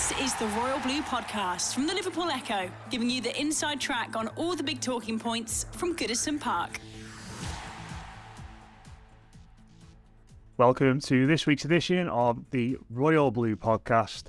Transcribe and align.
This 0.00 0.12
is 0.20 0.34
the 0.34 0.46
Royal 0.48 0.78
Blue 0.80 1.00
Podcast 1.02 1.74
from 1.74 1.86
the 1.86 1.94
Liverpool 1.94 2.30
Echo, 2.30 2.70
giving 2.90 3.08
you 3.08 3.20
the 3.20 3.38
inside 3.40 3.80
track 3.80 4.14
on 4.14 4.28
all 4.36 4.54
the 4.54 4.62
big 4.62 4.80
talking 4.80 5.18
points 5.18 5.66
from 5.72 5.96
Goodison 5.96 6.38
Park. 6.38 6.78
Welcome 10.58 11.00
to 11.00 11.26
this 11.26 11.46
week's 11.46 11.64
edition 11.64 12.08
of 12.08 12.50
the 12.50 12.76
Royal 12.90 13.30
Blue 13.30 13.56
Podcast. 13.56 14.24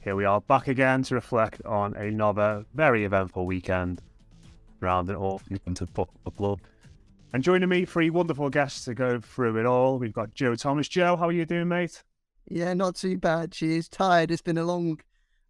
Here 0.00 0.16
we 0.16 0.24
are 0.24 0.40
back 0.40 0.68
again 0.68 1.04
to 1.04 1.14
reflect 1.14 1.64
on 1.64 1.94
another 1.94 2.66
very 2.74 3.04
eventful 3.04 3.46
weekend 3.46 4.02
around 4.82 5.08
an 5.08 5.16
awful 5.16 5.56
into 5.64 5.86
football 5.86 6.32
club. 6.36 6.60
And 7.32 7.42
joining 7.42 7.68
me, 7.68 7.84
three 7.84 8.10
wonderful 8.10 8.50
guests 8.50 8.84
to 8.86 8.94
go 8.94 9.20
through 9.20 9.58
it 9.58 9.64
all. 9.64 9.98
We've 9.98 10.12
got 10.12 10.34
Joe 10.34 10.54
Thomas. 10.54 10.88
Joe, 10.88 11.16
how 11.16 11.28
are 11.28 11.32
you 11.32 11.46
doing, 11.46 11.68
mate? 11.68 12.02
Yeah, 12.48 12.74
not 12.74 12.96
too 12.96 13.18
bad. 13.18 13.54
She 13.54 13.76
is 13.76 13.88
tired. 13.88 14.30
It's 14.30 14.42
been 14.42 14.58
a 14.58 14.64
long, 14.64 15.00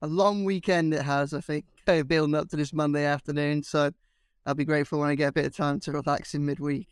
a 0.01 0.07
long 0.07 0.45
weekend. 0.45 0.95
It 0.95 1.03
has, 1.03 1.33
I 1.33 1.41
think, 1.41 1.65
building 2.07 2.35
up 2.35 2.49
to 2.51 2.57
this 2.57 2.73
Monday 2.73 3.05
afternoon. 3.05 3.63
So 3.63 3.91
I'll 4.47 4.55
be 4.55 4.65
grateful 4.65 5.01
when 5.01 5.09
I 5.09 5.15
get 5.15 5.29
a 5.29 5.33
bit 5.33 5.47
of 5.47 5.57
time 5.57 5.81
to 5.81 5.93
relax 5.93 6.35
in 6.35 6.45
midweek. 6.45 6.89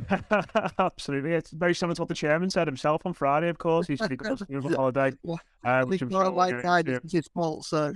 Absolutely, 0.78 1.32
it's 1.32 1.50
very 1.50 1.74
similar 1.74 1.94
to 1.94 2.02
what 2.02 2.08
the 2.08 2.14
chairman 2.14 2.48
said 2.48 2.66
himself 2.66 3.02
on 3.04 3.12
Friday. 3.12 3.48
Of 3.48 3.58
course, 3.58 3.86
he's 3.86 4.00
got 4.00 4.40
a 4.40 4.46
holiday. 4.74 5.12
Well, 5.22 5.40
uh, 5.64 5.84
which 5.84 6.02
not 6.02 6.34
like 6.34 6.64
I 6.64 6.82
it's 6.86 7.12
his 7.12 7.28
fault. 7.28 7.66
So 7.66 7.92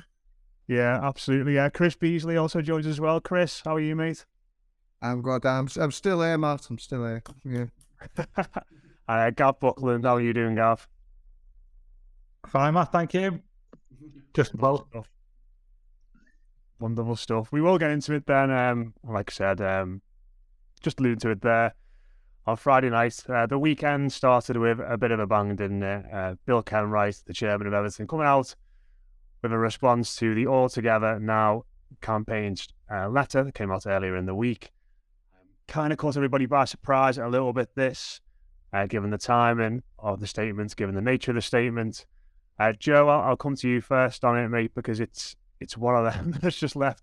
yeah, 0.69 1.01
absolutely. 1.03 1.55
Yeah, 1.55 1.69
Chris 1.71 1.97
Beesley 1.97 2.41
also 2.41 2.61
joins 2.61 2.87
as 2.87 3.01
well. 3.01 3.21
Chris, 3.21 3.62
how 3.65 3.77
are 3.77 3.81
you, 3.81 3.97
mate? 3.97 4.27
I'm 5.01 5.23
good. 5.23 5.45
I'm, 5.47 5.69
I'm 5.77 5.93
still 5.93 6.23
here, 6.23 6.39
Matt. 6.39 6.69
I'm 6.71 6.79
still 6.79 7.05
here. 7.05 7.23
Yeah. 7.45 8.25
uh, 9.09 9.31
Gav 9.31 9.61
Buckland, 9.61 10.05
how 10.05 10.17
are 10.17 10.21
you 10.21 10.33
doing, 10.33 10.57
Gav? 10.57 10.89
Fine, 12.47 12.75
Matt. 12.75 12.93
Thank 12.93 13.15
you. 13.15 13.41
Just 14.35 14.55
well. 14.55 14.89
Wonderful 16.79 17.17
stuff. 17.17 17.53
We 17.53 17.61
will 17.61 17.79
get 17.79 17.91
into 17.91 18.15
it 18.15 18.27
then. 18.27 18.51
Um, 18.51 18.95
like 19.03 19.31
I 19.31 19.35
said, 19.35 19.61
um, 19.61 20.03
just 20.83 21.01
alluding 21.01 21.21
to 21.21 21.31
it 21.31 21.41
there. 21.41 21.75
On 22.47 22.57
Friday 22.57 22.91
night, 22.91 23.25
uh, 23.29 23.47
the 23.47 23.59
weekend 23.59 24.13
started 24.13 24.57
with 24.57 24.79
a 24.87 24.97
bit 24.97 25.11
of 25.11 25.19
a 25.19 25.27
bang, 25.27 25.57
didn't 25.57 25.83
it? 25.83 26.05
Uh, 26.13 26.35
Bill 26.45 26.63
Kenwright, 26.63 27.25
the 27.25 27.33
chairman 27.33 27.67
of 27.67 27.73
Everton, 27.73 28.07
coming 28.07 28.27
out 28.27 28.55
with 29.43 29.53
a 29.53 29.59
response 29.59 30.15
to 30.17 30.35
the 30.35 30.47
All 30.47 30.69
Together 30.69 31.19
Now 31.19 31.65
campaign's 32.01 32.69
uh, 32.93 33.09
letter 33.09 33.43
that 33.43 33.55
came 33.55 33.73
out 33.73 33.87
earlier 33.87 34.17
in 34.17 34.27
the 34.27 34.35
week. 34.35 34.71
Kind 35.67 35.93
of 35.93 35.99
caught 35.99 36.17
everybody 36.17 36.47
by 36.47 36.67
surprise 36.67 37.19
a 37.19 37.27
little 37.27 37.53
bit, 37.53 37.71
this, 37.75 38.21
uh, 38.73 38.87
given 38.87 39.11
the 39.11 39.19
timing 39.19 39.83
of 39.99 40.21
the 40.21 40.27
statement, 40.27 40.77
given 40.77 40.95
the 40.95 41.01
nature 41.01 41.33
of 41.33 41.37
the 41.37 41.43
statement. 41.43 42.07
Uh, 42.59 42.73
Joe, 42.73 43.09
I'll, 43.09 43.21
I'll, 43.21 43.37
come 43.37 43.55
to 43.57 43.69
you 43.69 43.81
first 43.81 44.25
on 44.25 44.39
it, 44.39 44.49
mate, 44.49 44.73
because 44.75 44.99
it's 44.99 45.37
it's 45.61 45.77
one 45.77 45.95
of 45.95 46.12
them 46.12 46.35
that's 46.43 46.59
just 46.59 46.77
left, 46.77 47.03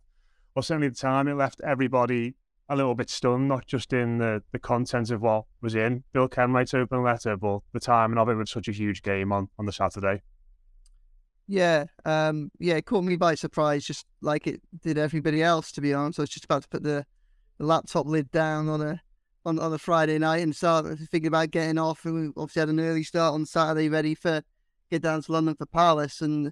well, 0.56 0.64
certainly 0.64 0.90
the 0.90 0.96
time 0.96 1.28
it 1.28 1.36
left 1.36 1.62
everybody 1.64 2.36
a 2.70 2.76
little 2.76 2.96
bit 2.96 3.10
stunned, 3.10 3.48
not 3.48 3.66
just 3.66 3.94
in 3.94 4.18
the, 4.18 4.42
the 4.52 4.60
content 4.60 5.12
of 5.12 5.22
what 5.22 5.46
was 5.62 5.76
in 5.76 6.04
Bill 6.14 6.28
Kenwright's 6.28 6.74
open 6.74 7.04
letter, 7.04 7.36
but 7.36 7.60
the 7.74 7.80
timing 7.80 8.18
of 8.18 8.30
it 8.30 8.36
with 8.36 8.50
such 8.50 8.68
a 8.68 8.72
huge 8.72 9.04
game 9.04 9.32
on, 9.32 9.50
on 9.60 9.66
the 9.66 9.72
Saturday. 9.72 10.22
Yeah, 11.48 11.86
um, 12.06 12.52
yeah, 12.58 12.76
it 12.76 12.86
caught 12.86 13.04
me 13.04 13.18
by 13.18 13.36
surprise, 13.36 13.84
just 13.84 14.06
like 14.22 14.48
it 14.48 14.62
did 14.82 14.98
everybody 14.98 15.44
else. 15.44 15.72
To 15.74 15.82
be 15.82 15.94
honest, 15.94 16.20
I 16.20 16.24
was 16.24 16.30
just 16.30 16.46
about 16.46 16.64
to 16.64 16.70
put 16.70 16.84
the, 16.84 17.06
the 17.58 17.66
laptop 17.66 18.08
lid 18.08 18.32
down 18.32 18.70
on 18.70 18.82
a 18.82 19.02
on, 19.46 19.60
on 19.60 19.74
a 19.74 19.78
Friday 19.78 20.18
night 20.18 20.42
and 20.42 20.56
start 20.56 20.86
thinking 21.12 21.28
about 21.28 21.52
getting 21.52 21.78
off. 21.78 22.06
We 22.06 22.30
obviously 22.38 22.62
had 22.62 22.70
an 22.70 22.80
early 22.80 23.04
start 23.04 23.34
on 23.34 23.46
Saturday, 23.46 23.90
ready 23.90 24.16
for 24.16 24.42
get 24.90 25.02
down 25.02 25.22
to 25.24 25.32
London 25.32 25.56
for 25.56 25.66
Palace 25.66 26.22
and 26.22 26.52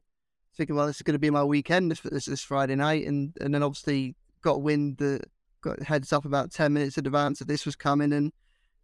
thinking, 0.55 0.75
well, 0.75 0.87
this 0.87 0.97
is 0.97 1.01
going 1.01 1.13
to 1.13 1.19
be 1.19 1.29
my 1.29 1.43
weekend 1.43 1.91
this, 1.91 2.25
this, 2.25 2.41
Friday 2.41 2.75
night. 2.75 3.05
And, 3.05 3.35
and 3.39 3.53
then 3.53 3.63
obviously 3.63 4.15
got 4.41 4.61
wind 4.61 4.97
that 4.97 5.25
got 5.61 5.81
heads 5.83 6.11
up 6.11 6.25
about 6.25 6.51
10 6.51 6.73
minutes 6.73 6.97
in 6.97 7.05
advance 7.05 7.39
that 7.39 7.47
this 7.47 7.65
was 7.65 7.75
coming. 7.75 8.13
And, 8.13 8.31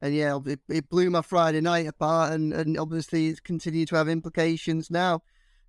and 0.01 0.13
yeah, 0.13 0.37
it, 0.45 0.59
it 0.69 0.89
blew 0.89 1.09
my 1.09 1.21
Friday 1.21 1.61
night 1.61 1.87
apart. 1.87 2.33
And, 2.33 2.53
and 2.53 2.77
obviously 2.77 3.27
it's 3.27 3.39
continued 3.39 3.89
to 3.89 3.95
have 3.95 4.07
implications 4.07 4.89
now. 4.89 5.21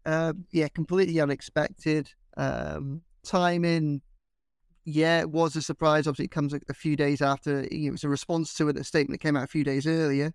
Uh, 0.05 0.33
yeah, 0.51 0.69
completely 0.69 1.21
unexpected. 1.21 2.11
Um, 2.37 3.03
timing, 3.25 4.01
yeah, 4.85 5.21
it 5.21 5.31
was 5.31 5.55
a 5.55 5.63
surprise. 5.63 6.07
Obviously, 6.07 6.27
it 6.27 6.31
comes 6.31 6.55
a, 6.55 6.61
a 6.71 6.75
few 6.75 6.97
days 6.97 7.21
after 7.21 7.67
it 7.71 7.91
was 7.91 8.05
a 8.05 8.09
response 8.09 8.55
to 8.55 8.69
it, 8.69 8.77
a 8.79 8.85
statement 8.85 9.21
that 9.21 9.27
came 9.27 9.37
out 9.37 9.45
a 9.45 9.49
few 9.49 9.65
days 9.65 9.87
earlier. 9.87 10.33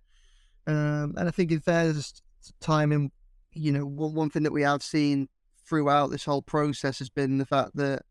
Um, 0.66 1.14
and 1.16 1.26
I 1.26 1.30
think 1.30 1.50
in 1.50 1.60
fairness, 1.60 2.22
timing 2.60 3.10
you 3.54 3.72
know, 3.72 3.86
one, 3.86 4.14
one 4.14 4.30
thing 4.30 4.42
that 4.42 4.52
we 4.52 4.62
have 4.62 4.82
seen 4.82 5.28
throughout 5.66 6.10
this 6.10 6.24
whole 6.24 6.42
process 6.42 6.98
has 6.98 7.08
been 7.08 7.38
the 7.38 7.46
fact 7.46 7.76
that, 7.76 8.02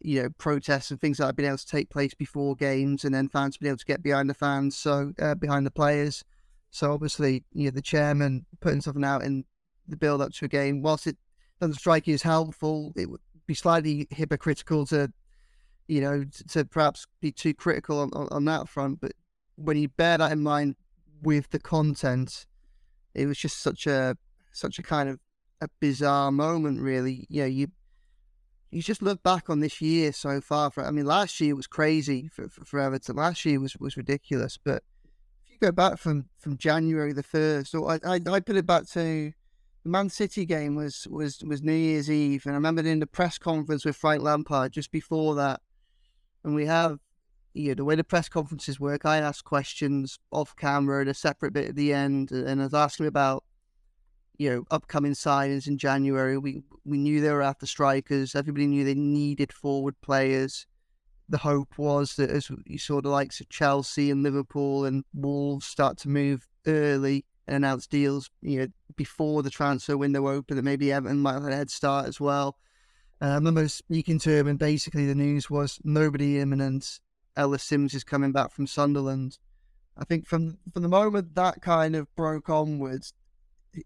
you 0.00 0.22
know, 0.22 0.28
protests 0.38 0.90
and 0.90 1.00
things 1.00 1.18
that 1.18 1.26
have 1.26 1.36
been 1.36 1.46
able 1.46 1.56
to 1.56 1.66
take 1.66 1.88
place 1.88 2.14
before 2.14 2.56
games 2.56 3.04
and 3.04 3.14
then 3.14 3.28
fans 3.28 3.56
been 3.56 3.68
able 3.68 3.78
to 3.78 3.84
get 3.84 4.02
behind 4.02 4.28
the 4.28 4.34
fans, 4.34 4.76
so 4.76 5.12
uh, 5.20 5.34
behind 5.34 5.64
the 5.64 5.70
players. 5.70 6.24
So 6.70 6.92
obviously, 6.92 7.44
you 7.52 7.66
know, 7.66 7.70
the 7.70 7.80
chairman 7.80 8.44
putting 8.60 8.80
something 8.80 9.04
out 9.04 9.22
in 9.22 9.44
the 9.86 9.96
build 9.96 10.20
up 10.20 10.32
to 10.32 10.46
a 10.46 10.48
game, 10.48 10.82
whilst 10.82 11.06
it 11.06 11.16
doesn't 11.60 11.76
strike 11.76 12.06
you 12.06 12.14
as 12.14 12.22
helpful, 12.22 12.92
it 12.96 13.08
would 13.08 13.20
be 13.46 13.54
slightly 13.54 14.08
hypocritical 14.10 14.84
to, 14.86 15.12
you 15.86 16.00
know, 16.00 16.24
to, 16.24 16.44
to 16.44 16.64
perhaps 16.64 17.06
be 17.20 17.30
too 17.30 17.54
critical 17.54 18.00
on, 18.00 18.10
on, 18.14 18.28
on 18.30 18.44
that 18.46 18.68
front. 18.68 19.00
But 19.00 19.12
when 19.56 19.76
you 19.76 19.88
bear 19.88 20.18
that 20.18 20.32
in 20.32 20.42
mind 20.42 20.74
with 21.22 21.50
the 21.50 21.60
content, 21.60 22.46
it 23.14 23.26
was 23.26 23.38
just 23.38 23.60
such 23.60 23.86
a 23.86 24.16
such 24.54 24.78
a 24.78 24.82
kind 24.82 25.08
of 25.08 25.18
a 25.60 25.68
bizarre 25.80 26.32
moment, 26.32 26.80
really. 26.80 27.26
You 27.28 27.42
know, 27.42 27.48
you 27.48 27.68
you 28.70 28.82
just 28.82 29.02
look 29.02 29.22
back 29.22 29.48
on 29.48 29.60
this 29.60 29.80
year 29.80 30.12
so 30.12 30.40
far. 30.40 30.70
For 30.70 30.84
I 30.84 30.90
mean, 30.90 31.06
last 31.06 31.40
year 31.40 31.54
was 31.54 31.66
crazy 31.66 32.28
for, 32.28 32.48
for, 32.48 32.64
for 32.64 32.80
Everton. 32.80 33.16
Last 33.16 33.44
year 33.44 33.60
was, 33.60 33.76
was 33.76 33.96
ridiculous. 33.96 34.58
But 34.62 34.82
if 35.46 35.52
you 35.52 35.58
go 35.60 35.72
back 35.72 35.98
from, 35.98 36.26
from 36.38 36.58
January 36.58 37.12
the 37.12 37.22
first, 37.22 37.74
or 37.74 37.92
I, 37.92 38.00
I, 38.04 38.20
I 38.28 38.40
put 38.40 38.56
it 38.56 38.66
back 38.66 38.86
to 38.90 39.32
the 39.84 39.90
Man 39.90 40.10
City 40.10 40.44
game 40.44 40.74
was 40.74 41.06
was 41.08 41.42
was 41.44 41.62
New 41.62 41.72
Year's 41.72 42.10
Eve, 42.10 42.46
and 42.46 42.54
I 42.54 42.56
remember 42.56 42.82
in 42.82 43.00
the 43.00 43.06
press 43.06 43.38
conference 43.38 43.84
with 43.84 43.96
Frank 43.96 44.22
Lampard 44.22 44.72
just 44.72 44.90
before 44.90 45.34
that, 45.36 45.60
and 46.42 46.54
we 46.54 46.66
have 46.66 46.98
you 47.52 47.68
know 47.68 47.74
the 47.74 47.84
way 47.84 47.94
the 47.94 48.02
press 48.02 48.28
conferences 48.28 48.80
work. 48.80 49.04
I 49.04 49.18
ask 49.18 49.44
questions 49.44 50.18
off 50.32 50.56
camera 50.56 51.02
in 51.02 51.08
a 51.08 51.14
separate 51.14 51.52
bit 51.52 51.68
at 51.68 51.76
the 51.76 51.92
end, 51.92 52.32
and 52.32 52.60
I 52.60 52.64
was 52.64 52.74
asking 52.74 53.06
about 53.06 53.44
you 54.36 54.50
know, 54.50 54.64
upcoming 54.70 55.12
signings 55.12 55.66
in 55.66 55.78
January. 55.78 56.38
We 56.38 56.62
we 56.84 56.98
knew 56.98 57.20
they 57.20 57.32
were 57.32 57.42
after 57.42 57.66
strikers. 57.66 58.34
Everybody 58.34 58.66
knew 58.66 58.84
they 58.84 58.94
needed 58.94 59.52
forward 59.52 60.00
players. 60.00 60.66
The 61.28 61.38
hope 61.38 61.78
was 61.78 62.16
that 62.16 62.30
as 62.30 62.50
you 62.66 62.78
saw 62.78 63.00
the 63.00 63.08
likes 63.08 63.40
of 63.40 63.48
Chelsea 63.48 64.10
and 64.10 64.22
Liverpool 64.22 64.84
and 64.84 65.04
Wolves 65.14 65.66
start 65.66 65.96
to 65.98 66.08
move 66.08 66.46
early 66.66 67.24
and 67.46 67.56
announce 67.56 67.86
deals, 67.86 68.30
you 68.42 68.60
know, 68.60 68.66
before 68.96 69.42
the 69.42 69.50
transfer 69.50 69.96
window 69.96 70.28
opened, 70.28 70.58
that 70.58 70.64
maybe 70.64 70.92
Everton 70.92 71.20
might 71.20 71.34
have 71.34 71.44
a 71.44 71.54
head 71.54 71.70
start 71.70 72.06
as 72.06 72.20
well. 72.20 72.56
Uh, 73.22 73.26
I 73.26 73.34
remember 73.34 73.68
speaking 73.68 74.18
to 74.20 74.30
him, 74.30 74.48
and 74.48 74.58
basically 74.58 75.06
the 75.06 75.14
news 75.14 75.48
was 75.48 75.78
nobody 75.84 76.40
imminent. 76.40 77.00
Ellis 77.36 77.62
Simms 77.62 77.94
is 77.94 78.04
coming 78.04 78.32
back 78.32 78.52
from 78.52 78.66
Sunderland. 78.66 79.38
I 79.96 80.04
think 80.04 80.26
from 80.26 80.58
from 80.72 80.82
the 80.82 80.88
moment 80.88 81.34
that 81.34 81.62
kind 81.62 81.94
of 81.96 82.14
broke 82.16 82.50
onwards, 82.50 83.14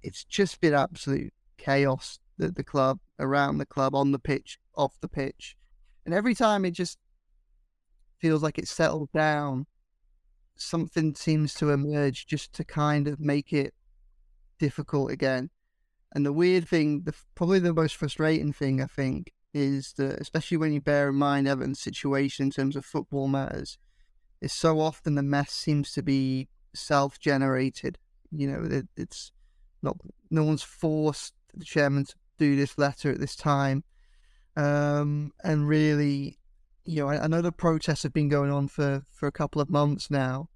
it's 0.02 0.24
just 0.24 0.60
been 0.60 0.74
absolute 0.74 1.32
chaos 1.56 2.18
at 2.40 2.54
the 2.54 2.64
club, 2.64 3.00
around 3.18 3.58
the 3.58 3.66
club, 3.66 3.94
on 3.94 4.12
the 4.12 4.18
pitch, 4.18 4.58
off 4.76 5.00
the 5.00 5.08
pitch. 5.08 5.56
And 6.04 6.14
every 6.14 6.34
time 6.34 6.64
it 6.64 6.72
just 6.72 6.98
feels 8.18 8.42
like 8.42 8.58
it's 8.58 8.70
settled 8.70 9.10
down, 9.12 9.66
something 10.56 11.14
seems 11.14 11.54
to 11.54 11.70
emerge 11.70 12.26
just 12.26 12.52
to 12.54 12.64
kind 12.64 13.08
of 13.08 13.20
make 13.20 13.52
it 13.52 13.74
difficult 14.58 15.10
again. 15.10 15.50
And 16.14 16.24
the 16.24 16.32
weird 16.32 16.66
thing, 16.66 17.02
the 17.04 17.14
probably 17.34 17.58
the 17.58 17.74
most 17.74 17.96
frustrating 17.96 18.52
thing, 18.52 18.80
I 18.80 18.86
think, 18.86 19.32
is 19.52 19.94
that 19.98 20.20
especially 20.20 20.56
when 20.56 20.72
you 20.72 20.80
bear 20.80 21.10
in 21.10 21.16
mind 21.16 21.46
Everton's 21.46 21.80
situation 21.80 22.46
in 22.46 22.50
terms 22.50 22.76
of 22.76 22.84
football 22.84 23.28
matters, 23.28 23.78
is 24.40 24.52
so 24.52 24.80
often 24.80 25.14
the 25.14 25.22
mess 25.22 25.50
seems 25.50 25.92
to 25.92 26.02
be 26.02 26.48
self-generated. 26.74 27.98
You 28.30 28.50
know, 28.50 28.68
it, 28.70 28.86
it's 28.96 29.32
not 29.82 29.96
no 30.30 30.44
one's 30.44 30.62
forced 30.62 31.34
the 31.54 31.64
chairman 31.64 32.04
to 32.04 32.14
do 32.38 32.56
this 32.56 32.78
letter 32.78 33.10
at 33.10 33.20
this 33.20 33.36
time. 33.36 33.84
Um, 34.56 35.32
and 35.44 35.68
really, 35.68 36.38
you 36.84 37.00
know, 37.00 37.08
I, 37.08 37.24
I, 37.24 37.26
know 37.28 37.42
the 37.42 37.52
protests 37.52 38.02
have 38.02 38.12
been 38.12 38.28
going 38.28 38.50
on 38.50 38.66
for, 38.68 39.02
for 39.12 39.26
a 39.26 39.32
couple 39.32 39.60
of 39.60 39.70
months 39.70 40.10
now. 40.10 40.48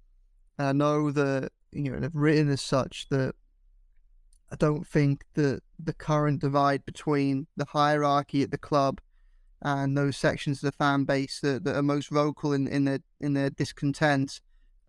And 0.57 0.67
I 0.67 0.71
know 0.73 1.11
that, 1.11 1.51
you 1.71 1.83
know, 1.83 2.01
have 2.01 2.15
written 2.15 2.49
as 2.49 2.61
such 2.61 3.07
that 3.09 3.33
I 4.51 4.55
don't 4.57 4.85
think 4.85 5.23
that 5.35 5.61
the 5.79 5.93
current 5.93 6.41
divide 6.41 6.85
between 6.85 7.47
the 7.55 7.65
hierarchy 7.65 8.43
at 8.43 8.51
the 8.51 8.57
club 8.57 8.99
and 9.61 9.97
those 9.97 10.17
sections 10.17 10.61
of 10.61 10.71
the 10.71 10.77
fan 10.77 11.05
base 11.05 11.39
that, 11.39 11.63
that 11.63 11.75
are 11.75 11.81
most 11.81 12.09
vocal 12.09 12.51
in, 12.51 12.67
in 12.67 12.83
their 12.83 12.99
in 13.21 13.33
their 13.33 13.49
discontent, 13.49 14.41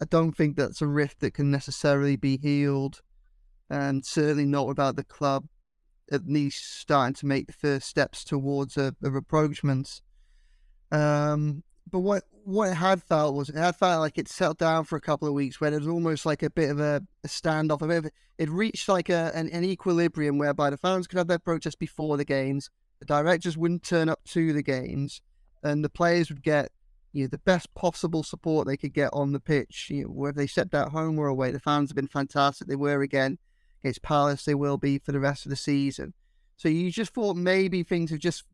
I 0.02 0.04
don't 0.06 0.36
think 0.36 0.56
that's 0.56 0.82
a 0.82 0.86
rift 0.86 1.20
that 1.20 1.34
can 1.34 1.50
necessarily 1.50 2.16
be 2.16 2.36
healed, 2.36 3.00
and 3.70 4.05
certainly 4.05 4.44
not 4.44 4.66
without 4.66 4.96
the 4.96 5.05
club 5.05 5.46
at 6.11 6.26
least 6.26 6.81
starting 6.81 7.14
to 7.14 7.26
make 7.26 7.46
the 7.46 7.52
first 7.52 7.88
steps 7.88 8.25
towards 8.25 8.76
a, 8.76 8.94
a 9.02 9.11
rapprochement. 9.11 10.02
Um, 10.93 11.62
but 11.90 12.00
what 12.00 12.25
what 12.44 12.70
it 12.70 12.75
had 12.75 13.02
felt 13.02 13.34
was 13.34 13.49
it 13.49 13.56
had 13.56 13.76
felt 13.76 14.00
like 14.00 14.19
it 14.19 14.28
settled 14.28 14.58
down 14.58 14.84
for 14.84 14.96
a 14.96 15.00
couple 15.00 15.26
of 15.26 15.32
weeks 15.32 15.61
where 15.61 15.70
there 15.70 15.78
was 15.78 15.88
almost 15.88 16.26
like 16.26 16.43
a 16.43 16.50
bit 16.50 16.70
of 16.70 16.78
a, 16.78 17.02
a 17.25 17.28
standoff. 17.28 17.81
A 17.81 17.87
bit 17.87 18.05
of, 18.05 18.11
it 18.37 18.50
reached 18.50 18.88
like 18.88 19.08
a, 19.08 19.32
an, 19.34 19.49
an 19.50 19.64
equilibrium 19.64 20.37
whereby 20.37 20.69
the 20.69 20.76
fans 20.76 21.06
could 21.06 21.19
have 21.19 21.26
their 21.26 21.38
protest 21.38 21.78
before 21.78 22.17
the 22.17 22.25
games, 22.25 22.69
the 23.00 23.06
directors 23.06 23.56
wouldn't 23.56 23.82
turn 23.82 24.08
up 24.08 24.20
to 24.26 24.52
the 24.52 24.62
games, 24.62 25.22
and 25.62 25.82
the 25.82 25.88
players 25.88 26.28
would 26.28 26.43
get 26.43 26.70
you 27.12 27.25
know 27.25 27.28
the 27.28 27.38
best 27.38 27.72
possible 27.75 28.22
support 28.22 28.67
they 28.67 28.76
could 28.76 28.93
get 28.93 29.10
on 29.12 29.32
the 29.32 29.40
pitch. 29.40 29.88
You 29.90 30.05
know, 30.05 30.10
whether 30.10 30.37
they 30.37 30.46
stepped 30.46 30.75
out 30.75 30.93
home 30.93 31.19
or 31.19 31.28
away, 31.28 31.50
the 31.50 31.60
fans 31.60 31.90
have 31.90 31.96
been 31.96 32.08
fantastic. 32.08 32.69
They 32.69 32.76
were 32.76 33.02
again 33.02 33.38
against 33.84 34.02
Palace. 34.02 34.44
They 34.44 34.54
will 34.54 34.78
be 34.78 34.98
for 34.98 35.12
the 35.12 35.20
rest 35.20 35.44
of 35.44 35.50
the 35.50 35.56
season. 35.56 36.14
So 36.56 36.69
you 36.69 36.90
just 36.90 37.12
thought 37.12 37.36
maybe 37.36 37.82
things 37.82 38.10
have 38.10 38.20
just 38.20 38.44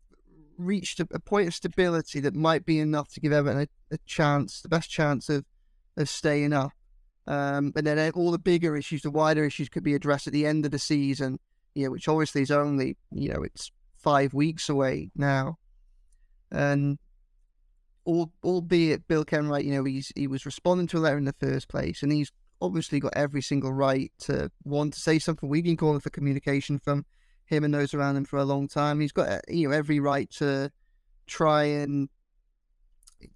reached 0.58 1.00
a, 1.00 1.06
a 1.12 1.20
point 1.20 1.48
of 1.48 1.54
stability 1.54 2.20
that 2.20 2.34
might 2.34 2.66
be 2.66 2.80
enough 2.80 3.08
to 3.12 3.20
give 3.20 3.32
Everton 3.32 3.62
a, 3.62 3.94
a 3.94 3.98
chance, 4.06 4.60
the 4.60 4.68
best 4.68 4.90
chance 4.90 5.28
of 5.28 5.44
of 5.96 6.08
staying 6.08 6.52
up. 6.52 6.72
Um, 7.26 7.72
and 7.76 7.86
then 7.86 8.12
all 8.12 8.30
the 8.30 8.38
bigger 8.38 8.76
issues, 8.76 9.02
the 9.02 9.10
wider 9.10 9.44
issues, 9.44 9.68
could 9.68 9.84
be 9.84 9.94
addressed 9.94 10.26
at 10.26 10.32
the 10.32 10.46
end 10.46 10.64
of 10.64 10.72
the 10.72 10.78
season. 10.78 11.38
You 11.74 11.84
know, 11.84 11.90
which 11.92 12.08
obviously 12.08 12.42
is 12.42 12.50
only 12.50 12.96
you 13.12 13.32
know 13.32 13.42
it's 13.42 13.70
five 13.96 14.34
weeks 14.34 14.68
away 14.68 15.10
now. 15.14 15.58
And 16.50 16.98
all, 18.04 18.32
albeit 18.42 19.06
Bill 19.06 19.24
Kenwright, 19.24 19.64
you 19.64 19.74
know, 19.74 19.84
he's 19.84 20.12
he 20.16 20.26
was 20.26 20.46
responding 20.46 20.88
to 20.88 20.98
a 20.98 21.00
letter 21.00 21.18
in 21.18 21.24
the 21.24 21.34
first 21.38 21.68
place, 21.68 22.02
and 22.02 22.10
he's 22.10 22.32
obviously 22.60 23.00
got 23.00 23.12
every 23.16 23.42
single 23.42 23.72
right 23.72 24.12
to 24.20 24.50
want 24.64 24.94
to 24.94 25.00
say 25.00 25.18
something. 25.18 25.48
We've 25.48 25.64
been 25.64 25.76
calling 25.76 26.00
for 26.00 26.10
communication 26.10 26.78
from 26.78 27.06
him 27.46 27.64
and 27.64 27.74
those 27.74 27.94
around 27.94 28.16
him 28.16 28.24
for 28.24 28.38
a 28.38 28.44
long 28.44 28.68
time. 28.68 29.00
He's 29.00 29.12
got 29.12 29.28
uh, 29.28 29.40
you 29.48 29.68
know 29.68 29.74
every 29.74 30.00
right 30.00 30.30
to 30.32 30.70
try 31.26 31.64
and 31.64 32.08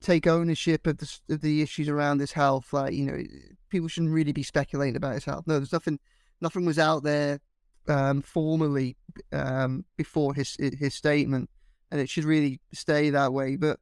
take 0.00 0.26
ownership 0.26 0.86
of 0.86 0.98
the 0.98 1.18
of 1.28 1.40
the 1.40 1.62
issues 1.62 1.88
around 1.88 2.20
his 2.20 2.32
health. 2.32 2.72
Like 2.72 2.94
you 2.94 3.06
know, 3.06 3.22
people 3.70 3.88
shouldn't 3.88 4.12
really 4.12 4.32
be 4.32 4.42
speculating 4.42 4.96
about 4.96 5.14
his 5.14 5.24
health. 5.24 5.44
No, 5.46 5.58
there's 5.58 5.72
nothing. 5.72 5.98
Nothing 6.40 6.64
was 6.64 6.78
out 6.78 7.04
there 7.04 7.40
um, 7.88 8.22
formally 8.22 8.96
um, 9.32 9.84
before 9.96 10.34
his 10.34 10.56
his 10.58 10.94
statement, 10.94 11.50
and 11.90 12.00
it 12.00 12.08
should 12.08 12.24
really 12.24 12.60
stay 12.72 13.10
that 13.10 13.32
way. 13.32 13.56
But 13.56 13.78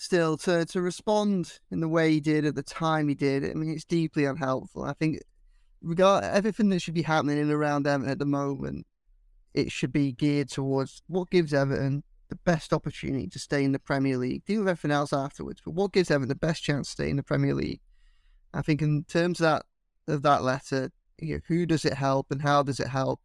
still, 0.00 0.36
to 0.38 0.64
to 0.64 0.80
respond 0.80 1.58
in 1.70 1.80
the 1.80 1.88
way 1.88 2.10
he 2.10 2.20
did 2.20 2.46
at 2.46 2.54
the 2.54 2.62
time 2.62 3.08
he 3.08 3.14
did, 3.14 3.44
I 3.44 3.52
mean, 3.54 3.70
it's 3.70 3.84
deeply 3.84 4.24
unhelpful. 4.24 4.82
I 4.82 4.94
think 4.94 5.20
regard 5.82 6.24
everything 6.24 6.70
that 6.70 6.80
should 6.80 6.94
be 6.94 7.02
happening 7.02 7.36
in 7.36 7.44
and 7.44 7.52
around 7.52 7.86
Everton 7.86 8.10
at 8.10 8.18
the 8.18 8.24
moment, 8.24 8.86
it 9.52 9.70
should 9.70 9.92
be 9.92 10.12
geared 10.12 10.48
towards 10.48 11.02
what 11.06 11.30
gives 11.30 11.52
Everton 11.52 12.02
the 12.30 12.36
best 12.36 12.72
opportunity 12.72 13.26
to 13.28 13.38
stay 13.38 13.62
in 13.62 13.72
the 13.72 13.78
Premier 13.78 14.16
League. 14.16 14.44
Deal 14.46 14.60
with 14.60 14.68
everything 14.68 14.90
else 14.90 15.12
afterwards, 15.12 15.60
but 15.62 15.74
what 15.74 15.92
gives 15.92 16.10
Everton 16.10 16.28
the 16.28 16.34
best 16.34 16.62
chance 16.62 16.88
to 16.88 16.92
stay 16.92 17.10
in 17.10 17.16
the 17.16 17.22
Premier 17.22 17.54
League? 17.54 17.80
I 18.54 18.62
think 18.62 18.80
in 18.80 19.04
terms 19.04 19.40
of 19.40 19.44
that 19.44 19.62
of 20.08 20.22
that 20.22 20.42
letter, 20.42 20.90
you 21.18 21.34
know, 21.34 21.40
who 21.46 21.66
does 21.66 21.84
it 21.84 21.92
help 21.94 22.30
and 22.30 22.40
how 22.40 22.62
does 22.62 22.80
it 22.80 22.88
help? 22.88 23.20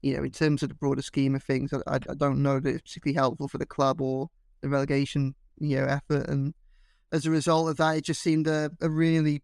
You 0.00 0.16
know, 0.16 0.24
in 0.24 0.30
terms 0.30 0.62
of 0.62 0.70
the 0.70 0.74
broader 0.74 1.02
scheme 1.02 1.34
of 1.34 1.42
things, 1.42 1.72
I, 1.72 1.96
I 1.96 2.14
don't 2.16 2.42
know 2.42 2.60
that 2.60 2.68
it's 2.70 2.82
particularly 2.82 3.16
helpful 3.16 3.48
for 3.48 3.58
the 3.58 3.66
club 3.66 4.00
or 4.00 4.28
the 4.62 4.68
relegation, 4.68 5.34
you 5.58 5.76
know, 5.76 5.84
effort. 5.84 6.28
And 6.28 6.54
as 7.12 7.26
a 7.26 7.30
result 7.30 7.68
of 7.68 7.76
that, 7.76 7.96
it 7.96 8.04
just 8.04 8.22
seemed 8.22 8.46
a, 8.46 8.70
a 8.80 8.88
really 8.88 9.42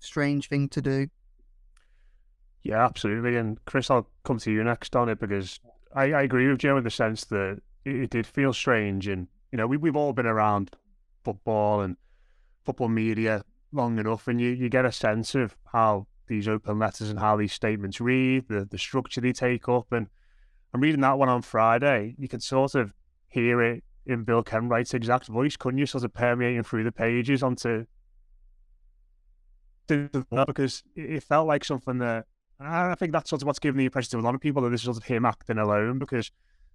strange 0.00 0.48
thing 0.48 0.68
to 0.70 0.80
do. 0.80 1.08
Yeah, 2.62 2.84
absolutely. 2.84 3.36
And 3.36 3.62
Chris, 3.64 3.90
I'll 3.90 4.08
come 4.24 4.38
to 4.38 4.50
you 4.50 4.62
next 4.64 4.94
on 4.96 5.08
it 5.08 5.18
because 5.18 5.60
I, 5.94 6.12
I 6.12 6.22
agree 6.22 6.48
with 6.48 6.58
Joe 6.58 6.76
in 6.76 6.84
the 6.84 6.90
sense 6.90 7.24
that 7.26 7.60
it, 7.84 8.10
did 8.10 8.26
feel 8.26 8.52
strange. 8.52 9.08
And, 9.08 9.28
you 9.52 9.56
know, 9.56 9.66
we, 9.66 9.76
we've 9.76 9.96
all 9.96 10.12
been 10.12 10.26
around 10.26 10.70
football 11.24 11.80
and 11.80 11.96
football 12.64 12.88
media 12.88 13.44
long 13.72 13.98
enough, 13.98 14.28
and 14.28 14.40
you, 14.40 14.50
you 14.50 14.68
get 14.68 14.84
a 14.84 14.92
sense 14.92 15.34
of 15.34 15.56
how 15.72 16.06
these 16.26 16.48
open 16.48 16.78
letters 16.78 17.10
and 17.10 17.18
how 17.18 17.36
these 17.36 17.52
statements 17.52 18.00
read, 18.00 18.48
the, 18.48 18.64
the 18.64 18.78
structure 18.78 19.20
they 19.20 19.32
take 19.32 19.68
up. 19.68 19.92
And 19.92 20.08
I'm 20.74 20.80
reading 20.80 21.00
that 21.00 21.18
one 21.18 21.28
on 21.28 21.42
Friday. 21.42 22.14
You 22.18 22.28
can 22.28 22.40
sort 22.40 22.74
of 22.74 22.92
hear 23.28 23.62
it 23.62 23.84
in 24.08 24.24
Bill 24.24 24.42
Kenwright's 24.42 24.94
exact 24.94 25.28
voice, 25.28 25.56
couldn't 25.56 25.78
you? 25.78 25.86
Sort 25.86 26.04
of 26.04 26.12
permeating 26.12 26.64
through 26.64 26.84
the 26.84 26.92
pages 26.92 27.42
onto 27.42 27.84
because 29.86 30.82
it 30.94 31.22
felt 31.22 31.46
like 31.46 31.64
something 31.64 31.98
that 31.98 32.26
I 32.60 32.94
think 32.96 33.12
that's 33.12 33.30
sort 33.30 33.42
of 33.42 33.46
what's 33.46 33.58
given 33.58 33.78
the 33.78 33.86
impression 33.86 34.10
to 34.10 34.18
a 34.18 34.26
lot 34.26 34.34
of 34.34 34.40
people 34.40 34.62
that 34.62 34.70
this 34.70 34.80
is 34.80 34.84
sort 34.84 34.96
of 34.96 35.04
him 35.04 35.24
acting 35.24 35.58
alone 35.58 35.98
because 35.98 36.30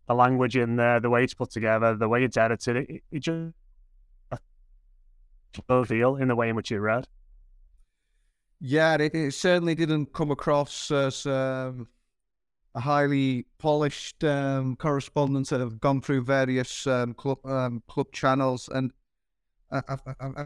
the 0.07 0.13
language 0.13 0.55
in 0.55 0.77
there, 0.77 0.99
the 0.99 1.09
way 1.09 1.23
it's 1.23 1.33
put 1.33 1.51
together, 1.51 1.95
the 1.95 2.09
way 2.09 2.23
it's 2.23 2.37
edited, 2.37 2.89
it, 2.89 3.03
it 3.11 3.19
just 3.19 3.53
feel 5.85 6.15
in 6.15 6.27
the 6.27 6.35
way 6.35 6.49
in 6.49 6.55
which 6.55 6.71
it 6.71 6.79
read. 6.79 7.07
Yeah, 8.59 8.95
it, 8.95 9.13
it 9.13 9.33
certainly 9.33 9.75
didn't 9.75 10.13
come 10.13 10.31
across 10.31 10.89
as 10.89 11.25
um, 11.25 11.87
a 12.75 12.79
highly 12.79 13.45
polished 13.59 14.23
um, 14.23 14.75
correspondence 14.75 15.49
that 15.49 15.59
have 15.59 15.79
gone 15.79 16.01
through 16.01 16.23
various 16.23 16.87
um, 16.87 17.13
club 17.13 17.37
um, 17.45 17.83
club 17.87 18.11
channels, 18.11 18.69
and 18.73 18.91
I, 19.71 19.81
I, 19.87 19.97
I, 20.19 20.45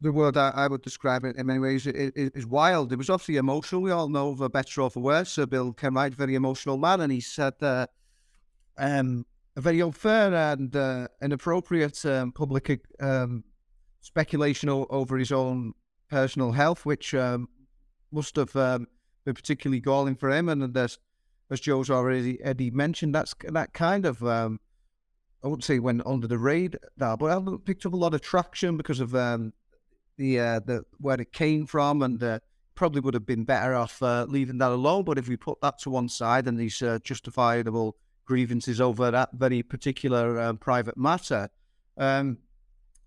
the 0.00 0.12
word 0.12 0.36
I, 0.36 0.66
would 0.66 0.82
describe 0.82 1.24
it 1.24 1.36
in 1.36 1.46
many 1.46 1.58
ways 1.58 1.86
is, 1.86 2.12
is 2.14 2.46
wild. 2.46 2.92
It 2.92 2.96
was 2.96 3.08
obviously 3.08 3.36
emotional. 3.36 3.82
We 3.82 3.90
all 3.90 4.08
know 4.08 4.34
for 4.34 4.48
better 4.48 4.82
or 4.82 4.90
for 4.90 5.00
worse. 5.00 5.30
Sir 5.30 5.46
Bill 5.46 5.72
Kenwright, 5.72 6.14
very 6.14 6.34
emotional 6.34 6.76
man, 6.76 7.00
and 7.00 7.12
he 7.12 7.20
said 7.20 7.54
uh, 7.62 7.86
um, 8.76 9.24
a 9.56 9.60
very 9.60 9.80
unfair 9.80 10.34
and 10.34 10.74
uh, 10.74 11.08
inappropriate 11.22 12.04
um, 12.04 12.32
public 12.32 12.80
um, 13.00 13.44
speculation 14.00 14.68
over 14.68 15.16
his 15.16 15.32
own 15.32 15.72
personal 16.10 16.52
health, 16.52 16.84
which 16.84 17.14
must 18.12 18.36
have 18.36 18.52
been 18.52 18.86
particularly 19.34 19.80
galling 19.80 20.16
for 20.16 20.30
him. 20.30 20.48
And 20.48 20.76
as, 20.76 20.98
as 21.52 21.60
Joe's 21.60 21.90
already 21.90 22.42
Eddie 22.42 22.70
mentioned, 22.70 23.14
that's 23.14 23.34
that 23.48 23.74
kind 23.74 24.06
of 24.06 24.24
um, 24.24 24.58
I 25.44 25.48
wouldn't 25.48 25.64
say 25.64 25.78
went 25.78 26.06
under 26.06 26.26
the 26.26 26.38
radar, 26.38 27.16
but 27.16 27.30
I 27.30 27.40
picked 27.64 27.84
up 27.84 27.92
a 27.92 27.96
lot 27.96 28.14
of 28.14 28.22
traction 28.22 28.76
because 28.76 29.00
of 29.00 29.14
um, 29.14 29.52
the 30.16 30.40
uh, 30.40 30.60
the 30.60 30.84
where 30.98 31.20
it 31.20 31.32
came 31.32 31.66
from, 31.66 32.02
and 32.02 32.22
uh, 32.22 32.38
probably 32.74 33.00
would 33.00 33.14
have 33.14 33.26
been 33.26 33.44
better 33.44 33.74
off 33.74 34.02
uh, 34.02 34.24
leaving 34.28 34.58
that 34.58 34.70
alone. 34.70 35.04
But 35.04 35.18
if 35.18 35.28
we 35.28 35.36
put 35.36 35.60
that 35.60 35.78
to 35.80 35.90
one 35.90 36.08
side 36.08 36.46
and 36.46 36.58
these 36.58 36.80
uh, 36.80 36.98
justifiable 37.02 37.96
grievances 38.24 38.80
over 38.80 39.10
that 39.10 39.30
very 39.34 39.62
particular 39.62 40.40
um, 40.40 40.56
private 40.56 40.96
matter, 40.96 41.50
um, 41.98 42.38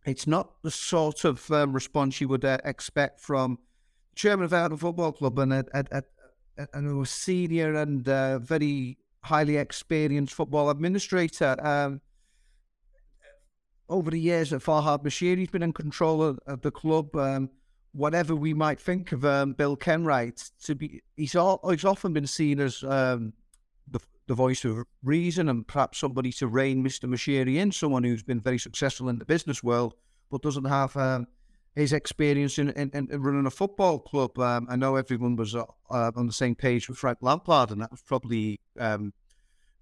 it's 0.05 0.27
not 0.27 0.61
the 0.61 0.71
sort 0.71 1.25
of 1.25 1.49
um, 1.51 1.73
response 1.73 2.21
you 2.21 2.27
would 2.27 2.45
uh, 2.45 2.59
expect 2.63 3.19
from 3.19 3.57
chairman 4.13 4.45
of 4.45 4.53
Everton 4.53 4.77
Football 4.77 5.13
Club 5.13 5.39
and 5.39 5.53
a, 5.53 5.65
a, 5.73 6.03
a, 6.57 6.67
a 6.73 7.05
senior 7.05 7.73
and 7.75 8.07
uh, 8.07 8.39
very 8.39 8.97
highly 9.23 9.57
experienced 9.57 10.33
football 10.33 10.69
administrator. 10.69 11.55
Um, 11.65 12.01
over 13.87 14.09
the 14.09 14.19
years 14.19 14.49
that 14.49 14.63
Farhad 14.63 15.03
Moshiri's 15.03 15.51
been 15.51 15.63
in 15.63 15.73
control 15.73 16.23
of, 16.23 16.39
of 16.47 16.61
the 16.61 16.71
club. 16.71 17.15
Um, 17.15 17.49
whatever 17.91 18.35
we 18.35 18.53
might 18.53 18.79
think 18.79 19.11
of 19.11 19.23
um, 19.23 19.53
Bill 19.53 19.77
Kenwright, 19.77 20.51
to 20.63 20.75
be 20.75 21.01
he's 21.15 21.35
all, 21.35 21.59
he's 21.69 21.85
often 21.85 22.13
been 22.13 22.27
seen 22.27 22.59
as 22.59 22.83
um, 22.83 23.33
the 23.87 23.99
the 24.27 24.33
voice 24.33 24.65
of 24.65 24.85
reason 25.03 25.49
and 25.49 25.67
perhaps 25.67 25.99
somebody 25.99 26.31
to 26.31 26.47
rein 26.47 26.83
Mr. 26.83 27.07
Moshiri 27.07 27.57
in, 27.57 27.71
someone 27.71 28.03
who's 28.03 28.23
been 28.23 28.39
very 28.39 28.57
successful 28.57 29.07
in 29.07 29.19
the 29.19 29.25
business 29.25 29.61
world 29.61 29.93
but 30.31 30.41
doesn't 30.41 30.65
have 30.65 30.97
um, 30.97 31.27
his 31.75 31.91
experience 31.91 32.57
in, 32.57 32.69
in, 32.71 32.89
in, 32.93 33.21
running 33.21 33.45
a 33.45 33.51
football 33.51 33.99
club. 33.99 34.37
Um, 34.39 34.65
I 34.69 34.75
know 34.77 34.95
everyone 34.95 35.35
was 35.35 35.55
uh, 35.55 35.65
on 35.89 36.25
the 36.25 36.33
same 36.33 36.55
page 36.55 36.87
with 36.87 36.97
Frank 36.97 37.17
Lampard, 37.21 37.71
and 37.71 37.81
that 37.81 37.91
was 37.91 38.01
probably 38.01 38.61
um, 38.79 39.13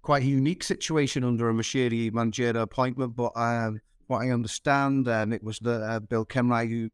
quite 0.02 0.22
a 0.22 0.26
unique 0.26 0.64
situation 0.64 1.22
under 1.22 1.48
a 1.48 1.52
Moshiri 1.52 2.12
managerial 2.12 2.62
appointment. 2.64 3.14
But 3.14 3.32
um, 3.36 3.80
what 4.08 4.22
I 4.22 4.30
understand, 4.30 5.08
um, 5.08 5.32
it 5.32 5.42
was 5.42 5.60
the 5.60 5.82
uh, 5.82 6.00
Bill 6.00 6.24
Kenwright 6.24 6.68
who 6.68 6.90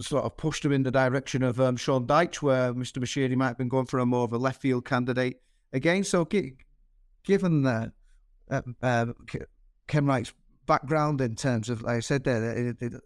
sort 0.00 0.24
of 0.24 0.36
pushed 0.36 0.64
him 0.64 0.72
in 0.72 0.84
the 0.84 0.90
direction 0.90 1.42
of 1.42 1.60
um, 1.60 1.76
Sean 1.76 2.06
Dyche, 2.06 2.36
where 2.36 2.72
Mr. 2.72 2.98
Moshiri 2.98 3.36
might 3.36 3.48
have 3.48 3.58
been 3.58 3.68
going 3.68 3.86
for 3.86 3.98
a 3.98 4.06
more 4.06 4.24
of 4.24 4.32
a 4.32 4.38
left 4.38 4.62
field 4.62 4.84
candidate. 4.84 5.40
again. 5.72 6.04
So, 6.04 6.28
given 7.24 7.62
that 7.62 7.92
uh, 8.50 8.62
uh, 8.82 9.06
Kenwright's 9.88 10.32
background 10.66 11.20
in 11.20 11.34
terms 11.34 11.68
of, 11.68 11.82
like 11.82 11.96
I 11.96 12.00
said 12.00 12.24
there, 12.24 12.40
the, 12.40 12.72
the, 12.72 12.88
the 12.88 13.00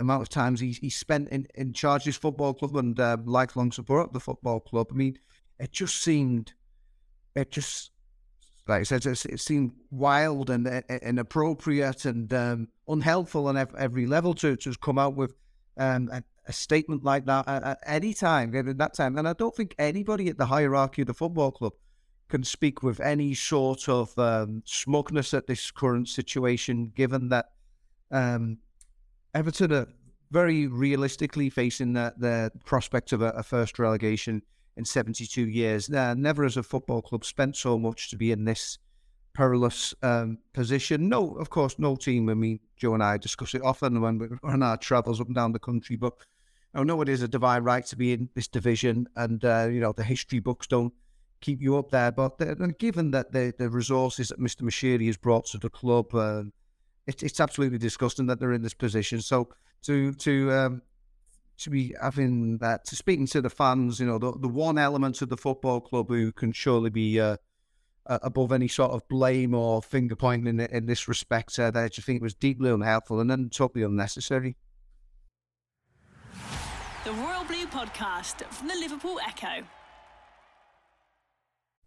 amount 0.00 0.22
of 0.22 0.28
times 0.28 0.60
he, 0.60 0.72
he 0.72 0.90
spent 0.90 1.28
in, 1.28 1.46
in 1.54 1.72
charge 1.72 2.02
of 2.02 2.06
his 2.06 2.16
football 2.16 2.54
club 2.54 2.76
and 2.76 2.98
uh, 2.98 3.16
lifelong 3.24 3.70
support 3.70 4.08
of 4.08 4.12
the 4.12 4.20
football 4.20 4.60
club. 4.60 4.88
I 4.90 4.94
mean, 4.94 5.18
it 5.58 5.72
just 5.72 6.02
seemed, 6.02 6.54
it 7.34 7.50
just, 7.50 7.90
like 8.66 8.80
I 8.80 8.82
said, 8.84 9.04
it 9.06 9.40
seemed 9.40 9.72
wild 9.90 10.50
and 10.50 10.66
inappropriate 11.02 12.04
and 12.04 12.32
um, 12.32 12.68
unhelpful 12.88 13.46
on 13.46 13.56
every 13.56 14.06
level 14.06 14.34
to, 14.34 14.56
to 14.56 14.74
come 14.74 14.98
out 14.98 15.14
with 15.14 15.34
um, 15.76 16.08
a, 16.12 16.22
a, 16.46 16.52
statement 16.52 17.04
like 17.04 17.26
that 17.26 17.46
at, 17.48 17.62
at 17.62 17.78
any 17.86 18.14
time, 18.14 18.54
at 18.54 18.78
that 18.78 18.94
time. 18.94 19.18
And 19.18 19.28
I 19.28 19.32
don't 19.34 19.54
think 19.54 19.74
anybody 19.78 20.28
at 20.28 20.38
the 20.38 20.46
hierarchy 20.46 21.02
of 21.02 21.08
the 21.08 21.14
football 21.14 21.50
club 21.52 21.72
can 22.28 22.44
speak 22.44 22.82
with 22.82 23.00
any 23.00 23.34
sort 23.34 23.88
of 23.88 24.16
um, 24.18 24.62
smugness 24.64 25.34
at 25.34 25.46
this 25.46 25.70
current 25.70 26.08
situation, 26.08 26.92
given 26.94 27.28
that 27.28 27.50
um, 28.10 28.58
Everton 29.34 29.72
are 29.72 29.86
very 30.30 30.66
realistically 30.66 31.50
facing 31.50 31.92
the, 31.92 32.14
the 32.16 32.52
prospect 32.64 33.12
of 33.12 33.22
a, 33.22 33.30
a, 33.30 33.42
first 33.42 33.78
relegation 33.78 34.42
in 34.76 34.84
72 34.84 35.48
years. 35.48 35.90
Uh, 35.90 36.14
never 36.14 36.44
has 36.44 36.56
a 36.56 36.62
football 36.62 37.02
club 37.02 37.24
spent 37.24 37.56
so 37.56 37.78
much 37.78 38.10
to 38.10 38.16
be 38.16 38.32
in 38.32 38.44
this 38.44 38.78
perilous 39.34 39.94
um, 40.02 40.38
position. 40.52 41.08
No, 41.08 41.34
of 41.36 41.50
course, 41.50 41.78
no 41.78 41.96
team. 41.96 42.28
I 42.28 42.34
mean, 42.34 42.60
Joe 42.76 42.94
and 42.94 43.02
I 43.02 43.18
discuss 43.18 43.54
it 43.54 43.62
often 43.62 44.00
when 44.00 44.18
we're 44.18 44.38
on 44.42 44.62
our 44.62 44.76
travels 44.76 45.20
up 45.20 45.26
and 45.26 45.36
down 45.36 45.52
the 45.52 45.58
country, 45.58 45.96
but 45.96 46.14
I 46.74 46.84
know 46.84 47.00
it 47.02 47.08
is 47.08 47.22
a 47.22 47.28
divine 47.28 47.64
right 47.64 47.84
to 47.86 47.96
be 47.96 48.12
in 48.12 48.28
this 48.34 48.46
division, 48.46 49.08
and 49.16 49.44
uh, 49.44 49.68
you 49.70 49.80
know 49.80 49.92
the 49.92 50.04
history 50.04 50.38
books 50.38 50.68
don't 50.68 50.92
keep 51.40 51.60
you 51.60 51.76
up 51.76 51.90
there. 51.90 52.12
But 52.12 52.38
given 52.78 53.10
that 53.10 53.32
the, 53.32 53.52
the 53.58 53.68
resources 53.68 54.28
that 54.28 54.38
Mr. 54.38 54.62
Moshiri 54.62 55.06
has 55.06 55.16
brought 55.16 55.46
to 55.46 55.58
the 55.58 55.70
club, 55.70 56.14
uh, 56.14 56.44
it, 57.06 57.22
it's 57.22 57.40
absolutely 57.40 57.78
disgusting 57.78 58.26
that 58.26 58.40
they're 58.40 58.52
in 58.52 58.62
this 58.62 58.74
position. 58.74 59.20
So 59.20 59.48
to 59.82 60.12
to 60.14 60.52
um, 60.52 60.82
to 61.58 61.70
be 61.70 61.94
having 62.00 62.58
that 62.58 62.84
to 62.86 62.96
speaking 62.96 63.26
to 63.28 63.40
the 63.40 63.50
fans, 63.50 64.00
you 64.00 64.06
know, 64.06 64.18
the, 64.18 64.32
the 64.38 64.48
one 64.48 64.78
element 64.78 65.20
of 65.22 65.28
the 65.28 65.36
football 65.36 65.80
club 65.80 66.08
who 66.08 66.32
can 66.32 66.52
surely 66.52 66.90
be 66.90 67.20
uh, 67.20 67.36
above 68.06 68.52
any 68.52 68.68
sort 68.68 68.92
of 68.92 69.06
blame 69.08 69.54
or 69.54 69.82
finger 69.82 70.16
pointing 70.16 70.58
in, 70.58 70.60
in 70.60 70.86
this 70.86 71.06
respect, 71.08 71.58
uh, 71.58 71.70
I 71.74 71.88
just 71.88 72.06
think 72.06 72.16
it 72.16 72.22
was 72.22 72.34
deeply 72.34 72.70
unhelpful 72.70 73.20
and 73.20 73.30
then 73.30 73.50
totally 73.50 73.84
unnecessary. 73.84 74.56
The 77.04 77.12
Royal 77.12 77.44
Blue 77.44 77.66
Podcast 77.66 78.44
from 78.52 78.68
the 78.68 78.74
Liverpool 78.74 79.18
Echo. 79.26 79.64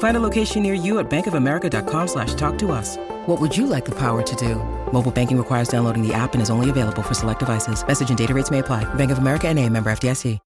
Find 0.00 0.16
a 0.16 0.20
location 0.20 0.62
near 0.62 0.74
you 0.74 0.98
at 0.98 1.08
bankofamerica.com 1.08 2.08
slash 2.08 2.34
talk 2.34 2.58
to 2.58 2.72
us. 2.72 2.98
What 3.26 3.40
would 3.40 3.56
you 3.56 3.66
like 3.66 3.86
the 3.86 3.98
power 3.98 4.22
to 4.22 4.36
do? 4.36 4.56
Mobile 4.92 5.10
banking 5.10 5.38
requires 5.38 5.68
downloading 5.68 6.06
the 6.06 6.12
app 6.12 6.34
and 6.34 6.42
is 6.42 6.50
only 6.50 6.68
available 6.68 7.02
for 7.02 7.14
select 7.14 7.38
devices. 7.38 7.86
Message 7.86 8.10
and 8.10 8.18
data 8.18 8.34
rates 8.34 8.50
may 8.50 8.58
apply. 8.58 8.84
Bank 8.94 9.10
of 9.10 9.18
America 9.18 9.48
and 9.48 9.58
a 9.58 9.66
member 9.68 9.90
FDIC. 9.90 10.38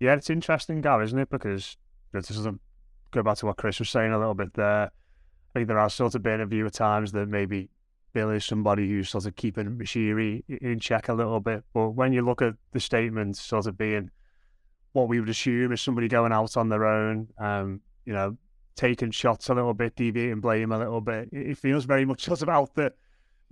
Yeah, 0.00 0.14
it's 0.14 0.30
interesting, 0.30 0.80
Gav, 0.80 1.02
isn't 1.02 1.18
it? 1.18 1.28
Because 1.28 1.76
this 2.12 2.30
is 2.30 2.46
a, 2.46 2.54
go 3.10 3.22
back 3.22 3.36
to 3.36 3.46
what 3.46 3.58
Chris 3.58 3.78
was 3.78 3.90
saying 3.90 4.12
a 4.12 4.18
little 4.18 4.34
bit 4.34 4.54
there. 4.54 4.84
I 4.84 4.90
think 5.52 5.68
there 5.68 5.78
has 5.78 5.92
sort 5.92 6.14
of 6.14 6.22
been 6.22 6.40
a 6.40 6.46
view 6.46 6.64
at 6.64 6.72
times 6.72 7.12
that 7.12 7.28
maybe 7.28 7.68
Bill 8.14 8.30
is 8.30 8.46
somebody 8.46 8.88
who's 8.88 9.10
sort 9.10 9.26
of 9.26 9.36
keeping 9.36 9.66
Moshiri 9.66 10.42
in 10.48 10.80
check 10.80 11.10
a 11.10 11.12
little 11.12 11.40
bit. 11.40 11.64
But 11.74 11.90
when 11.90 12.14
you 12.14 12.22
look 12.22 12.40
at 12.40 12.54
the 12.72 12.80
statements 12.80 13.42
sort 13.42 13.66
of 13.66 13.76
being 13.76 14.10
what 14.92 15.08
we 15.08 15.20
would 15.20 15.28
assume 15.28 15.72
is 15.72 15.80
somebody 15.80 16.08
going 16.08 16.32
out 16.32 16.56
on 16.56 16.68
their 16.68 16.86
own, 16.86 17.28
um, 17.38 17.80
you 18.04 18.12
know, 18.12 18.36
taking 18.76 19.10
shots 19.10 19.48
a 19.48 19.54
little 19.54 19.74
bit, 19.74 19.94
deviating 19.96 20.40
blame 20.40 20.72
a 20.72 20.78
little 20.78 21.00
bit, 21.00 21.28
it 21.32 21.58
feels 21.58 21.84
very 21.84 22.04
much 22.04 22.24
sort 22.24 22.42
of 22.42 22.48
out 22.48 22.74
the 22.74 22.92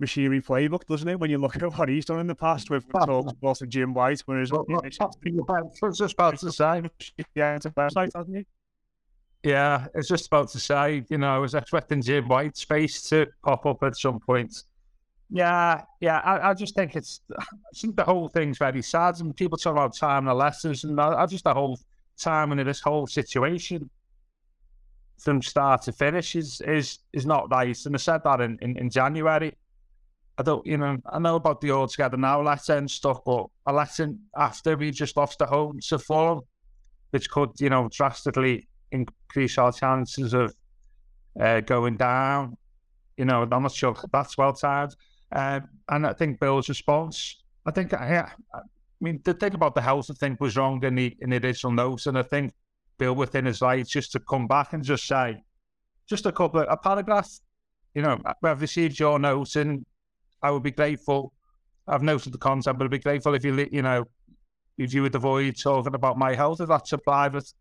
Moshiri 0.01 0.43
playbook, 0.43 0.85
doesn't 0.85 1.07
it? 1.07 1.19
When 1.19 1.29
you 1.29 1.37
look 1.37 1.55
at 1.57 1.77
what 1.77 1.89
he's 1.89 2.05
done 2.05 2.19
in 2.19 2.27
the 2.27 2.35
past 2.35 2.69
with 2.69 2.89
talks 2.89 3.61
of 3.61 3.69
Jim 3.69 3.93
White, 3.93 4.21
whereas 4.21 4.51
well, 4.51 4.65
it's 4.83 4.97
just 5.97 6.13
about 6.13 6.39
to 6.39 6.51
say, 6.51 6.83
yeah, 7.35 7.55
it's 7.55 7.65
a 7.65 7.71
website, 7.71 8.11
hasn't 8.15 8.37
he? 8.37 8.45
Yeah, 9.43 9.87
it's 9.93 10.07
just 10.07 10.27
about 10.27 10.49
to 10.49 10.59
say, 10.59 11.03
you 11.09 11.17
know, 11.17 11.35
I 11.35 11.37
was 11.37 11.53
expecting 11.53 12.01
Jim 12.01 12.27
White's 12.27 12.63
face 12.63 13.01
to 13.03 13.27
pop 13.43 13.65
up 13.65 13.83
at 13.83 13.95
some 13.95 14.19
point. 14.19 14.63
Yeah, 15.29 15.83
yeah, 15.99 16.17
I, 16.19 16.49
I 16.49 16.53
just 16.53 16.75
think 16.75 16.95
it's, 16.95 17.21
I 17.39 17.43
think 17.75 17.95
the 17.95 18.03
whole 18.03 18.29
thing's 18.29 18.57
very 18.57 18.81
sad, 18.81 19.19
and 19.19 19.35
people 19.35 19.57
talk 19.57 19.73
about 19.73 19.95
time 19.95 20.19
and 20.19 20.29
the 20.29 20.33
lessons, 20.33 20.83
and 20.83 20.99
I, 20.99 21.25
just 21.27 21.43
the 21.43 21.53
whole 21.53 21.79
time 22.17 22.51
in 22.51 22.65
this 22.65 22.81
whole 22.81 23.07
situation 23.07 23.89
from 25.19 25.41
start 25.41 25.81
to 25.83 25.91
finish 25.91 26.35
is 26.35 26.61
is 26.61 26.99
is 27.13 27.25
not 27.25 27.49
nice. 27.49 27.85
And 27.85 27.95
I 27.95 27.99
said 27.99 28.21
that 28.23 28.41
in, 28.41 28.57
in, 28.61 28.77
in 28.77 28.89
January. 28.89 29.55
I 30.37 30.43
don't, 30.43 30.65
you 30.65 30.77
know, 30.77 30.97
I 31.05 31.19
know 31.19 31.35
about 31.35 31.59
the 31.59 31.71
all 31.71 31.87
together 31.87 32.15
now 32.15 32.41
lesson 32.41 32.87
stuff, 32.87 33.19
but 33.25 33.47
a 33.65 33.73
lesson 33.73 34.21
after 34.37 34.77
we 34.77 34.91
just 34.91 35.17
lost 35.17 35.41
at 35.41 35.49
home 35.49 35.79
to 35.89 35.99
Fulham, 35.99 36.41
which 37.09 37.29
could, 37.29 37.49
you 37.59 37.69
know, 37.69 37.89
drastically 37.91 38.69
increase 38.91 39.57
our 39.57 39.73
chances 39.73 40.33
of 40.33 40.53
uh, 41.39 41.59
going 41.59 41.97
down. 41.97 42.55
You 43.17 43.25
know, 43.25 43.43
I'm 43.51 43.63
not 43.63 43.73
sure 43.73 43.95
that's 44.13 44.37
well 44.37 44.53
timed. 44.53 44.95
Um, 45.31 45.69
and 45.89 46.07
I 46.07 46.13
think 46.13 46.39
Bill's 46.39 46.69
response, 46.69 47.43
I 47.65 47.71
think, 47.71 47.91
yeah, 47.91 48.29
I 48.53 48.59
mean, 48.99 49.21
the 49.23 49.33
thing 49.33 49.53
about 49.53 49.75
the 49.75 49.81
health, 49.81 50.09
I 50.09 50.13
think, 50.13 50.41
was 50.41 50.57
wrong 50.57 50.83
in 50.83 50.95
the 50.95 51.15
in 51.19 51.29
the 51.29 51.43
original 51.43 51.71
notes, 51.71 52.07
and 52.07 52.17
I 52.17 52.23
think 52.23 52.53
Bill 52.97 53.13
within 53.13 53.45
his 53.45 53.61
rights 53.61 53.89
just 53.89 54.11
to 54.13 54.19
come 54.19 54.47
back 54.47 54.73
and 54.73 54.83
just 54.83 55.05
say, 55.05 55.43
just 56.07 56.25
a 56.25 56.31
couple 56.31 56.61
of 56.61 56.67
a 56.69 56.77
paragraph. 56.77 57.29
You 57.93 58.01
know, 58.01 58.19
I've 58.43 58.61
received 58.61 58.99
your 58.99 59.19
notes, 59.19 59.55
and 59.55 59.85
I 60.41 60.51
would 60.51 60.63
be 60.63 60.71
grateful. 60.71 61.33
I've 61.87 62.03
noted 62.03 62.33
the 62.33 62.37
content, 62.37 62.77
but 62.77 62.85
I'd 62.85 62.91
be 62.91 62.99
grateful 62.99 63.33
if 63.35 63.43
you, 63.43 63.67
you 63.71 63.81
know, 63.81 64.05
if 64.77 64.93
you 64.93 65.01
would 65.03 65.15
avoid 65.15 65.57
talking 65.57 65.95
about 65.95 66.17
my 66.17 66.33
health, 66.35 66.61
if 66.61 66.69
that's 66.69 66.93
a 66.93 66.97
private, 66.97 67.51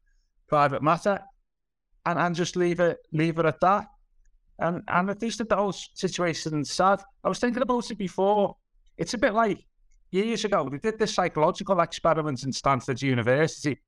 private 0.48 0.82
matter, 0.82 1.20
and 2.06 2.18
and 2.18 2.34
just 2.34 2.56
leave 2.56 2.80
it, 2.80 2.98
leave 3.12 3.38
it 3.38 3.46
at 3.46 3.60
that. 3.60 3.86
And 4.58 4.82
and 4.88 5.10
at 5.10 5.22
least 5.22 5.40
at 5.40 5.48
those 5.48 5.90
situations, 5.94 6.70
sad. 6.70 7.00
I 7.22 7.28
was 7.28 7.38
thinking 7.38 7.62
about 7.62 7.90
it 7.90 7.98
before. 7.98 8.56
It's 8.96 9.14
a 9.14 9.18
bit 9.18 9.34
like 9.34 9.64
years 10.10 10.44
ago 10.44 10.68
they 10.70 10.78
did 10.78 10.98
this 10.98 11.14
psychological 11.14 11.80
experiment 11.80 12.42
in 12.42 12.52
Stanford 12.52 13.00
University, 13.00 13.78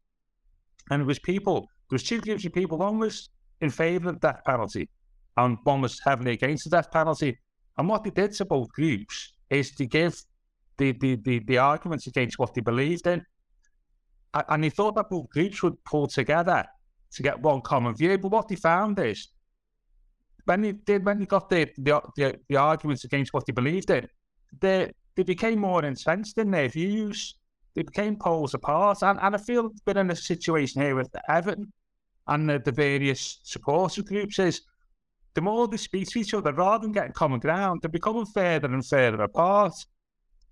and 0.90 1.02
it 1.02 1.06
was 1.06 1.18
people. 1.18 1.68
There 1.88 1.96
was 1.96 2.04
two 2.04 2.20
groups 2.20 2.44
of 2.44 2.52
people. 2.52 2.78
One 2.78 2.98
was 2.98 3.30
in 3.60 3.70
favour 3.70 4.10
of 4.10 4.20
death 4.20 4.42
penalty, 4.46 4.88
and 5.36 5.58
one 5.64 5.80
was 5.80 6.00
heavily 6.04 6.32
against 6.32 6.64
the 6.64 6.70
death 6.70 6.90
penalty. 6.90 7.38
And 7.76 7.88
what 7.88 8.04
they 8.04 8.10
did 8.10 8.32
to 8.34 8.44
both 8.44 8.70
groups 8.72 9.32
is 9.48 9.72
to 9.72 9.86
give 9.86 10.22
the, 10.76 10.92
the, 10.92 11.16
the, 11.16 11.38
the 11.40 11.58
arguments 11.58 12.06
against 12.06 12.38
what 12.38 12.54
they 12.54 12.60
believed 12.60 13.06
in. 13.06 13.24
And 14.34 14.62
they 14.62 14.70
thought 14.70 14.94
that 14.94 15.10
both 15.10 15.28
groups 15.30 15.62
would 15.62 15.82
pull 15.84 16.06
together 16.06 16.64
to 17.12 17.22
get 17.22 17.40
one 17.40 17.60
common 17.62 17.96
view. 17.96 18.16
But 18.18 18.30
what 18.30 18.48
they 18.48 18.56
found 18.56 18.98
is 18.98 19.28
when 20.50 20.80
they 20.84 20.98
when 20.98 21.20
they 21.20 21.26
got 21.26 21.48
the 21.48 21.68
the, 21.78 22.00
the, 22.16 22.38
the 22.48 22.56
arguments 22.56 23.04
against 23.04 23.32
what 23.32 23.46
they 23.46 23.52
believed 23.52 23.90
in, 23.90 24.08
they 24.60 24.90
they 25.14 25.22
became 25.22 25.60
more 25.60 25.84
entrenched 25.84 26.38
in 26.38 26.50
their 26.50 26.68
views. 26.68 27.36
They 27.74 27.82
became 27.82 28.16
poles 28.16 28.54
apart. 28.54 28.98
And, 29.02 29.20
and 29.22 29.36
I 29.36 29.38
feel 29.38 29.70
we're 29.86 30.00
in 30.00 30.10
a 30.10 30.16
situation 30.16 30.82
here 30.82 30.96
with 30.96 31.08
Everton 31.28 31.72
and 32.26 32.50
the, 32.50 32.58
the 32.58 32.72
various 32.72 33.38
supporter 33.44 34.02
groups 34.02 34.40
is 34.40 34.62
the 35.34 35.40
more 35.40 35.68
they 35.68 35.76
speak 35.76 36.08
to 36.08 36.18
each 36.18 36.34
other, 36.34 36.52
rather 36.52 36.82
than 36.82 36.92
getting 36.92 37.12
common 37.12 37.38
ground, 37.38 37.80
they're 37.80 37.98
becoming 38.00 38.26
further 38.26 38.72
and 38.74 38.84
further 38.84 39.22
apart. 39.22 39.74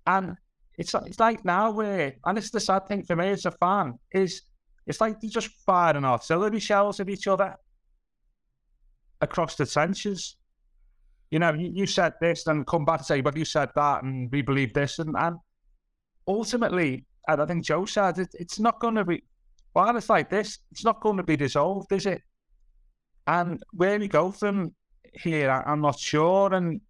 And 0.07 0.37
it's 0.77 0.93
it's 0.93 1.19
like 1.19 1.43
now 1.43 1.71
where, 1.71 2.15
and 2.25 2.37
it's 2.37 2.51
the 2.51 2.61
sad 2.61 2.87
thing 2.87 3.03
for 3.03 3.17
me 3.17 3.29
as 3.29 3.45
a 3.45 3.51
fan, 3.51 3.99
is 4.13 4.43
it's 4.87 5.01
like 5.01 5.19
they're 5.19 5.29
just 5.29 5.49
firing 5.65 6.05
artillery 6.05 6.61
shells 6.61 7.01
at 7.01 7.09
each 7.09 7.27
other 7.27 7.57
across 9.21 9.55
the 9.55 9.65
trenches. 9.65 10.37
You 11.31 11.39
know, 11.39 11.53
you, 11.53 11.71
you 11.73 11.85
said 11.85 12.13
this, 12.21 12.47
and 12.47 12.65
come 12.65 12.85
back 12.85 12.99
and 12.99 13.05
say, 13.05 13.21
but 13.21 13.37
you 13.37 13.45
said 13.45 13.69
that, 13.75 14.03
and 14.03 14.31
we 14.31 14.41
believe 14.41 14.73
this, 14.73 14.99
and, 14.99 15.15
and 15.17 15.37
ultimately, 16.27 17.05
and 17.27 17.41
I 17.41 17.45
think 17.45 17.65
Joe 17.65 17.85
said 17.85 18.17
it, 18.17 18.29
it's 18.33 18.59
not 18.59 18.79
going 18.79 18.95
to 18.95 19.05
be. 19.05 19.23
While 19.73 19.95
it's 19.97 20.09
like 20.09 20.29
this, 20.29 20.59
it's 20.71 20.83
not 20.83 21.01
going 21.01 21.17
to 21.17 21.23
be 21.23 21.37
dissolved, 21.37 21.91
is 21.91 22.05
it? 22.05 22.21
And 23.27 23.61
where 23.71 23.99
we 23.99 24.07
go 24.07 24.31
from 24.31 24.73
here, 25.13 25.51
I, 25.51 25.71
am 25.71 25.81
not 25.81 25.99
sure. 25.99 26.53
And 26.53 26.81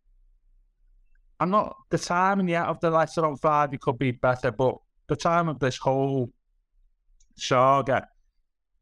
I'm 1.40 1.50
not 1.50 1.76
the 1.90 1.98
timing 1.98 2.48
yet 2.48 2.68
of 2.68 2.80
the 2.80 2.90
letter 2.90 3.26
on 3.26 3.36
Friday 3.36 3.78
could 3.78 3.98
be 3.98 4.12
better, 4.12 4.52
but 4.52 4.76
the 5.08 5.18
time 5.18 5.50
of 5.50 5.60
this 5.60 5.78
whole 5.78 6.30
saga, 7.36 8.08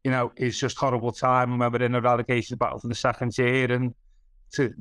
you 0.08 0.12
know, 0.12 0.32
it's 0.38 0.58
just 0.58 0.78
horrible 0.78 1.12
time 1.12 1.60
we're 1.60 1.84
in 1.84 1.94
a 1.94 2.00
relegation 2.00 2.58
battle 2.58 2.80
for 2.80 2.88
the 2.88 2.96
second 2.96 3.38
year. 3.38 3.70
And 3.70 3.94
to, 4.54 4.74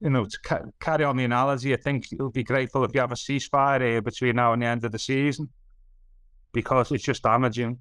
you 0.00 0.10
know, 0.10 0.26
to 0.26 0.38
ca- 0.44 0.62
carry 0.78 1.02
on 1.02 1.16
the 1.16 1.24
analogy, 1.24 1.74
I 1.74 1.76
think 1.76 2.12
it 2.12 2.22
would 2.22 2.34
be 2.34 2.44
grateful 2.44 2.84
if 2.84 2.94
you 2.94 3.00
have 3.00 3.10
a 3.10 3.16
ceasefire 3.16 3.80
here 3.80 4.00
between 4.00 4.36
now 4.36 4.52
and 4.52 4.62
the 4.62 4.66
end 4.66 4.84
of 4.84 4.92
the 4.92 4.98
season 5.00 5.48
because 6.52 6.92
it's 6.92 7.02
just 7.02 7.24
damaging, 7.24 7.80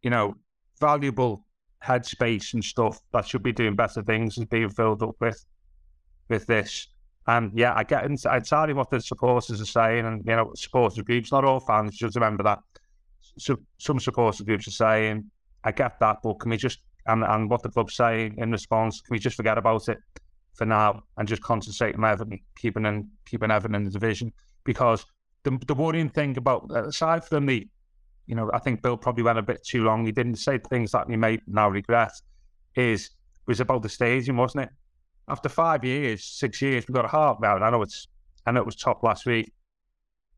you 0.00 0.08
know, 0.08 0.34
valuable 0.80 1.44
headspace 1.84 2.54
and 2.54 2.64
stuff 2.64 3.02
that 3.12 3.28
should 3.28 3.42
be 3.42 3.52
doing 3.52 3.76
better 3.76 4.02
things 4.02 4.38
is 4.38 4.46
being 4.46 4.70
filled 4.70 5.02
up 5.02 5.16
with 5.20 5.44
with 6.30 6.46
this. 6.46 6.88
And 7.26 7.52
yeah, 7.54 7.74
I 7.76 7.84
get 7.84 8.06
entirely 8.06 8.72
what 8.72 8.88
the 8.88 9.02
supporters 9.02 9.60
are 9.60 9.66
saying, 9.66 10.06
and 10.06 10.24
you 10.24 10.36
know, 10.36 10.52
supporters 10.56 11.04
groups, 11.04 11.32
not 11.32 11.44
all 11.44 11.60
fans, 11.60 11.98
just 11.98 12.14
remember 12.14 12.44
that. 12.44 12.60
So, 13.36 13.58
some 13.76 14.00
supporters 14.00 14.40
groups 14.40 14.68
are 14.68 14.70
saying, 14.70 15.30
I 15.64 15.72
get 15.72 15.98
that, 16.00 16.18
but 16.22 16.40
can 16.40 16.50
we 16.50 16.56
just 16.56 16.80
and, 17.06 17.22
and 17.24 17.50
what 17.50 17.62
the 17.62 17.68
club's 17.68 17.96
saying 17.96 18.36
in 18.38 18.50
response, 18.50 19.00
can 19.00 19.12
we 19.12 19.18
just 19.18 19.36
forget 19.36 19.58
about 19.58 19.88
it 19.88 19.98
for 20.54 20.64
now 20.64 21.02
and 21.18 21.28
just 21.28 21.42
concentrate 21.42 21.94
on 21.96 22.04
Everton, 22.04 22.40
keeping 22.56 22.86
in 22.86 23.08
keeping 23.26 23.50
Everton 23.50 23.74
in 23.74 23.84
the 23.84 23.90
division? 23.90 24.32
Because 24.64 25.04
the 25.42 25.58
the 25.66 25.74
worrying 25.74 26.10
thing 26.10 26.36
about 26.36 26.70
uh, 26.70 26.88
aside 26.88 27.24
from 27.24 27.46
the, 27.46 27.68
you 28.26 28.34
know, 28.34 28.50
I 28.54 28.58
think 28.58 28.82
Bill 28.82 28.96
probably 28.96 29.24
went 29.24 29.38
a 29.38 29.42
bit 29.42 29.64
too 29.64 29.84
long. 29.84 30.06
He 30.06 30.12
didn't 30.12 30.36
say 30.36 30.58
things 30.58 30.92
that 30.92 31.08
he 31.08 31.16
may 31.16 31.38
now 31.46 31.68
regret. 31.68 32.12
Is 32.76 33.10
was 33.46 33.60
about 33.60 33.82
the 33.82 33.88
stadium, 33.88 34.38
wasn't 34.38 34.64
it? 34.64 34.70
after 35.28 35.48
five 35.48 35.84
years, 35.84 36.24
six 36.24 36.60
years, 36.60 36.84
we've 36.86 36.94
got 36.94 37.04
a 37.04 37.08
half 37.08 37.38
now. 37.40 37.56
I 37.56 37.70
know 37.70 37.82
it's, 37.82 38.08
I 38.46 38.52
know 38.52 38.60
it 38.60 38.66
was 38.66 38.76
top 38.76 39.02
last 39.02 39.26
week. 39.26 39.52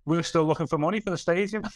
We're 0.04 0.23
still 0.23 0.45
looking 0.45 0.66
for 0.66 0.78
money 0.78 1.00
for 1.00 1.11
the 1.11 1.18
stadium. 1.18 1.64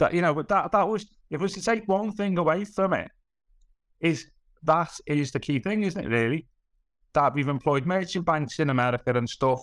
that 0.00 0.12
you 0.12 0.20
know, 0.20 0.34
but 0.34 0.48
that 0.48 0.72
that 0.72 0.88
was 0.88 1.06
if 1.30 1.40
we 1.40 1.44
was 1.44 1.54
to 1.54 1.62
take 1.62 1.86
one 1.86 2.12
thing 2.12 2.36
away 2.36 2.64
from 2.64 2.92
it, 2.92 3.08
is 4.00 4.26
that 4.64 4.92
is 5.06 5.30
the 5.30 5.40
key 5.40 5.60
thing, 5.60 5.84
isn't 5.84 6.04
it? 6.04 6.08
Really, 6.08 6.46
that 7.14 7.34
we've 7.34 7.48
employed 7.48 7.86
merchant 7.86 8.26
banks 8.26 8.58
in 8.58 8.70
America 8.70 9.12
and 9.14 9.28
stuff, 9.28 9.60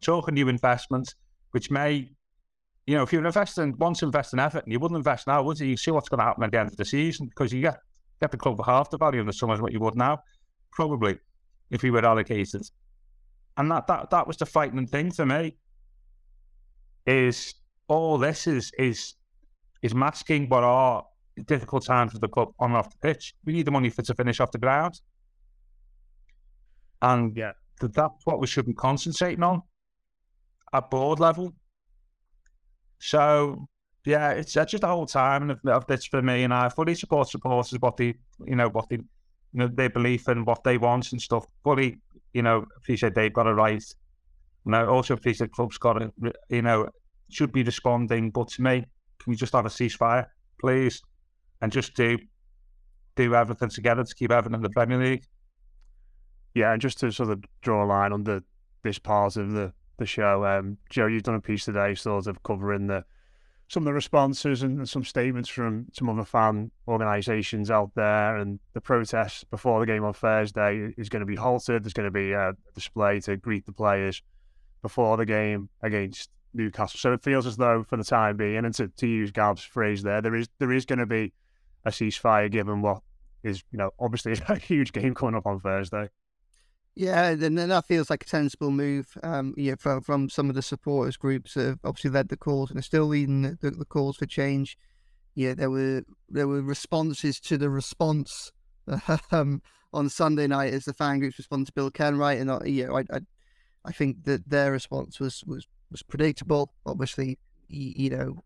talking 0.00 0.34
new 0.34 0.48
investments, 0.48 1.14
which 1.50 1.70
may, 1.70 2.08
you 2.86 2.94
know, 2.94 3.02
if 3.02 3.12
you're 3.12 3.24
investing, 3.24 3.76
want 3.78 3.96
to 3.98 4.06
invest 4.06 4.32
in 4.32 4.38
Everton, 4.38 4.70
you 4.70 4.78
wouldn't 4.78 4.98
invest 4.98 5.26
now, 5.26 5.42
would 5.42 5.58
you? 5.58 5.66
You 5.66 5.76
see 5.76 5.90
what's 5.90 6.08
going 6.08 6.20
to 6.20 6.24
happen 6.24 6.44
at 6.44 6.52
the 6.52 6.60
end 6.60 6.70
of 6.70 6.76
the 6.76 6.84
season 6.84 7.26
because 7.26 7.52
you 7.52 7.60
get 7.60 7.78
get 8.20 8.30
the 8.30 8.36
club 8.36 8.56
for 8.56 8.64
half 8.64 8.90
the 8.90 8.98
value 8.98 9.20
in 9.20 9.26
the 9.26 9.32
summer 9.32 9.54
as 9.54 9.60
what 9.60 9.72
you 9.72 9.80
would 9.80 9.96
now, 9.96 10.18
probably, 10.70 11.18
if 11.70 11.82
you 11.82 11.92
were 11.92 12.04
allocated. 12.04 12.62
And 13.56 13.70
that 13.70 13.86
that 13.88 14.10
that 14.10 14.26
was 14.26 14.36
the 14.36 14.46
frightening 14.46 14.86
thing 14.86 15.10
for 15.10 15.26
me. 15.26 15.56
Is 17.04 17.54
all 17.88 18.16
this 18.16 18.46
is 18.46 18.70
is 18.78 19.14
is 19.82 19.94
masking 19.94 20.48
what 20.48 20.64
are 20.64 21.04
difficult 21.46 21.84
times 21.84 22.12
for 22.12 22.18
the 22.18 22.28
club 22.28 22.52
on 22.58 22.70
and 22.70 22.78
off 22.78 22.90
the 22.90 22.98
pitch. 22.98 23.34
We 23.44 23.52
need 23.52 23.66
the 23.66 23.70
money 23.70 23.90
for 23.90 24.02
to 24.02 24.14
finish 24.14 24.40
off 24.40 24.52
the 24.52 24.58
ground. 24.58 25.00
And 27.00 27.36
yeah, 27.36 27.52
that's 27.80 28.24
what 28.24 28.40
we 28.40 28.46
should 28.46 28.66
be 28.66 28.74
concentrating 28.74 29.42
on 29.42 29.62
at 30.72 30.90
board 30.90 31.20
level. 31.20 31.52
So 32.98 33.66
yeah, 34.04 34.30
it's 34.30 34.52
just 34.52 34.80
the 34.80 34.86
whole 34.86 35.06
time 35.06 35.50
of, 35.50 35.60
of 35.66 35.86
this 35.86 36.06
for 36.06 36.22
me, 36.22 36.42
and 36.44 36.52
I 36.52 36.68
fully 36.68 36.94
support 36.94 37.28
supporters 37.28 37.78
what 37.80 37.96
they, 37.96 38.14
you 38.44 38.56
know, 38.56 38.68
what 38.68 38.88
they, 38.88 38.96
you 38.96 39.04
know, 39.52 39.68
their 39.68 39.90
belief 39.90 40.28
and 40.28 40.46
what 40.46 40.64
they 40.64 40.78
want 40.78 41.12
and 41.12 41.20
stuff. 41.20 41.46
Fully, 41.62 41.98
you 42.32 42.42
know, 42.42 42.64
appreciate 42.76 43.14
they've 43.14 43.32
got 43.32 43.46
a 43.46 43.54
right. 43.54 43.84
And 44.64 44.76
I 44.76 44.86
also 44.86 45.14
appreciate 45.14 45.52
clubs 45.52 45.78
got 45.78 46.02
it, 46.02 46.12
you 46.48 46.62
know, 46.62 46.88
should 47.30 47.52
be 47.52 47.62
responding. 47.62 48.30
But 48.30 48.48
to 48.50 48.62
me, 48.62 48.84
can 49.22 49.30
we 49.30 49.36
just 49.36 49.52
have 49.52 49.66
a 49.66 49.70
ceasefire, 49.70 50.26
please, 50.60 51.02
and 51.60 51.72
just 51.72 51.94
do 51.94 52.18
do 53.14 53.34
everything 53.34 53.68
together 53.68 54.04
to 54.04 54.14
keep 54.14 54.32
everything 54.32 54.56
in 54.56 54.62
the 54.62 54.70
Premier 54.70 54.98
League? 54.98 55.24
Yeah, 56.54 56.72
and 56.72 56.80
just 56.80 56.98
to 57.00 57.12
sort 57.12 57.30
of 57.30 57.44
draw 57.60 57.84
a 57.84 57.86
line 57.86 58.12
under 58.12 58.42
this 58.82 58.98
part 58.98 59.36
of 59.36 59.52
the 59.52 59.72
the 59.98 60.06
show, 60.06 60.44
um, 60.44 60.78
Joe, 60.90 61.06
you've 61.06 61.22
done 61.22 61.34
a 61.34 61.40
piece 61.40 61.64
today, 61.64 61.94
sort 61.94 62.26
of 62.26 62.42
covering 62.42 62.86
the 62.86 63.04
some 63.68 63.84
of 63.84 63.86
the 63.86 63.92
responses 63.94 64.62
and 64.62 64.86
some 64.86 65.02
statements 65.02 65.48
from 65.48 65.86
some 65.94 66.10
other 66.10 66.26
fan 66.26 66.70
organisations 66.86 67.70
out 67.70 67.90
there. 67.94 68.36
And 68.36 68.60
the 68.74 68.82
protest 68.82 69.48
before 69.50 69.80
the 69.80 69.86
game 69.86 70.04
on 70.04 70.12
Thursday 70.12 70.92
is 70.98 71.08
going 71.08 71.20
to 71.20 71.26
be 71.26 71.36
halted. 71.36 71.82
There's 71.82 71.94
going 71.94 72.06
to 72.06 72.10
be 72.10 72.32
a 72.32 72.52
display 72.74 73.20
to 73.20 73.38
greet 73.38 73.64
the 73.64 73.72
players 73.72 74.22
before 74.82 75.16
the 75.16 75.24
game 75.24 75.70
against 75.82 76.28
Newcastle. 76.54 76.98
So 76.98 77.12
it 77.12 77.22
feels 77.22 77.46
as 77.46 77.56
though, 77.56 77.84
for 77.88 77.96
the 77.96 78.04
time 78.04 78.36
being, 78.36 78.56
and 78.56 78.74
to, 78.74 78.88
to 78.88 79.06
use 79.06 79.30
Gav's 79.30 79.62
phrase 79.62 80.02
there, 80.02 80.20
there 80.20 80.34
is 80.34 80.48
there 80.58 80.72
is 80.72 80.84
going 80.84 80.98
to 80.98 81.06
be 81.06 81.32
a 81.84 81.90
ceasefire 81.90 82.50
given 82.50 82.82
what 82.82 83.02
is, 83.42 83.62
you 83.72 83.78
know, 83.78 83.90
obviously 83.98 84.32
a 84.48 84.58
huge 84.58 84.92
game 84.92 85.14
coming 85.14 85.34
up 85.34 85.46
on 85.46 85.60
Thursday. 85.60 86.08
Yeah, 86.94 87.28
and 87.28 87.56
that 87.56 87.86
feels 87.86 88.10
like 88.10 88.24
a 88.24 88.28
sensible 88.28 88.70
move. 88.70 89.16
Um, 89.22 89.54
yeah, 89.56 89.76
from 89.78 90.02
from 90.02 90.28
some 90.28 90.50
of 90.50 90.54
the 90.54 90.62
supporters 90.62 91.16
groups 91.16 91.54
that 91.54 91.66
have 91.66 91.78
obviously 91.84 92.10
led 92.10 92.28
the 92.28 92.36
calls 92.36 92.70
and 92.70 92.78
are 92.78 92.82
still 92.82 93.06
leading 93.06 93.42
the, 93.42 93.58
the, 93.60 93.70
the 93.70 93.84
calls 93.86 94.18
for 94.18 94.26
change. 94.26 94.76
Yeah, 95.34 95.54
there 95.54 95.70
were 95.70 96.02
there 96.28 96.46
were 96.46 96.60
responses 96.60 97.40
to 97.40 97.56
the 97.56 97.70
response 97.70 98.52
um, 99.30 99.62
on 99.94 100.10
Sunday 100.10 100.46
night 100.46 100.74
as 100.74 100.84
the 100.84 100.92
fan 100.92 101.20
groups 101.20 101.38
responded 101.38 101.66
to 101.66 101.72
Bill 101.72 101.90
Kenwright, 101.90 102.40
and 102.40 102.50
uh, 102.50 102.60
yeah, 102.66 102.92
I, 102.92 103.00
I 103.10 103.20
I 103.86 103.92
think 103.92 104.24
that 104.24 104.50
their 104.50 104.70
response 104.70 105.18
was 105.18 105.42
was 105.46 105.66
was 105.92 106.02
predictable. 106.02 106.72
Obviously, 106.84 107.38
you, 107.68 107.92
you 107.96 108.10
know, 108.10 108.44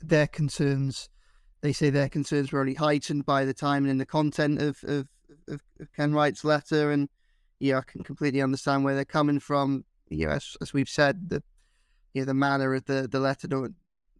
their 0.00 0.26
concerns. 0.26 1.08
They 1.60 1.72
say 1.72 1.90
their 1.90 2.08
concerns 2.08 2.52
were 2.52 2.60
only 2.60 2.74
heightened 2.74 3.26
by 3.26 3.44
the 3.44 3.54
time 3.54 3.84
and 3.84 3.90
in 3.90 3.98
the 3.98 4.06
content 4.06 4.62
of 4.62 4.82
of, 4.84 5.08
of, 5.48 5.60
of 5.80 5.92
Kenwright's 5.92 6.44
letter, 6.44 6.90
and 6.90 7.08
yeah, 7.58 7.78
I 7.78 7.82
can 7.82 8.02
completely 8.02 8.40
understand 8.40 8.84
where 8.84 8.94
they're 8.94 9.04
coming 9.04 9.40
from. 9.40 9.84
You 10.08 10.26
know, 10.26 10.32
as, 10.32 10.56
as 10.62 10.72
we've 10.72 10.88
said, 10.88 11.28
the 11.28 11.42
you 12.14 12.22
know, 12.22 12.26
the 12.26 12.34
manner 12.34 12.74
of 12.74 12.84
the 12.86 13.08
the 13.10 13.20
letter, 13.20 13.48
the, 13.48 13.74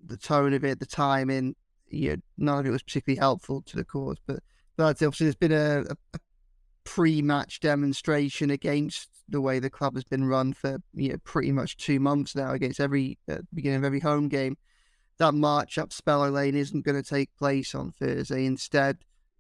the 0.05 0.17
tone 0.17 0.53
of 0.53 0.65
it, 0.65 0.81
the 0.81 0.87
timing, 0.87 1.55
you 1.89 2.11
know, 2.11 2.17
none 2.37 2.59
of 2.59 2.67
it 2.67 2.71
was 2.71 2.83
particularly 2.83 3.19
helpful 3.19 3.63
to 3.63 3.77
the 3.77 3.85
cause. 3.85 4.19
But 4.27 4.41
that's 4.77 5.03
obviously 5.03 5.27
there's 5.27 5.35
been 5.37 5.53
a, 5.53 5.85
a 6.15 6.19
pre-match 6.85 7.61
demonstration 7.61 8.51
against 8.51 9.09
the 9.29 9.41
way 9.41 9.59
the 9.59 9.71
club 9.71 9.95
has 9.95 10.05
been 10.05 10.25
run 10.25 10.53
for 10.53 10.79
you 10.95 11.11
know 11.11 11.19
pretty 11.25 11.53
much 11.53 11.77
two 11.77 12.01
months 12.01 12.35
now 12.35 12.53
against 12.53 12.81
every 12.81 13.19
uh, 13.31 13.39
beginning 13.53 13.79
of 13.79 13.85
every 13.85 14.01
home 14.01 14.29
game. 14.29 14.57
That 15.19 15.35
march 15.35 15.79
up 15.79 15.91
Spellow 15.91 16.33
Lane 16.33 16.55
isn't 16.55 16.85
going 16.85 17.01
to 17.01 17.09
take 17.09 17.35
place 17.37 17.75
on 17.75 17.91
Thursday. 17.91 18.47
Instead, 18.47 18.99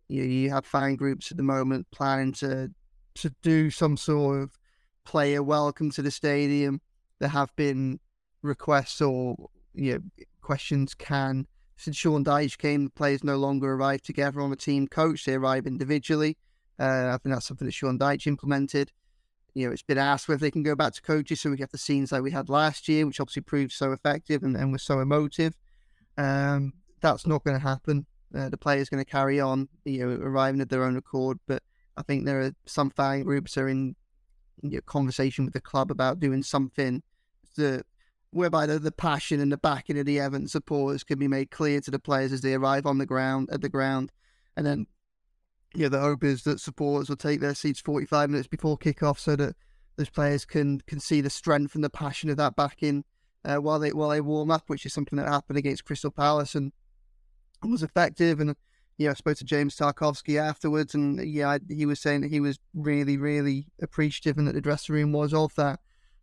you 0.08 0.22
know, 0.22 0.28
you 0.28 0.50
have 0.50 0.66
fan 0.66 0.96
groups 0.96 1.30
at 1.30 1.36
the 1.36 1.42
moment 1.42 1.86
planning 1.90 2.32
to 2.34 2.70
to 3.16 3.34
do 3.42 3.70
some 3.70 3.96
sort 3.96 4.42
of 4.42 4.58
player 5.04 5.42
welcome 5.42 5.90
to 5.92 6.02
the 6.02 6.10
stadium. 6.10 6.80
There 7.18 7.28
have 7.28 7.54
been 7.56 8.00
requests 8.42 9.00
or 9.00 9.36
you 9.74 9.94
know, 9.94 10.24
questions 10.40 10.94
can 10.94 11.46
since 11.78 11.96
Sean 11.96 12.24
Dyche 12.24 12.58
came, 12.58 12.84
the 12.84 12.90
players 12.90 13.22
no 13.22 13.36
longer 13.36 13.72
arrive 13.72 14.02
together 14.02 14.40
on 14.40 14.52
a 14.52 14.56
team 14.56 14.88
coach; 14.88 15.24
they 15.24 15.34
arrive 15.34 15.66
individually. 15.66 16.36
Uh, 16.78 17.12
I 17.14 17.18
think 17.22 17.34
that's 17.34 17.46
something 17.46 17.66
that 17.66 17.72
Sean 17.72 17.98
Dyche 17.98 18.26
implemented. 18.26 18.92
You 19.58 19.66
know, 19.66 19.72
it's 19.72 19.82
been 19.82 19.98
asked 19.98 20.28
whether 20.28 20.38
they 20.38 20.52
can 20.52 20.62
go 20.62 20.76
back 20.76 20.92
to 20.92 21.02
coaches, 21.02 21.40
so 21.40 21.50
we 21.50 21.56
get 21.56 21.72
the 21.72 21.78
scenes 21.78 22.12
like 22.12 22.22
we 22.22 22.30
had 22.30 22.48
last 22.48 22.88
year, 22.88 23.04
which 23.04 23.18
obviously 23.18 23.42
proved 23.42 23.72
so 23.72 23.90
effective 23.90 24.44
and, 24.44 24.56
and 24.56 24.70
was 24.70 24.84
so 24.84 25.00
emotive. 25.00 25.54
Um, 26.16 26.74
that's 27.00 27.26
not 27.26 27.42
going 27.42 27.56
to 27.56 27.62
happen. 27.66 28.06
Uh, 28.32 28.50
the 28.50 28.56
players 28.56 28.88
going 28.88 29.04
to 29.04 29.10
carry 29.10 29.40
on, 29.40 29.68
you 29.84 30.06
know, 30.06 30.24
arriving 30.24 30.60
at 30.60 30.68
their 30.68 30.84
own 30.84 30.96
accord. 30.96 31.38
But 31.48 31.64
I 31.96 32.02
think 32.02 32.24
there 32.24 32.40
are 32.40 32.52
some 32.66 32.90
fan 32.90 33.24
groups 33.24 33.58
are 33.58 33.68
in 33.68 33.96
you 34.62 34.76
know, 34.76 34.80
conversation 34.82 35.44
with 35.44 35.54
the 35.54 35.60
club 35.60 35.90
about 35.90 36.20
doing 36.20 36.44
something 36.44 37.02
that 37.56 37.84
whereby 38.30 38.64
the, 38.64 38.78
the 38.78 38.92
passion 38.92 39.40
and 39.40 39.50
the 39.50 39.58
backing 39.58 39.98
of 39.98 40.06
the 40.06 40.20
Everton 40.20 40.46
supporters 40.46 41.02
can 41.02 41.18
be 41.18 41.26
made 41.26 41.50
clear 41.50 41.80
to 41.80 41.90
the 41.90 41.98
players 41.98 42.32
as 42.32 42.42
they 42.42 42.54
arrive 42.54 42.86
on 42.86 42.98
the 42.98 43.06
ground 43.06 43.48
at 43.50 43.60
the 43.60 43.68
ground, 43.68 44.12
and 44.56 44.64
then 44.64 44.86
yeah, 45.74 45.88
the 45.88 46.00
hope 46.00 46.24
is 46.24 46.42
that 46.44 46.60
supporters 46.60 47.08
will 47.08 47.16
take 47.16 47.40
their 47.40 47.54
seats 47.54 47.80
45 47.80 48.30
minutes 48.30 48.48
before 48.48 48.78
kickoff 48.78 49.18
so 49.18 49.36
that 49.36 49.54
those 49.96 50.10
players 50.10 50.44
can 50.44 50.80
can 50.86 51.00
see 51.00 51.20
the 51.20 51.30
strength 51.30 51.74
and 51.74 51.82
the 51.82 51.90
passion 51.90 52.30
of 52.30 52.36
that 52.36 52.56
backing 52.56 53.04
uh, 53.44 53.56
while 53.56 53.78
they 53.78 53.92
while 53.92 54.10
they 54.10 54.20
warm 54.20 54.50
up, 54.50 54.64
which 54.68 54.86
is 54.86 54.92
something 54.92 55.16
that 55.16 55.28
happened 55.28 55.58
against 55.58 55.84
Crystal 55.84 56.10
Palace 56.10 56.54
and 56.54 56.72
was 57.62 57.82
effective. 57.82 58.40
And 58.40 58.54
yeah, 58.96 59.10
I 59.10 59.14
spoke 59.14 59.36
to 59.38 59.44
James 59.44 59.76
Tarkowski 59.76 60.40
afterwards, 60.40 60.94
and 60.94 61.20
yeah, 61.20 61.58
he 61.68 61.86
was 61.86 62.00
saying 62.00 62.22
that 62.22 62.30
he 62.30 62.40
was 62.40 62.58
really, 62.74 63.16
really 63.16 63.66
appreciative, 63.80 64.38
and 64.38 64.46
that 64.48 64.54
the 64.54 64.60
dressing 64.60 64.94
room 64.94 65.12
was 65.12 65.34
of 65.34 65.54
that. 65.56 65.80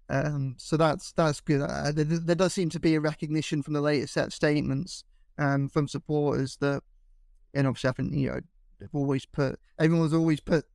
Um, 0.09 0.55
so 0.57 0.77
that's 0.77 1.11
that's 1.13 1.41
good. 1.41 1.61
Uh, 1.61 1.91
there, 1.91 2.05
there, 2.05 2.35
does 2.35 2.53
seem 2.53 2.69
to 2.69 2.79
be 2.79 2.95
a 2.95 2.99
recognition 2.99 3.63
from 3.63 3.73
the 3.73 3.81
latest 3.81 4.13
set 4.13 4.27
of 4.27 4.33
statements 4.33 5.03
um, 5.37 5.67
from 5.67 5.87
supporters 5.87 6.57
that, 6.57 6.83
and 7.53 7.65
obviously, 7.65 7.89
I 7.89 7.93
think 7.93 8.13
you 8.13 8.29
know 8.29 8.39
they've 8.85 8.99
always 8.99 9.25
put 9.25 9.59
everyone's 9.79 10.13
always 10.13 10.39
put 10.39 10.65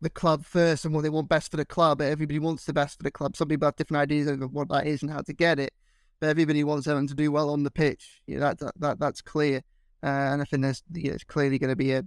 the 0.00 0.10
club 0.10 0.44
first 0.44 0.84
and 0.84 0.94
what 0.94 1.02
they 1.02 1.10
want 1.10 1.28
best 1.28 1.50
for 1.50 1.56
the 1.56 1.64
club. 1.64 2.00
Everybody 2.00 2.38
wants 2.38 2.64
the 2.64 2.72
best 2.72 2.98
for 2.98 3.02
the 3.02 3.10
club. 3.10 3.36
Some 3.36 3.48
people 3.48 3.66
have 3.66 3.76
different 3.76 4.00
ideas 4.00 4.28
of 4.28 4.52
what 4.52 4.68
that 4.68 4.86
is 4.86 5.02
and 5.02 5.10
how 5.10 5.22
to 5.22 5.32
get 5.32 5.58
it. 5.58 5.72
but 6.20 6.28
everybody 6.28 6.62
wants 6.62 6.86
Everton 6.86 7.08
to 7.08 7.14
do 7.14 7.32
well 7.32 7.50
on 7.50 7.64
the 7.64 7.70
pitch. 7.70 8.22
That, 8.28 8.58
that, 8.58 8.72
that 8.78 9.00
that's 9.00 9.20
clear. 9.20 9.62
Uh, 10.02 10.06
and 10.06 10.42
I 10.42 10.44
think 10.44 10.62
there's 10.62 10.82
it's 10.94 11.24
clearly 11.24 11.58
going 11.58 11.70
to 11.70 11.76
be 11.76 11.92
a, 11.92 12.04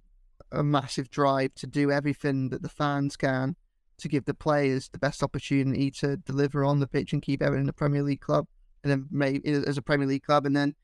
a 0.53 0.63
massive 0.63 1.09
drive 1.09 1.53
to 1.55 1.67
do 1.67 1.91
everything 1.91 2.49
that 2.49 2.61
the 2.61 2.69
fans 2.69 3.17
can 3.17 3.57
to 3.97 4.07
give 4.07 4.23
the 4.25 4.33
players 4.33 4.89
the 4.89 4.97
best 4.97 5.21
opportunity 5.21 5.91
to 5.91 6.17
deliver 6.17 6.63
on 6.63 6.79
the 6.79 6.87
pitch 6.87 7.11
and 7.13 7.21
keep 7.21 7.41
Everton 7.41 7.61
in 7.61 7.67
the 7.67 7.73
Premier 7.73 8.03
League 8.03 8.21
club, 8.21 8.47
and 8.83 8.91
then 8.91 9.07
maybe 9.11 9.47
as 9.49 9.77
a 9.77 9.81
Premier 9.81 10.07
League 10.07 10.23
club, 10.23 10.45
and 10.45 10.55
then 10.55 10.75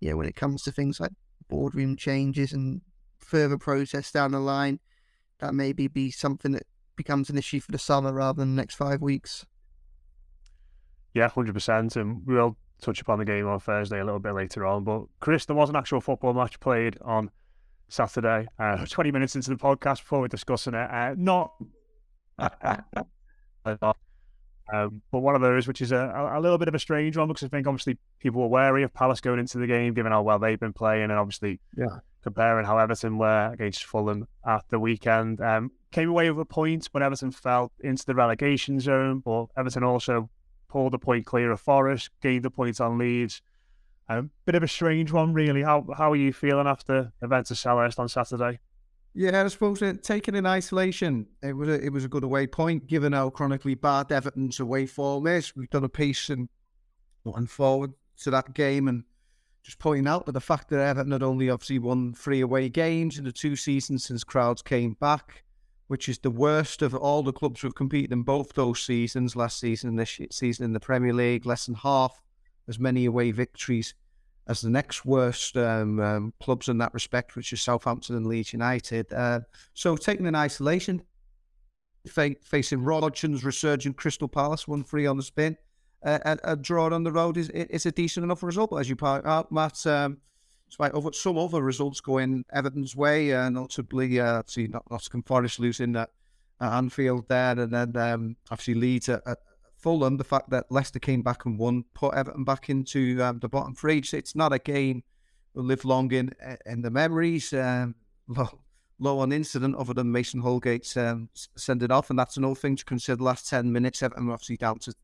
yeah, 0.00 0.14
when 0.14 0.26
it 0.26 0.34
comes 0.34 0.62
to 0.62 0.72
things 0.72 0.98
like 0.98 1.12
boardroom 1.48 1.96
changes 1.96 2.52
and 2.52 2.80
further 3.24 3.58
process 3.58 4.10
down 4.12 4.32
the 4.32 4.40
line, 4.40 4.80
that 5.40 5.54
maybe 5.54 5.88
be 5.88 6.10
something 6.10 6.52
that 6.52 6.64
becomes 6.96 7.30
an 7.30 7.38
issue 7.38 7.60
for 7.60 7.72
the 7.72 7.78
summer 7.78 8.12
rather 8.12 8.40
than 8.40 8.54
the 8.54 8.60
next 8.60 8.74
five 8.74 9.00
weeks. 9.00 9.44
Yeah, 11.12 11.28
hundred 11.28 11.54
percent, 11.54 11.96
and 11.96 12.22
we'll 12.26 12.56
touch 12.80 13.00
upon 13.00 13.18
the 13.18 13.24
game 13.24 13.46
on 13.46 13.60
Thursday 13.60 14.00
a 14.00 14.04
little 14.04 14.20
bit 14.20 14.34
later 14.34 14.66
on. 14.66 14.84
But 14.84 15.04
Chris, 15.20 15.46
there 15.46 15.56
was 15.56 15.70
an 15.70 15.76
actual 15.76 16.00
football 16.00 16.34
match 16.34 16.58
played 16.60 16.98
on 17.02 17.30
Saturday. 17.88 18.46
Uh, 18.58 18.84
Twenty 18.88 19.12
minutes 19.12 19.36
into 19.36 19.50
the 19.50 19.56
podcast 19.56 19.98
before 19.98 20.20
we're 20.20 20.28
discussing 20.28 20.74
it, 20.74 20.90
uh, 20.90 21.14
not. 21.16 21.52
Um, 24.72 25.02
but 25.10 25.20
one 25.20 25.34
of 25.34 25.42
those, 25.42 25.68
which 25.68 25.82
is 25.82 25.92
a, 25.92 26.30
a 26.34 26.40
little 26.40 26.58
bit 26.58 26.68
of 26.68 26.74
a 26.74 26.78
strange 26.78 27.16
one, 27.16 27.28
because 27.28 27.44
I 27.44 27.48
think 27.48 27.66
obviously 27.66 27.98
people 28.18 28.40
were 28.40 28.48
wary 28.48 28.82
of 28.82 28.94
Palace 28.94 29.20
going 29.20 29.38
into 29.38 29.58
the 29.58 29.66
game, 29.66 29.94
given 29.94 30.12
how 30.12 30.22
well 30.22 30.38
they've 30.38 30.58
been 30.58 30.72
playing, 30.72 31.04
and 31.04 31.12
obviously 31.12 31.60
yeah. 31.76 31.98
comparing 32.22 32.64
how 32.64 32.78
Everton 32.78 33.18
were 33.18 33.52
against 33.52 33.84
Fulham 33.84 34.26
at 34.46 34.64
the 34.70 34.78
weekend. 34.78 35.40
Um, 35.40 35.70
came 35.92 36.08
away 36.08 36.30
with 36.30 36.40
a 36.40 36.46
point 36.46 36.88
when 36.92 37.02
Everton 37.02 37.30
fell 37.30 37.72
into 37.80 38.06
the 38.06 38.14
relegation 38.14 38.80
zone, 38.80 39.20
but 39.20 39.46
Everton 39.56 39.84
also 39.84 40.30
pulled 40.68 40.94
a 40.94 40.98
point 40.98 41.26
clear 41.26 41.52
of 41.52 41.60
Forest, 41.60 42.10
gained 42.22 42.46
a 42.46 42.50
point 42.50 42.80
on 42.80 42.98
Leeds. 42.98 43.42
A 44.08 44.18
um, 44.18 44.30
bit 44.44 44.54
of 44.54 44.62
a 44.62 44.68
strange 44.68 45.12
one, 45.12 45.32
really. 45.32 45.62
How 45.62 45.86
how 45.96 46.12
are 46.12 46.16
you 46.16 46.32
feeling 46.32 46.66
after 46.66 47.12
events 47.22 47.50
of 47.50 47.56
Selhurst 47.56 47.98
on 47.98 48.08
Saturday? 48.08 48.58
Yeah, 49.16 49.44
I 49.44 49.48
suppose 49.48 49.80
uh, 49.80 49.94
taken 50.02 50.34
in 50.34 50.44
isolation, 50.44 51.26
it 51.40 51.52
was 51.52 51.68
a, 51.68 51.80
it 51.80 51.92
was 51.92 52.04
a 52.04 52.08
good 52.08 52.24
away 52.24 52.48
point, 52.48 52.88
given 52.88 53.12
how 53.12 53.30
chronically 53.30 53.76
bad 53.76 54.10
Everton's 54.10 54.58
away 54.58 54.86
form 54.86 55.28
is. 55.28 55.54
We've 55.54 55.70
done 55.70 55.84
a 55.84 55.88
piece 55.88 56.30
and 56.30 56.48
looking 57.24 57.46
forward 57.46 57.92
to 58.22 58.30
that 58.32 58.54
game 58.54 58.88
and 58.88 59.04
just 59.62 59.78
pointing 59.78 60.08
out 60.08 60.26
that 60.26 60.32
the 60.32 60.40
fact 60.40 60.68
that 60.70 60.80
Everton 60.80 61.12
had 61.12 61.22
only 61.22 61.48
obviously 61.48 61.78
won 61.78 62.12
three 62.12 62.40
away 62.40 62.68
games 62.68 63.16
in 63.16 63.24
the 63.24 63.30
two 63.30 63.54
seasons 63.54 64.04
since 64.04 64.24
crowds 64.24 64.62
came 64.62 64.94
back, 64.94 65.44
which 65.86 66.08
is 66.08 66.18
the 66.18 66.30
worst 66.30 66.82
of 66.82 66.92
all 66.92 67.22
the 67.22 67.32
clubs 67.32 67.60
who've 67.60 67.74
competed 67.74 68.10
in 68.10 68.24
both 68.24 68.54
those 68.54 68.82
seasons, 68.82 69.36
last 69.36 69.60
season 69.60 69.90
and 69.90 69.98
this 69.98 70.20
season 70.32 70.64
in 70.64 70.72
the 70.72 70.80
Premier 70.80 71.14
League, 71.14 71.46
less 71.46 71.66
than 71.66 71.76
half 71.76 72.20
as 72.66 72.80
many 72.80 73.04
away 73.04 73.30
victories 73.30 73.94
as 74.46 74.60
the 74.60 74.70
next 74.70 75.04
worst 75.04 75.56
um, 75.56 76.00
um, 76.00 76.32
clubs 76.40 76.68
in 76.68 76.78
that 76.78 76.92
respect, 76.92 77.34
which 77.34 77.52
is 77.52 77.62
Southampton 77.62 78.16
and 78.16 78.26
Leeds 78.26 78.52
United. 78.52 79.12
Uh, 79.12 79.40
so 79.72 79.96
taking 79.96 80.26
in 80.26 80.34
isolation, 80.34 81.02
fa- 82.06 82.36
facing 82.42 82.84
Hodgson's 82.84 83.44
resurgent 83.44 83.96
Crystal 83.96 84.28
Palace, 84.28 84.68
one 84.68 84.84
three 84.84 85.06
on 85.06 85.16
the 85.16 85.22
spin, 85.22 85.56
uh, 86.04 86.36
a, 86.44 86.56
draw 86.56 86.92
on 86.92 87.02
the 87.02 87.12
road 87.12 87.36
is 87.36 87.48
is 87.48 87.86
a 87.86 87.92
decent 87.92 88.24
enough 88.24 88.42
result. 88.42 88.70
But 88.70 88.76
as 88.76 88.88
you 88.88 88.96
point 88.96 89.24
out, 89.24 89.50
Matt, 89.50 89.86
um, 89.86 90.18
despite 90.68 90.92
over, 90.92 91.12
some 91.12 91.38
other 91.38 91.62
results 91.62 92.00
going 92.00 92.44
Everton's 92.52 92.94
way, 92.94 93.32
uh, 93.32 93.48
notably 93.48 94.20
uh, 94.20 94.42
see 94.46 94.68
Nottingham 94.68 95.22
Forest 95.22 95.60
losing 95.60 95.96
at, 95.96 96.10
Anfield 96.60 97.28
there, 97.28 97.58
and 97.58 97.72
then 97.72 97.96
um, 97.96 98.36
obviously 98.50 98.74
Leeds 98.74 99.10
Fulham, 99.84 100.16
the 100.16 100.24
fact 100.24 100.48
that 100.48 100.64
Leicester 100.70 100.98
came 100.98 101.20
back 101.20 101.44
and 101.44 101.58
won 101.58 101.84
put 101.92 102.14
Everton 102.14 102.42
back 102.42 102.70
into 102.70 103.22
um, 103.22 103.38
the 103.40 103.50
bottom 103.50 103.74
three. 103.74 104.02
So 104.02 104.16
It's 104.16 104.34
not 104.34 104.54
a 104.54 104.58
game 104.58 105.02
will 105.52 105.64
live 105.64 105.84
long 105.84 106.10
in 106.10 106.30
in 106.64 106.80
the 106.80 106.90
memories. 106.90 107.52
Um, 107.52 107.94
low, 108.28 108.62
low, 108.98 109.18
on 109.18 109.30
incident 109.30 109.76
other 109.76 109.92
than 109.92 110.10
Mason 110.10 110.40
Holgate 110.40 110.96
um, 110.96 111.28
sending 111.34 111.90
off, 111.90 112.08
and 112.08 112.18
that's 112.18 112.38
another 112.38 112.54
thing 112.54 112.76
to 112.76 112.84
consider. 112.86 113.16
The 113.16 113.24
last 113.24 113.46
ten 113.46 113.70
minutes, 113.70 114.02
Everton 114.02 114.26
were 114.26 114.32
obviously 114.32 114.56
down 114.56 114.78
to 114.80 114.94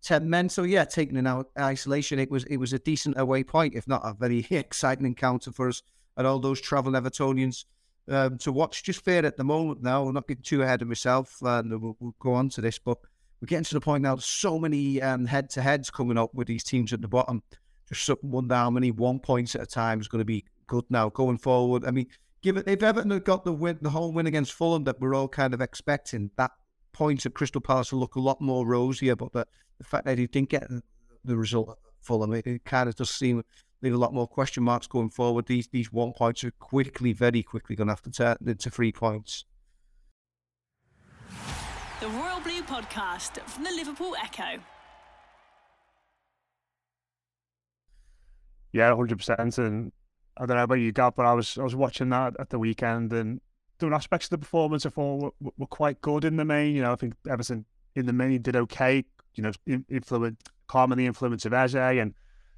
ten 0.00 0.30
men. 0.30 0.48
So 0.48 0.62
yeah, 0.62 0.86
taking 0.86 1.18
in 1.18 1.26
out 1.26 1.50
isolation, 1.58 2.18
it 2.18 2.30
was 2.30 2.44
it 2.44 2.56
was 2.56 2.72
a 2.72 2.78
decent 2.78 3.18
away 3.18 3.44
point, 3.44 3.74
if 3.74 3.86
not 3.86 4.00
a 4.02 4.14
very 4.14 4.46
exciting 4.50 5.04
encounter 5.04 5.52
for 5.52 5.68
us 5.68 5.82
and 6.16 6.26
all 6.26 6.38
those 6.38 6.60
travel 6.60 6.92
Evertonians. 6.92 7.66
Um, 8.08 8.36
to 8.38 8.50
watch 8.50 8.82
just 8.82 9.04
fair 9.04 9.24
at 9.24 9.36
the 9.36 9.44
moment 9.44 9.80
now. 9.82 10.06
I'm 10.08 10.14
not 10.14 10.26
getting 10.26 10.42
too 10.42 10.62
ahead 10.62 10.82
of 10.82 10.88
myself, 10.88 11.36
and 11.42 11.70
we'll, 11.80 11.96
we'll 12.00 12.16
go 12.18 12.32
on 12.32 12.48
to 12.48 12.60
this, 12.60 12.78
but 12.78 12.98
we're 13.42 13.46
getting 13.46 13.64
to 13.64 13.74
the 13.74 13.80
point 13.80 14.04
now. 14.04 14.14
There's 14.14 14.24
so 14.24 14.56
many 14.56 15.02
um, 15.02 15.26
head-to-heads 15.26 15.90
coming 15.90 16.16
up 16.16 16.32
with 16.32 16.46
these 16.46 16.62
teams 16.62 16.92
at 16.92 17.02
the 17.02 17.08
bottom. 17.08 17.42
Just 17.92 18.08
one 18.22 18.46
down, 18.46 18.74
many 18.74 18.92
one 18.92 19.18
points 19.18 19.56
at 19.56 19.62
a 19.62 19.66
time 19.66 20.00
is 20.00 20.06
going 20.06 20.20
to 20.20 20.24
be 20.24 20.44
good 20.68 20.84
now 20.88 21.08
going 21.08 21.38
forward. 21.38 21.84
I 21.84 21.90
mean, 21.90 22.06
given 22.40 22.62
if 22.68 22.84
Everton 22.84 23.10
had 23.10 23.24
got 23.24 23.44
the 23.44 23.52
win, 23.52 23.78
the 23.82 23.90
whole 23.90 24.12
win 24.12 24.28
against 24.28 24.52
Fulham 24.52 24.84
that 24.84 25.00
we're 25.00 25.14
all 25.14 25.26
kind 25.26 25.54
of 25.54 25.60
expecting, 25.60 26.30
that 26.36 26.52
point 26.92 27.26
at 27.26 27.34
Crystal 27.34 27.60
Palace 27.60 27.92
will 27.92 27.98
look 27.98 28.14
a 28.14 28.20
lot 28.20 28.40
more 28.40 28.64
rosier. 28.64 29.16
But 29.16 29.32
the, 29.32 29.46
the 29.78 29.84
fact 29.84 30.04
that 30.04 30.18
he 30.18 30.28
didn't 30.28 30.50
get 30.50 30.68
the 31.24 31.36
result 31.36 31.70
at 31.70 31.76
Fulham, 32.00 32.32
it, 32.32 32.46
it 32.46 32.64
kind 32.64 32.88
of 32.88 32.94
does 32.94 33.10
seem 33.10 33.42
leave 33.82 33.92
a 33.92 33.98
lot 33.98 34.14
more 34.14 34.28
question 34.28 34.62
marks 34.62 34.86
going 34.86 35.10
forward. 35.10 35.46
These 35.46 35.66
these 35.66 35.92
one 35.92 36.12
points 36.12 36.44
are 36.44 36.52
quickly, 36.52 37.12
very 37.12 37.42
quickly 37.42 37.74
going 37.74 37.88
to 37.88 37.92
have 37.92 38.02
to 38.02 38.10
turn 38.12 38.36
into 38.46 38.70
three 38.70 38.92
points 38.92 39.46
the 42.02 42.08
Royal 42.08 42.40
Blue 42.40 42.62
podcast 42.62 43.40
from 43.42 43.62
the 43.62 43.70
Liverpool 43.70 44.16
Echo. 44.20 44.60
Yeah, 48.72 48.92
hundred 48.96 49.18
percent. 49.18 49.56
And 49.58 49.92
I 50.36 50.46
don't 50.46 50.56
know 50.56 50.64
about 50.64 50.80
you, 50.80 50.90
Gav, 50.90 51.14
but 51.14 51.26
I 51.26 51.32
was 51.32 51.56
I 51.58 51.62
was 51.62 51.76
watching 51.76 52.08
that 52.08 52.34
at 52.40 52.50
the 52.50 52.58
weekend, 52.58 53.12
and 53.12 53.40
doing 53.78 53.92
aspects 53.92 54.26
of 54.26 54.30
the 54.30 54.38
performance 54.38 54.84
were, 54.84 55.30
were, 55.40 55.66
quite 55.68 56.00
good 56.00 56.24
in 56.24 56.34
the 56.34 56.44
main. 56.44 56.74
You 56.74 56.82
know, 56.82 56.90
I 56.90 56.96
think 56.96 57.14
Everton 57.30 57.66
in 57.94 58.06
the 58.06 58.12
main 58.12 58.42
did 58.42 58.56
okay. 58.56 59.04
You 59.36 59.44
know, 59.44 59.52
influence 59.88 60.40
calming 60.66 60.98
the 60.98 61.06
influence 61.06 61.44
of 61.44 61.52
Eze 61.52 61.76
and 61.76 62.14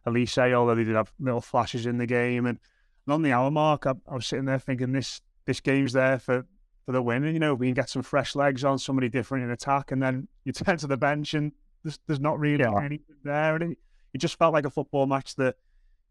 Olise, 0.06 0.54
although 0.54 0.74
they 0.74 0.84
did 0.84 0.96
have 0.96 1.12
little 1.20 1.42
flashes 1.42 1.84
in 1.84 1.98
the 1.98 2.06
game. 2.06 2.46
And, 2.46 2.58
and 3.06 3.12
on 3.12 3.20
the 3.20 3.32
hour 3.32 3.50
mark, 3.50 3.84
I, 3.84 3.92
I 4.08 4.14
was 4.14 4.26
sitting 4.26 4.46
there 4.46 4.58
thinking 4.58 4.92
this 4.92 5.20
this 5.44 5.60
game's 5.60 5.92
there 5.92 6.18
for 6.18 6.46
for 6.84 6.92
the 6.92 7.02
win. 7.02 7.24
And, 7.24 7.32
you 7.32 7.40
know, 7.40 7.54
we 7.54 7.66
can 7.66 7.74
get 7.74 7.90
some 7.90 8.02
fresh 8.02 8.34
legs 8.34 8.64
on, 8.64 8.78
somebody 8.78 9.08
different 9.08 9.44
in 9.44 9.50
attack, 9.50 9.92
and 9.92 10.02
then 10.02 10.28
you 10.44 10.52
turn 10.52 10.76
to 10.78 10.86
the 10.86 10.96
bench 10.96 11.34
and 11.34 11.52
there's, 11.82 11.98
there's 12.06 12.20
not 12.20 12.38
really 12.38 12.64
yeah. 12.64 12.78
anything 12.78 13.16
there. 13.22 13.56
And 13.56 13.72
it, 13.72 13.78
it 14.14 14.18
just 14.18 14.38
felt 14.38 14.54
like 14.54 14.66
a 14.66 14.70
football 14.70 15.06
match 15.06 15.34
that 15.36 15.56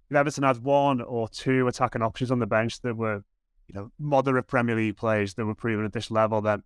if 0.09 0.15
Everton 0.15 0.43
had 0.43 0.57
one 0.63 1.01
or 1.01 1.27
two 1.29 1.67
attacking 1.67 2.01
options 2.01 2.31
on 2.31 2.39
the 2.39 2.47
bench 2.47 2.81
that 2.81 2.95
were, 2.95 3.23
you 3.67 3.75
know, 3.75 3.91
moderate 3.99 4.47
Premier 4.47 4.75
League 4.75 4.97
players 4.97 5.33
that 5.35 5.45
were 5.45 5.55
proven 5.55 5.85
at 5.85 5.93
this 5.93 6.11
level, 6.11 6.41
then 6.41 6.63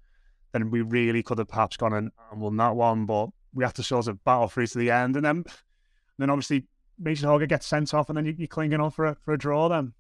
then 0.54 0.72
we 0.72 0.82
really 0.82 1.22
could 1.22 1.38
have 1.38 1.48
perhaps 1.50 1.78
gone 1.78 1.94
and, 1.94 2.12
and 2.32 2.42
won 2.42 2.58
that 2.58 2.76
one. 2.76 3.06
But 3.06 3.30
we 3.54 3.64
have 3.64 3.74
to 3.74 3.84
sort 3.84 4.08
of 4.08 4.24
battle 4.24 4.48
through 4.48 4.68
to 4.68 4.78
the 4.78 4.92
end. 4.92 5.16
And 5.16 5.26
then 5.26 5.44
then 6.18 6.30
obviously 6.30 6.66
Mason 7.00 7.28
Holgate 7.28 7.50
gets 7.50 7.68
sent 7.68 7.94
off, 7.94 8.10
and 8.10 8.18
then 8.18 8.26
you, 8.26 8.36
you're 8.38 8.48
clinging 8.48 8.80
on 8.80 8.92
for 8.92 9.06
a, 9.06 9.16
for 9.24 9.34
a 9.34 9.38
draw 9.38 9.70
then. 9.70 9.94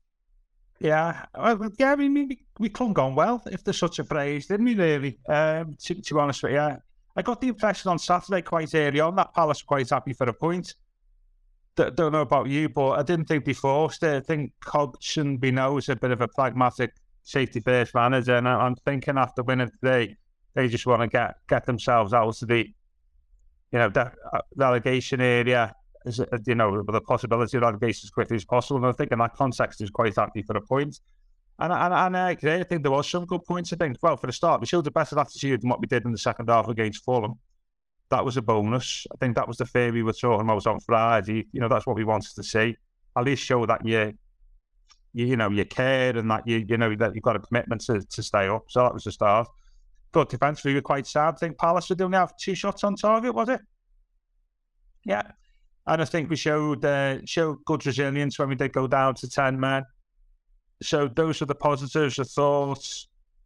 Yeah, 0.80 1.26
well, 1.36 1.72
yeah. 1.80 1.94
I 1.94 1.96
mean, 1.96 2.13
we, 2.13 2.40
we 2.60 2.70
clung 2.70 2.98
on 3.00 3.16
well, 3.16 3.42
if 3.48 3.63
there's 3.63 3.80
such 3.80 4.00
a 4.00 4.04
phrase, 4.04 4.48
didn't 4.48 4.66
we? 4.66 4.76
Really, 4.76 5.18
um, 5.28 5.76
to, 5.86 5.96
to 5.96 6.13
be 6.13 6.20
honest 6.20 6.44
with 6.44 6.54
you, 6.54 6.78
I 7.16 7.22
got 7.24 7.42
the 7.42 7.48
impression 7.48 7.90
on 7.90 7.98
Saturday 7.98 8.44
quite 8.44 8.74
early 8.76 9.00
on 9.00 9.16
that 9.16 9.34
Palace 9.34 9.63
were 9.63 9.68
quite 9.68 9.90
happy 9.90 10.13
for 10.13 10.30
a 10.30 10.34
point. 10.34 10.76
D- 11.76 11.90
don't 11.96 12.12
know 12.12 12.22
about 12.22 12.48
you, 12.48 12.70
but 12.70 12.92
I 12.92 13.04
didn't 13.04 13.26
think 13.26 13.46
they 13.46 13.54
forced 13.54 14.04
it. 14.04 14.16
I 14.18 14.20
think 14.20 14.54
Hodgson 14.63 15.38
Bino 15.38 15.78
is 15.78 15.90
a 15.90 15.96
bit 15.96 16.12
of 16.12 16.22
a 16.22 16.28
pragmatic 16.28 16.94
safety 17.24 17.60
first 17.60 17.96
manager, 17.96 18.36
and 18.36 18.48
I, 18.48 18.68
am 18.68 18.76
thinking 18.76 19.18
after 19.18 19.42
winning 19.42 19.72
today, 19.82 20.16
they 20.54 20.68
just 20.68 20.86
want 20.86 21.02
to 21.02 21.08
get 21.08 21.36
get 21.50 21.66
themselves 21.66 22.13
out 22.13 22.42
of 22.42 22.48
the, 22.48 22.68
you 23.72 23.80
know, 23.80 23.90
the 23.90 24.12
uh, 24.32 24.42
relegation 24.56 25.22
area 25.22 25.76
as 26.05 26.19
uh, 26.19 26.25
you 26.45 26.55
know, 26.55 26.83
the 26.83 27.01
possibility 27.01 27.57
of 27.57 27.62
that 27.62 27.67
relegation 27.67 28.05
as 28.07 28.12
quickly 28.12 28.36
as 28.36 28.45
possible. 28.45 28.77
And 28.77 28.88
I 28.88 28.91
think 28.91 29.12
in 29.12 29.19
that 29.19 29.36
context, 29.36 29.81
is 29.81 29.89
quite 29.89 30.15
happy 30.15 30.41
for 30.41 30.55
a 30.55 30.62
point. 30.62 30.99
And, 31.60 31.73
and, 31.73 31.93
and 31.93 32.15
uh, 32.15 32.19
I 32.19 32.31
agree. 32.31 32.55
I 32.55 32.63
think 32.63 32.83
there 32.83 32.91
was 32.91 33.10
some 33.10 33.25
good 33.25 33.43
points. 33.43 33.73
I 33.73 33.77
think, 33.77 33.97
well, 34.01 34.17
for 34.17 34.27
the 34.27 34.33
start, 34.33 34.62
we 34.62 34.67
showed 34.67 34.86
a 34.88 34.91
better 34.91 35.19
attitude 35.19 35.62
than 35.62 35.69
what 35.69 35.81
we 35.81 35.88
did 35.88 36.05
in 36.05 36.12
the 36.12 36.17
second 36.17 36.49
half 36.49 36.67
against 36.67 37.03
Fulham. 37.03 37.33
That 38.10 38.23
was 38.23 38.38
a 38.38 38.41
bonus. 38.41 39.05
I 39.12 39.15
think 39.17 39.36
that 39.36 39.47
was 39.47 39.57
the 39.57 39.65
fear 39.65 39.91
we 39.91 40.03
were 40.03 40.13
talking 40.13 40.47
about 40.47 40.67
on 40.67 40.79
Friday. 40.79 41.47
You 41.51 41.60
know, 41.60 41.67
that's 41.67 41.88
what 41.88 41.95
we 41.95 42.03
wanted 42.03 42.33
to 42.36 42.43
see. 42.43 42.77
At 43.17 43.25
least 43.25 43.43
show 43.43 43.65
that 43.65 43.86
you, 43.86 44.13
you, 45.13 45.25
you 45.25 45.36
know, 45.36 45.49
you 45.49 45.65
cared 45.65 46.15
and 46.15 46.29
that 46.29 46.47
you, 46.47 46.63
you 46.67 46.77
know, 46.77 46.95
that 46.95 47.15
you've 47.15 47.23
got 47.23 47.36
a 47.36 47.39
commitment 47.39 47.81
to, 47.86 48.01
to 48.01 48.23
stay 48.23 48.47
up. 48.47 48.65
So 48.69 48.81
that 48.83 48.93
was 48.93 49.03
the 49.03 49.12
start. 49.12 49.47
Good 50.12 50.29
defence. 50.29 50.63
We 50.63 50.75
were 50.75 50.81
quite 50.81 51.07
sad. 51.07 51.33
I 51.33 51.38
think 51.38 51.57
Palace 51.57 51.89
were 51.89 51.97
only 52.01 52.17
have 52.17 52.38
two 52.38 52.55
shots 52.55 52.83
on 52.83 52.95
target, 52.95 53.33
was 53.33 53.49
it? 53.49 53.62
Yeah. 55.03 55.23
And 55.88 56.02
I 56.02 56.06
think 56.06 56.30
we 56.30 56.36
showed 56.36 56.84
uh, 56.84 57.26
showed 57.26 57.63
good 57.65 57.86
resilience 57.86 58.38
when 58.38 58.50
we 58.50 58.56
did 58.56 58.73
go 58.73 58.88
down 58.88 59.15
to 59.15 59.30
10 59.30 59.60
men. 59.60 59.84
So 60.82 61.08
those 61.08 61.41
are 61.41 61.45
the 61.45 61.56
positives. 61.56 62.19
I 62.19 62.23
thought 62.23 62.86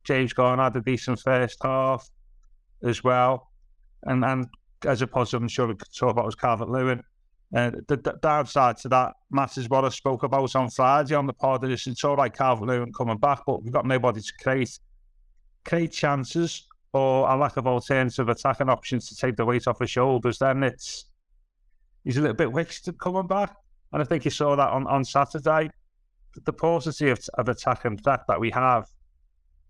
James 0.04 0.34
Garner 0.34 0.64
had 0.64 0.76
a 0.76 0.82
decent 0.82 1.20
first 1.20 1.58
half 1.64 2.10
as 2.84 3.04
well. 3.04 3.52
And 4.04 4.26
and 4.26 4.48
as 4.86 5.02
a 5.02 5.08
positive, 5.08 5.44
I'm 5.44 5.48
sure 5.48 5.68
we 5.68 5.76
could 5.76 5.94
talk 5.96 6.12
about 6.12 6.26
was 6.26 6.36
Calvert 6.36 6.70
Lewin. 6.70 7.04
Uh, 7.54 7.72
the, 7.90 7.98
the 7.98 8.18
downside 8.22 8.78
to 8.78 8.88
that, 8.88 9.14
Matt, 9.30 9.58
is 9.58 9.68
what 9.68 9.84
I 9.84 9.90
spoke 9.90 10.24
about 10.24 10.56
on 10.56 10.70
Friday 10.70 11.16
on 11.16 11.28
the 11.28 11.34
pod. 11.34 11.66
Is 11.66 11.86
it's 11.86 12.04
all 12.04 12.16
right, 12.16 12.34
Calvert-Lewin 12.34 12.94
coming 12.94 13.18
back, 13.18 13.42
but 13.46 13.62
we've 13.62 13.74
got 13.74 13.86
nobody 13.86 14.22
to 14.22 14.34
create 14.42 14.80
create 15.66 15.92
chances 15.92 16.66
or 16.94 17.30
a 17.30 17.38
lack 17.38 17.58
of 17.58 17.68
alternative 17.68 18.30
attacking 18.30 18.70
options 18.70 19.08
to 19.10 19.16
take 19.16 19.36
the 19.36 19.46
weight 19.46 19.68
off 19.68 19.80
his 19.80 19.92
shoulders. 19.92 20.40
Then 20.40 20.64
it's 20.64 21.06
he's 22.04 22.18
a 22.18 22.22
little 22.22 22.36
bit 22.36 22.52
wasted 22.52 22.98
coming 23.00 23.28
back, 23.28 23.56
and 23.94 24.02
I 24.02 24.06
think 24.06 24.26
you 24.26 24.32
saw 24.32 24.56
that 24.56 24.70
on, 24.70 24.88
on 24.88 25.04
Saturday. 25.04 25.70
The 26.46 26.54
paucity 26.54 27.10
of, 27.10 27.20
of 27.38 27.50
attacking 27.50 27.98
threat 27.98 28.22
that 28.28 28.40
we 28.40 28.52
have 28.52 28.88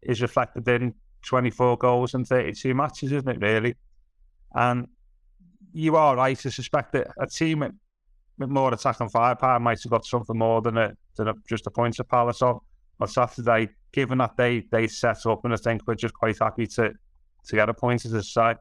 is 0.03 0.21
reflected 0.21 0.67
in 0.67 0.93
24 1.25 1.77
goals 1.77 2.13
in 2.13 2.25
32 2.25 2.73
matches, 2.73 3.11
isn't 3.11 3.29
it, 3.29 3.39
really? 3.41 3.75
And 4.53 4.87
you 5.73 5.95
are 5.95 6.15
right 6.15 6.37
to 6.39 6.51
suspect 6.51 6.93
that 6.93 7.07
a 7.19 7.27
team 7.27 7.59
with, 7.59 8.49
more 8.49 8.73
attacking 8.73 9.09
firepower 9.09 9.59
might 9.59 9.81
have 9.83 9.91
got 9.91 10.05
something 10.05 10.37
more 10.37 10.61
than 10.61 10.77
a 10.77 10.93
than 11.15 11.27
a, 11.27 11.33
just 11.47 11.67
a 11.67 11.71
points 11.71 11.99
of 11.99 12.09
palace 12.09 12.41
on 12.41 12.59
on 12.99 13.07
Saturday. 13.07 13.69
Given 13.91 14.17
that 14.17 14.35
they 14.35 14.63
they 14.71 14.87
set 14.87 15.25
up, 15.25 15.45
and 15.45 15.53
I 15.53 15.57
think 15.57 15.83
we're 15.85 15.95
just 15.95 16.13
quite 16.13 16.39
happy 16.39 16.65
to 16.67 16.91
to 17.45 17.55
get 17.55 17.69
a 17.69 17.73
point 17.73 18.05
as 18.05 18.13
a 18.13 18.23
side. 18.23 18.57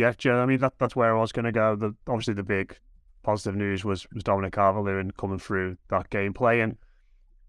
Yeah, 0.00 0.14
Joe. 0.16 0.40
I 0.40 0.46
mean 0.46 0.60
that 0.60 0.78
that's 0.78 0.96
where 0.96 1.14
I 1.14 1.20
was 1.20 1.30
going 1.30 1.44
to 1.44 1.52
go. 1.52 1.76
The 1.76 1.94
obviously 2.06 2.32
the 2.32 2.42
big 2.42 2.78
positive 3.22 3.54
news 3.54 3.84
was 3.84 4.06
was 4.14 4.22
Dominic 4.22 4.54
Calvert-Lewin 4.54 5.10
coming 5.10 5.38
through 5.38 5.76
that 5.90 6.08
game 6.08 6.32
playing 6.32 6.78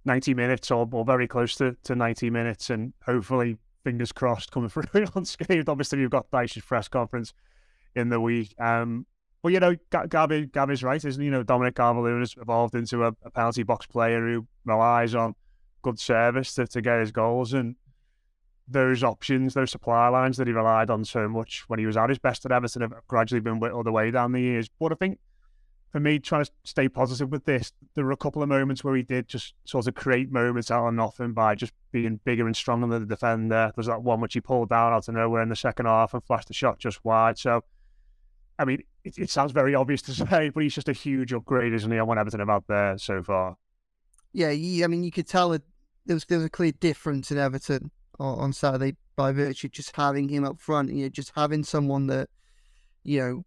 90 0.03 0.33
minutes 0.33 0.69
or, 0.69 0.85
or 0.91 1.05
very 1.05 1.29
close 1.29 1.55
to, 1.55 1.77
to 1.85 1.95
90 1.95 2.29
minutes, 2.29 2.69
and 2.69 2.91
hopefully 3.05 3.57
fingers 3.85 4.11
crossed 4.11 4.51
coming 4.51 4.67
through 4.69 4.83
unscathed. 5.15 5.69
Obviously, 5.69 5.99
you've 5.99 6.11
got 6.11 6.29
Dyche's 6.29 6.63
press 6.63 6.89
conference 6.89 7.33
in 7.95 8.09
the 8.09 8.19
week. 8.19 8.53
Um, 8.59 9.05
but 9.41 9.53
you 9.53 9.61
know, 9.61 9.77
Gabby, 10.09 10.47
Gabby's 10.47 10.83
right, 10.83 11.03
isn't 11.03 11.21
he? 11.21 11.25
You 11.27 11.31
know, 11.31 11.43
Dominic 11.43 11.75
Calvert-Lewin 11.75 12.19
has 12.19 12.35
evolved 12.37 12.75
into 12.75 13.05
a, 13.05 13.13
a, 13.23 13.31
penalty 13.31 13.63
box 13.63 13.85
player 13.85 14.19
who 14.19 14.45
relies 14.65 15.15
on 15.15 15.35
good 15.83 15.99
service 15.99 16.53
to, 16.55 16.67
to 16.67 16.81
get 16.81 16.99
his 16.99 17.13
goals, 17.13 17.53
and 17.53 17.77
those 18.71 19.03
options, 19.03 19.53
those 19.53 19.71
supply 19.71 20.07
lines 20.07 20.37
that 20.37 20.47
he 20.47 20.53
relied 20.53 20.89
on 20.89 21.05
so 21.05 21.27
much 21.27 21.63
when 21.67 21.79
he 21.79 21.85
was 21.85 21.97
at 21.97 22.09
his 22.09 22.19
best 22.19 22.45
at 22.45 22.51
Everton 22.51 22.81
have 22.81 22.93
gradually 23.07 23.41
been 23.41 23.59
whittled 23.59 23.87
away 23.87 24.11
down 24.11 24.31
the 24.31 24.41
years. 24.41 24.69
But 24.79 24.91
I 24.91 24.95
think 24.95 25.19
for 25.91 25.99
me, 25.99 26.19
trying 26.19 26.45
to 26.45 26.51
stay 26.63 26.87
positive 26.87 27.31
with 27.31 27.45
this, 27.45 27.73
there 27.95 28.05
were 28.05 28.11
a 28.11 28.17
couple 28.17 28.41
of 28.41 28.49
moments 28.49 28.83
where 28.83 28.95
he 28.95 29.03
did 29.03 29.27
just 29.27 29.53
sort 29.65 29.87
of 29.87 29.95
create 29.95 30.31
moments 30.31 30.71
out 30.71 30.87
of 30.87 30.93
nothing 30.93 31.33
by 31.33 31.53
just 31.53 31.73
being 31.91 32.19
bigger 32.23 32.47
and 32.47 32.55
stronger 32.55 32.87
than 32.87 33.01
the 33.01 33.15
defender. 33.15 33.71
There's 33.75 33.87
that 33.87 34.01
one 34.01 34.21
which 34.21 34.33
he 34.33 34.41
pulled 34.41 34.69
down 34.69 34.93
out 34.93 35.07
of 35.07 35.15
nowhere 35.15 35.41
in 35.41 35.49
the 35.49 35.55
second 35.55 35.85
half 35.85 36.13
and 36.13 36.23
flashed 36.23 36.47
the 36.47 36.53
shot 36.53 36.79
just 36.79 37.03
wide. 37.03 37.37
So, 37.37 37.63
I 38.57 38.65
mean, 38.65 38.83
it, 39.03 39.17
it 39.17 39.29
sounds 39.29 39.51
very 39.51 39.75
obvious 39.75 40.01
to 40.03 40.13
say, 40.27 40.49
but 40.49 40.63
he's 40.63 40.75
just 40.75 40.89
a 40.89 40.93
huge 40.93 41.33
upgrade, 41.33 41.73
isn't 41.73 41.91
he, 41.91 41.99
on 41.99 42.07
what 42.07 42.17
Everton 42.17 42.47
have 42.47 42.63
there 42.67 42.97
so 42.97 43.21
far? 43.21 43.57
Yeah, 44.33 44.49
I 44.49 44.87
mean, 44.87 45.03
you 45.03 45.11
could 45.11 45.27
tell 45.27 45.51
it, 45.51 45.61
there 46.05 46.15
was 46.15 46.25
there 46.25 46.37
was 46.37 46.47
a 46.47 46.49
clear 46.49 46.71
difference 46.71 47.31
in 47.31 47.37
Everton 47.37 47.91
on, 48.21 48.53
Saturday 48.53 48.95
by 49.15 49.31
virtue 49.31 49.67
of 49.67 49.71
just 49.71 49.95
having 49.95 50.29
him 50.29 50.43
up 50.43 50.59
front. 50.59 50.91
You 50.91 51.03
know, 51.03 51.09
just 51.09 51.31
having 51.35 51.63
someone 51.63 52.07
that, 52.07 52.29
you 53.03 53.19
know, 53.19 53.43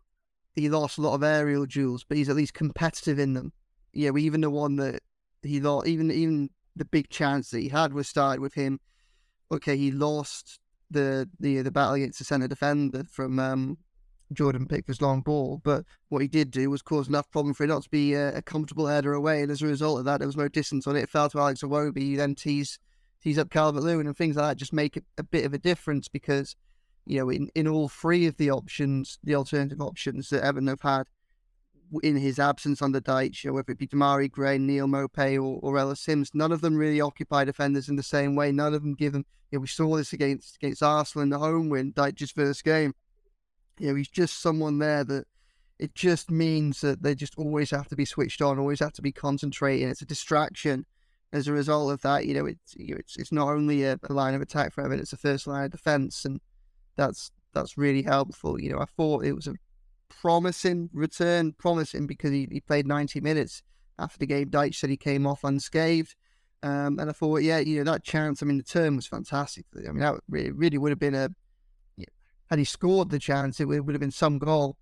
he 0.55 0.69
lost 0.69 0.99
a 0.99 1.01
lot 1.01 1.15
of 1.15 1.23
aerial 1.23 1.67
duels, 1.67 2.05
but 2.05 2.17
he's 2.17 2.29
at 2.29 2.37
least 2.37 2.55
competitive 2.55 3.19
in 3.19 3.35
them. 3.35 3.53
Yeah, 3.93 4.11
even 4.17 4.41
the 4.41 4.51
one 4.51 4.77
that 4.77 5.01
he 5.43 5.61
lost, 5.61 5.87
even 5.87 6.11
even 6.11 6.51
the 6.77 6.85
big 6.85 7.09
chance 7.09 7.51
that 7.51 7.61
he 7.61 7.69
had 7.69 7.93
was 7.93 8.09
started 8.09 8.41
with 8.41 8.55
him. 8.55 8.81
Okay, 9.53 9.77
he 9.77 9.91
lost 9.91 10.59
the 10.91 11.29
the 11.39 11.63
the 11.63 11.71
battle 11.71 11.95
against 11.95 12.19
the 12.19 12.25
centre 12.25 12.49
defender 12.49 13.05
from 13.11 13.39
um, 13.39 13.79
Jordan 14.33 14.67
Pickford's 14.67 15.03
long 15.03 15.21
ball, 15.21 15.61
but 15.63 15.85
what 16.09 16.23
he 16.23 16.29
did 16.29 16.51
do 16.51 16.71
was 16.71 16.83
cause 16.83 17.09
enough 17.09 17.31
problem 17.31 17.55
for 17.55 17.65
it 17.65 17.69
not 17.69 17.83
to 17.83 17.91
be 17.91 18.15
a, 18.15 18.37
a, 18.37 18.43
comfortable 18.43 18.87
header 18.87 19.13
away, 19.13 19.43
and 19.43 19.51
as 19.51 19.63
a 19.63 19.67
result 19.67 20.01
of 20.01 20.05
that, 20.07 20.19
there 20.19 20.29
was 20.29 20.37
no 20.37 20.49
distance 20.49 20.87
on 20.87 20.97
it. 20.97 21.03
It 21.03 21.11
fell 21.11 21.29
to 21.31 21.39
Alex 21.39 21.63
Iwobi. 21.63 21.99
He 21.99 22.17
then 22.17 22.35
tees 22.35 22.79
tees 23.25 23.39
up 23.39 23.51
Calvert 23.51 23.83
Lewin 23.83 24.07
and 24.07 24.17
things 24.17 24.37
like 24.37 24.47
that 24.47 24.57
just 24.57 24.73
make 24.73 25.03
a 25.19 25.23
bit 25.23 25.45
of 25.45 25.53
a 25.53 25.59
difference 25.59 26.07
because 26.07 26.55
you 27.07 27.19
know, 27.19 27.29
in, 27.31 27.51
in 27.55 27.69
all 27.69 27.89
three 27.89 28.27
of 28.27 28.37
the 28.37 28.51
options, 28.51 29.19
the 29.23 29.35
alternative 29.35 29.81
options 29.81 30.31
that 30.31 30.43
Everton 30.43 30.69
have 30.69 30.81
had 30.81 31.05
in 32.03 32.17
his 32.17 32.39
absence 32.39 32.81
under 32.81 33.01
Dyche, 33.01 33.51
whether 33.53 33.73
it 33.73 33.79
be 33.79 33.87
Demarai 33.87 34.31
Gray, 34.31 34.59
Neal 34.59 34.87
Maupay, 34.87 35.37
or, 35.37 35.61
or 35.63 35.79
Ellis 35.79 36.01
Simms, 36.01 36.31
none 36.35 36.51
of 36.51 36.61
them 36.61 36.77
really 36.77 37.01
occupy 37.01 37.45
defenders 37.45 37.89
in 37.89 37.97
the 37.97 38.03
same 38.03 38.35
way. 38.35 38.51
None 38.51 38.75
of 38.75 38.83
them 38.83 38.95
give 38.95 39.13
them, 39.13 39.27
you 39.51 39.59
know, 39.59 39.61
we 39.61 39.67
saw 39.67 39.97
this 39.97 40.13
against 40.13 40.57
against 40.57 40.83
Arsenal 40.83 41.23
in 41.23 41.31
the 41.31 41.39
home 41.39 41.69
win, 41.69 41.93
Dyche's 41.93 42.31
first 42.31 42.65
game. 42.65 42.95
You 43.79 43.89
know, 43.89 43.95
he's 43.97 44.09
just 44.09 44.41
someone 44.41 44.79
there 44.79 45.05
that 45.05 45.27
it 45.79 45.95
just 45.95 46.31
means 46.31 46.81
that 46.81 47.03
they 47.03 47.15
just 47.15 47.37
always 47.37 47.71
have 47.71 47.89
to 47.89 47.97
be 47.97 48.05
switched 48.05 48.41
on, 48.41 48.59
always 48.59 48.81
have 48.81 48.93
to 48.95 49.03
be 49.03 49.13
concentrating. 49.13 49.89
It's 49.89 50.03
a 50.03 50.07
distraction. 50.07 50.87
As 51.35 51.49
a 51.49 51.53
result 51.53 51.93
of 51.93 52.01
that, 52.03 52.27
you 52.27 52.35
know, 52.35 52.47
it's 52.47 52.75
you 52.77 52.95
know, 52.95 53.01
it's, 53.01 53.17
it's 53.17 53.33
not 53.33 53.49
only 53.49 53.85
a, 53.85 53.99
a 54.09 54.13
line 54.13 54.35
of 54.35 54.41
attack 54.41 54.73
for 54.73 54.83
Everton, 54.83 55.03
it's 55.03 55.13
a 55.13 55.19
first 55.19 55.47
line 55.47 55.65
of 55.65 55.73
defence. 55.73 56.25
And 56.25 56.41
that's 56.97 57.31
that's 57.53 57.77
really 57.77 58.03
helpful. 58.03 58.61
You 58.61 58.73
know, 58.73 58.79
I 58.79 58.87
thought 58.87 59.25
it 59.25 59.35
was 59.35 59.47
a 59.47 59.55
promising 60.09 60.91
return, 60.93 61.53
promising 61.53 62.07
because 62.07 62.31
he, 62.31 62.49
he 62.51 62.61
played 62.61 62.87
90 62.87 63.21
minutes 63.21 63.63
after 63.99 64.19
the 64.19 64.27
game. 64.27 64.51
Dyche 64.51 64.77
said 64.77 64.91
he 64.91 64.97
came 64.97 65.27
off 65.27 65.45
unscathed. 65.45 66.15
Um, 66.63 66.99
and 66.99 67.11
I 67.11 67.13
thought, 67.13 67.43
yeah, 67.43 67.59
you 67.59 67.79
know, 67.79 67.93
that 67.93 68.05
chance, 68.05 68.43
I 68.43 68.47
mean, 68.47 68.57
the 68.57 68.63
turn 68.63 68.97
was 68.97 69.07
fantastic. 69.07 69.67
I 69.77 69.93
mean, 69.93 69.99
that 69.99 70.15
really, 70.31 70.51
really 70.51 70.79
would 70.79 70.93
have 70.93 70.99
been 70.99 71.15
a, 71.15 71.29
you 71.97 72.07
know, 72.07 72.13
had 72.49 72.59
he 72.59 72.65
scored 72.65 73.11
the 73.11 73.19
chance, 73.19 73.61
it 73.61 73.67
would, 73.67 73.77
it 73.77 73.81
would 73.85 73.95
have 73.95 74.01
been 74.01 74.11
some 74.11 74.39
goal. 74.39 74.79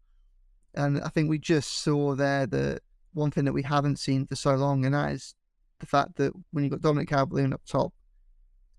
And 0.75 1.01
I 1.01 1.09
think 1.09 1.29
we 1.29 1.39
just 1.39 1.83
saw 1.83 2.15
there 2.15 2.47
the 2.47 2.81
one 3.15 3.31
thing 3.31 3.45
that 3.47 3.53
we 3.53 3.63
haven't 3.63 3.99
seen 3.99 4.27
for 4.27 4.37
so 4.37 4.55
long, 4.55 4.85
and 4.85 4.95
that 4.95 5.13
is 5.13 5.35
the 5.83 5.87
fact 5.87 6.17
that 6.17 6.33
when 6.53 6.65
you've 6.65 6.71
got 6.71 6.81
Dominic 6.81 7.09
Calvert-Lewin 7.09 7.53
up 7.53 7.61
top, 7.67 7.93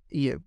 you 0.09 0.31
know, 0.31 0.39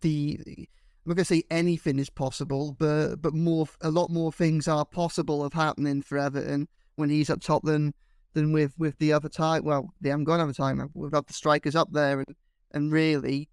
the 0.00 0.40
I'm 0.46 1.10
not 1.10 1.16
going 1.16 1.24
to 1.24 1.34
say 1.34 1.42
anything 1.50 1.98
is 1.98 2.08
possible, 2.08 2.76
but 2.78 3.16
but 3.16 3.34
more 3.34 3.66
a 3.80 3.90
lot 3.90 4.08
more 4.10 4.32
things 4.32 4.68
are 4.68 4.86
possible 4.86 5.44
of 5.44 5.52
happening 5.52 6.00
for 6.00 6.16
Everton 6.16 6.68
when 6.94 7.10
he's 7.10 7.28
up 7.28 7.40
top 7.40 7.64
than 7.64 7.92
than 8.32 8.52
with 8.52 8.78
with 8.78 8.96
the 8.98 9.12
other 9.12 9.28
time. 9.28 9.64
Well, 9.64 9.92
they 10.00 10.10
haven't 10.10 10.24
got 10.24 10.36
another 10.36 10.52
time. 10.52 10.88
We've 10.94 11.10
got 11.10 11.26
the 11.26 11.34
strikers 11.34 11.74
up 11.74 11.88
there, 11.92 12.20
and 12.20 12.36
and 12.70 12.92
really, 12.92 13.50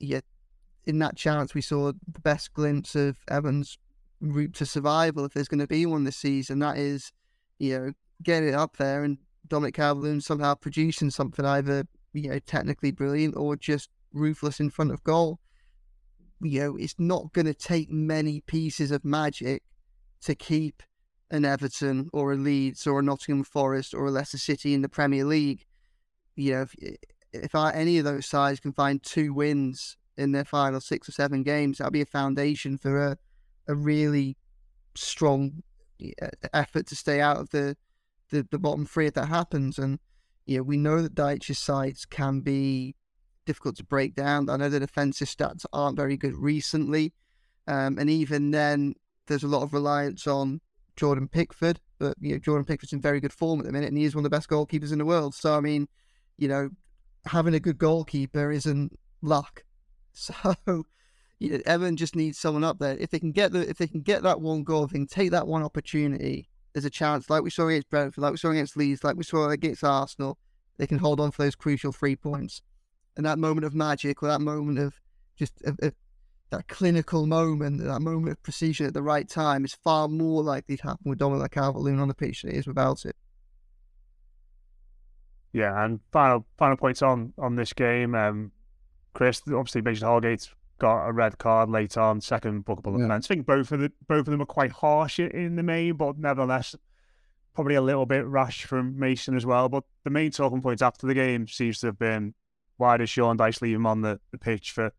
yeah, 0.00 0.20
in 0.84 0.98
that 0.98 1.16
chance 1.16 1.54
we 1.54 1.62
saw 1.62 1.92
the 1.92 2.20
best 2.20 2.52
glimpse 2.52 2.96
of 2.96 3.18
Evans' 3.28 3.78
route 4.20 4.54
to 4.54 4.66
survival, 4.66 5.24
if 5.24 5.32
there's 5.32 5.48
going 5.48 5.60
to 5.60 5.68
be 5.68 5.86
one 5.86 6.02
this 6.02 6.16
season. 6.16 6.58
That 6.58 6.78
is, 6.78 7.12
you 7.60 7.78
know, 7.78 7.92
getting 8.24 8.48
it 8.48 8.54
up 8.54 8.76
there 8.76 9.04
and 9.04 9.18
Dominic 9.48 9.74
calvert 9.74 10.22
somehow 10.22 10.54
producing 10.54 11.10
something 11.10 11.44
either 11.44 11.86
you 12.12 12.30
know 12.30 12.38
technically 12.40 12.90
brilliant 12.90 13.36
or 13.36 13.56
just 13.56 13.90
ruthless 14.12 14.60
in 14.60 14.70
front 14.70 14.90
of 14.90 15.02
goal 15.04 15.40
you 16.40 16.60
know, 16.60 16.76
it's 16.76 16.94
not 16.98 17.32
going 17.32 17.46
to 17.46 17.54
take 17.54 17.90
many 17.90 18.40
pieces 18.42 18.90
of 18.90 19.04
magic 19.04 19.62
to 20.22 20.34
keep 20.34 20.82
an 21.30 21.44
Everton 21.44 22.08
or 22.12 22.32
a 22.32 22.36
Leeds 22.36 22.86
or 22.86 23.00
a 23.00 23.02
Nottingham 23.02 23.44
Forest 23.44 23.94
or 23.94 24.06
a 24.06 24.10
Leicester 24.10 24.38
City 24.38 24.74
in 24.74 24.82
the 24.82 24.88
Premier 24.88 25.24
League. 25.24 25.64
You 26.36 26.52
know, 26.52 26.62
if, 26.62 26.96
if 27.32 27.54
any 27.54 27.98
of 27.98 28.04
those 28.04 28.26
sides 28.26 28.60
can 28.60 28.72
find 28.72 29.02
two 29.02 29.32
wins 29.32 29.96
in 30.16 30.32
their 30.32 30.44
final 30.44 30.80
six 30.80 31.08
or 31.08 31.12
seven 31.12 31.42
games, 31.42 31.78
that'll 31.78 31.90
be 31.90 32.02
a 32.02 32.06
foundation 32.06 32.78
for 32.78 32.98
a, 32.98 33.18
a 33.68 33.74
really 33.74 34.36
strong 34.94 35.62
effort 36.52 36.86
to 36.86 36.96
stay 36.96 37.20
out 37.20 37.38
of 37.38 37.50
the, 37.50 37.76
the, 38.30 38.46
the 38.50 38.58
bottom 38.58 38.86
three 38.86 39.06
if 39.06 39.14
that 39.14 39.28
happens. 39.28 39.78
And, 39.78 39.98
know, 40.46 40.62
we 40.62 40.76
know 40.76 41.02
that 41.02 41.14
Dyche's 41.14 41.58
sides 41.58 42.04
can 42.04 42.40
be 42.40 42.94
difficult 43.44 43.76
to 43.76 43.84
break 43.84 44.14
down. 44.14 44.50
I 44.50 44.56
know 44.56 44.68
the 44.68 44.80
defensive 44.80 45.28
stats 45.28 45.64
aren't 45.72 45.96
very 45.96 46.16
good 46.16 46.36
recently. 46.36 47.12
Um, 47.66 47.98
and 47.98 48.10
even 48.10 48.50
then, 48.50 48.94
there's 49.26 49.44
a 49.44 49.48
lot 49.48 49.62
of 49.62 49.72
reliance 49.72 50.26
on 50.26 50.60
Jordan 50.96 51.28
Pickford. 51.28 51.80
But, 51.98 52.16
you 52.20 52.32
know, 52.32 52.38
Jordan 52.38 52.64
Pickford's 52.64 52.92
in 52.92 53.00
very 53.00 53.20
good 53.20 53.32
form 53.32 53.60
at 53.60 53.66
the 53.66 53.72
minute, 53.72 53.88
and 53.88 53.98
he 53.98 54.04
is 54.04 54.14
one 54.14 54.24
of 54.24 54.30
the 54.30 54.36
best 54.36 54.48
goalkeepers 54.48 54.92
in 54.92 54.98
the 54.98 55.04
world. 55.04 55.34
So, 55.34 55.56
I 55.56 55.60
mean, 55.60 55.88
you 56.36 56.48
know, 56.48 56.70
having 57.24 57.54
a 57.54 57.60
good 57.60 57.78
goalkeeper 57.78 58.52
isn't 58.52 58.98
luck. 59.22 59.62
So, 60.18 60.32
you 61.38 61.50
know, 61.50 61.60
Evan 61.66 61.98
just 61.98 62.16
needs 62.16 62.38
someone 62.38 62.64
up 62.64 62.78
there. 62.78 62.96
If 62.96 63.10
they 63.10 63.18
can 63.18 63.32
get 63.32 63.52
the, 63.52 63.68
if 63.68 63.76
they 63.76 63.86
can 63.86 64.00
get 64.00 64.22
that 64.22 64.40
one 64.40 64.64
goal, 64.64 64.84
if 64.84 64.92
they 64.92 64.98
can 64.98 65.06
take 65.06 65.32
that 65.32 65.46
one 65.46 65.62
opportunity, 65.62 66.48
there's 66.76 66.84
a 66.84 66.90
chance, 66.90 67.30
like 67.30 67.42
we 67.42 67.48
saw 67.48 67.68
against 67.68 67.88
Brentford, 67.88 68.20
like 68.20 68.32
we 68.32 68.36
saw 68.36 68.50
against 68.50 68.76
Leeds, 68.76 69.02
like 69.02 69.16
we 69.16 69.24
saw 69.24 69.48
against 69.48 69.82
Arsenal, 69.82 70.36
they 70.76 70.86
can 70.86 70.98
hold 70.98 71.20
on 71.20 71.30
for 71.30 71.42
those 71.42 71.54
crucial 71.54 71.90
three 71.90 72.14
points 72.14 72.60
and 73.16 73.24
that 73.24 73.38
moment 73.38 73.64
of 73.64 73.74
magic 73.74 74.22
or 74.22 74.28
that 74.28 74.42
moment 74.42 74.78
of 74.78 75.00
just 75.38 75.54
that 76.50 76.68
clinical 76.68 77.24
moment, 77.24 77.82
that 77.82 78.02
moment 78.02 78.30
of 78.30 78.42
precision 78.42 78.84
at 78.84 78.92
the 78.92 79.02
right 79.02 79.26
time 79.26 79.64
is 79.64 79.72
far 79.72 80.06
more 80.06 80.42
likely 80.42 80.76
to 80.76 80.82
happen 80.82 81.08
with 81.08 81.18
Dominic 81.18 81.52
Calvert-Lewin 81.52 81.98
on 81.98 82.08
the 82.08 82.14
pitch 82.14 82.42
than 82.42 82.50
it 82.50 82.58
is 82.58 82.66
without 82.66 83.06
it. 83.06 83.16
Yeah, 85.54 85.82
and 85.82 85.98
final 86.12 86.44
final 86.58 86.76
points 86.76 87.00
on 87.00 87.32
on 87.38 87.56
this 87.56 87.72
game. 87.72 88.14
Um, 88.14 88.52
Chris, 89.14 89.40
obviously, 89.46 89.80
Mason 89.80 90.06
Holgate 90.06 90.50
got 90.78 91.06
a 91.06 91.12
red 91.12 91.38
card 91.38 91.70
late 91.70 91.96
on, 91.96 92.20
second 92.20 92.64
bookable 92.64 92.98
yeah. 92.98 93.06
offence. 93.06 93.26
I 93.26 93.28
think 93.28 93.46
both 93.46 93.72
of 93.72 93.80
the 93.80 93.92
both 94.06 94.20
of 94.20 94.26
them 94.26 94.42
are 94.42 94.46
quite 94.46 94.72
harsh 94.72 95.18
in 95.18 95.56
the 95.56 95.62
main, 95.62 95.94
but 95.94 96.18
nevertheless, 96.18 96.74
probably 97.54 97.74
a 97.74 97.82
little 97.82 98.06
bit 98.06 98.26
rash 98.26 98.64
from 98.64 98.98
Mason 98.98 99.36
as 99.36 99.46
well. 99.46 99.68
But 99.68 99.84
the 100.04 100.10
main 100.10 100.30
talking 100.30 100.60
point 100.60 100.82
after 100.82 101.06
the 101.06 101.14
game 101.14 101.48
seems 101.48 101.80
to 101.80 101.86
have 101.86 101.98
been 101.98 102.34
why 102.76 102.96
does 102.96 103.10
Sean 103.10 103.38
Dyche 103.38 103.62
leave 103.62 103.76
him 103.76 103.86
on 103.86 104.02
the, 104.02 104.20
the 104.30 104.38
pitch 104.38 104.72
for 104.72 104.92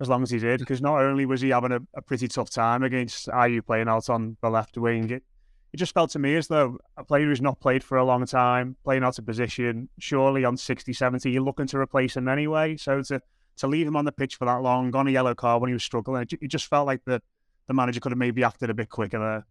as 0.00 0.08
long 0.08 0.22
as 0.22 0.30
he 0.30 0.38
did? 0.38 0.60
Because 0.60 0.80
not 0.80 1.00
only 1.00 1.26
was 1.26 1.40
he 1.40 1.50
having 1.50 1.72
a, 1.72 1.80
a 1.94 2.02
pretty 2.02 2.28
tough 2.28 2.50
time 2.50 2.82
against 2.82 3.28
Ayew 3.28 3.64
playing 3.64 3.88
out 3.88 4.08
on 4.08 4.36
the 4.40 4.50
left 4.50 4.78
wing, 4.78 5.10
it, 5.10 5.24
it 5.72 5.76
just 5.76 5.94
felt 5.94 6.10
to 6.10 6.18
me 6.18 6.36
as 6.36 6.48
though 6.48 6.78
a 6.96 7.04
player 7.04 7.26
who's 7.26 7.42
not 7.42 7.60
played 7.60 7.84
for 7.84 7.98
a 7.98 8.04
long 8.04 8.24
time, 8.26 8.76
playing 8.84 9.04
out 9.04 9.18
of 9.18 9.26
position, 9.26 9.88
surely 9.98 10.44
on 10.44 10.56
60, 10.56 10.92
70, 10.92 11.30
you're 11.30 11.42
looking 11.42 11.66
to 11.66 11.78
replace 11.78 12.16
him 12.16 12.28
anyway. 12.28 12.76
So 12.76 13.02
to 13.02 13.20
to 13.60 13.66
leave 13.66 13.86
him 13.86 13.96
on 13.96 14.04
the 14.04 14.12
pitch 14.12 14.36
for 14.36 14.44
that 14.46 14.62
long, 14.62 14.94
on 14.94 15.06
a 15.06 15.10
yellow 15.10 15.34
card 15.34 15.60
when 15.60 15.68
he 15.68 15.74
was 15.74 15.84
struggling, 15.84 16.26
it, 16.30 16.48
just 16.48 16.66
felt 16.66 16.86
like 16.86 17.02
the, 17.04 17.22
the 17.68 17.74
manager 17.74 18.00
could 18.00 18.12
have 18.12 18.18
maybe 18.18 18.44
acted 18.44 18.70
a 18.70 18.74
bit 18.74 18.90
quicker 18.90 19.18
there. 19.18 19.46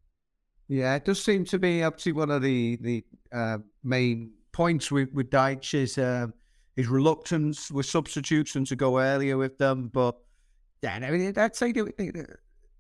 Yeah, 0.68 0.96
it 0.96 1.06
does 1.06 1.24
seem 1.24 1.46
to 1.46 1.58
be 1.58 1.84
to 1.98 2.12
one 2.12 2.30
of 2.30 2.44
the 2.44 2.78
the 2.82 3.04
uh, 3.34 3.58
main 3.84 4.32
points 4.52 4.92
with 4.92 5.12
with 5.14 5.32
Dyche 5.32 5.74
is 5.74 5.98
uh, 5.98 6.28
his 6.76 6.88
reluctance 6.88 7.72
with 7.72 7.88
substitutes 7.88 8.56
and 8.56 8.68
to 8.68 8.76
go 8.76 9.00
earlier 9.00 9.36
with 9.38 9.58
them. 9.58 9.90
But 9.92 10.16
yeah, 10.84 11.00
I 11.02 11.10
mean, 11.10 11.34
I'd 11.36 11.56
say 11.56 11.72
they, 11.72 11.82
they, 11.98 12.12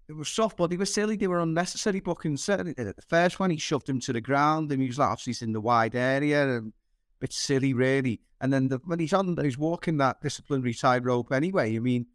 it 0.08 0.15
was 0.15 0.30
soft, 0.30 0.58
but 0.58 0.70
they 0.70 0.78
were 0.78 0.86
silly. 0.86 1.15
They 1.15 1.28
were 1.28 1.39
unnecessary 1.39 2.00
bookings. 2.00 2.44
Certainly, 2.44 2.74
the 2.74 2.94
first 3.08 3.39
one 3.39 3.50
he 3.50 3.58
shoved 3.58 3.89
him 3.89 4.00
to 4.02 4.13
the 4.13 4.22
ground, 4.22 4.72
and 4.72 4.82
he 4.82 4.88
was 4.88 5.00
like, 5.00 5.10
obviously 5.10 5.32
he's 5.32 5.42
in 5.42 5.54
the 5.54 5.62
wide 5.62 5.96
area 5.96 6.58
and 6.58 6.68
a 6.68 6.72
bit 7.20 7.34
silly, 7.34 7.74
really. 7.74 8.22
And 8.41 8.54
then 8.54 8.69
the, 8.69 8.80
when 8.86 8.99
he's 8.99 9.13
on, 9.13 9.38
he's 9.41 9.58
walking 9.58 9.97
that 9.97 10.21
disciplinary 10.21 10.73
tightrope 10.73 11.32
anyway. 11.32 11.75
I 11.75 11.80
mean, 11.80 12.08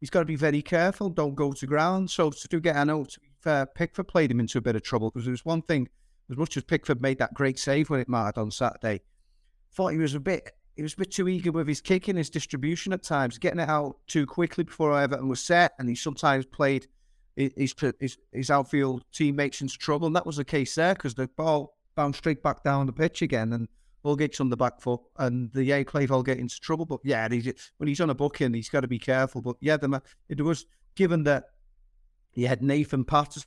he's 0.00 0.10
got 0.10 0.20
to 0.20 0.26
be 0.26 0.36
very 0.36 0.62
careful. 0.62 1.10
Don't 1.10 1.34
go 1.34 1.52
to 1.52 1.66
ground. 1.66 2.10
So 2.10 2.30
to 2.30 2.48
do 2.48 2.60
get, 2.60 2.76
I 2.76 2.84
know 2.84 3.04
to 3.04 3.20
be 3.20 3.28
fair, 3.40 3.66
Pickford 3.66 4.08
played 4.08 4.30
him 4.30 4.40
into 4.40 4.58
a 4.58 4.62
bit 4.62 4.76
of 4.76 4.82
trouble 4.82 5.10
because 5.10 5.24
there 5.24 5.32
was 5.32 5.44
one 5.44 5.62
thing. 5.62 5.88
As 6.28 6.36
much 6.36 6.56
as 6.56 6.64
Pickford 6.64 7.00
made 7.00 7.18
that 7.18 7.34
great 7.34 7.56
save 7.56 7.88
when 7.88 8.00
it 8.00 8.08
mattered 8.08 8.40
on 8.40 8.50
Saturday, 8.50 9.02
thought 9.72 9.92
he 9.92 9.98
was 9.98 10.14
a 10.14 10.20
bit 10.20 10.50
he 10.74 10.82
was 10.82 10.92
a 10.92 10.98
bit 10.98 11.10
too 11.10 11.28
eager 11.28 11.52
with 11.52 11.66
his 11.66 11.80
kicking, 11.80 12.16
his 12.16 12.28
distribution 12.28 12.92
at 12.92 13.02
times, 13.02 13.38
getting 13.38 13.60
it 13.60 13.68
out 13.68 13.96
too 14.06 14.26
quickly 14.26 14.64
before 14.64 14.98
Everton 14.98 15.28
was 15.28 15.42
set, 15.42 15.72
and 15.78 15.88
he 15.88 15.94
sometimes 15.94 16.44
played 16.44 16.86
his 17.34 17.74
his, 17.98 18.18
his 18.32 18.50
outfield 18.50 19.04
teammates 19.12 19.60
into 19.60 19.78
trouble, 19.78 20.06
and 20.06 20.16
that 20.16 20.26
was 20.26 20.36
the 20.36 20.44
case 20.44 20.74
there 20.74 20.94
because 20.94 21.14
the 21.14 21.28
ball 21.28 21.76
bounced 21.94 22.18
straight 22.18 22.42
back 22.42 22.62
down 22.62 22.86
the 22.86 22.92
pitch 22.92 23.22
again, 23.22 23.52
and 23.52 23.68
Holgate's 24.06 24.40
on 24.40 24.48
the 24.48 24.56
back 24.56 24.80
foot, 24.80 25.00
and 25.18 25.52
the 25.52 25.72
A 25.72 25.84
played 25.84 26.08
Holgate 26.08 26.38
into 26.38 26.60
trouble. 26.60 26.86
But 26.86 27.00
yeah, 27.04 27.28
he's, 27.28 27.52
when 27.78 27.88
he's 27.88 28.00
on 28.00 28.10
a 28.10 28.14
booking, 28.14 28.54
he's 28.54 28.68
got 28.68 28.80
to 28.80 28.88
be 28.88 28.98
careful. 28.98 29.42
But 29.42 29.56
yeah, 29.60 29.76
the, 29.76 30.02
it 30.28 30.40
was 30.40 30.66
given 30.94 31.24
that 31.24 31.44
he 32.32 32.44
had 32.44 32.62
Nathan 32.62 33.04
Patterson, 33.04 33.46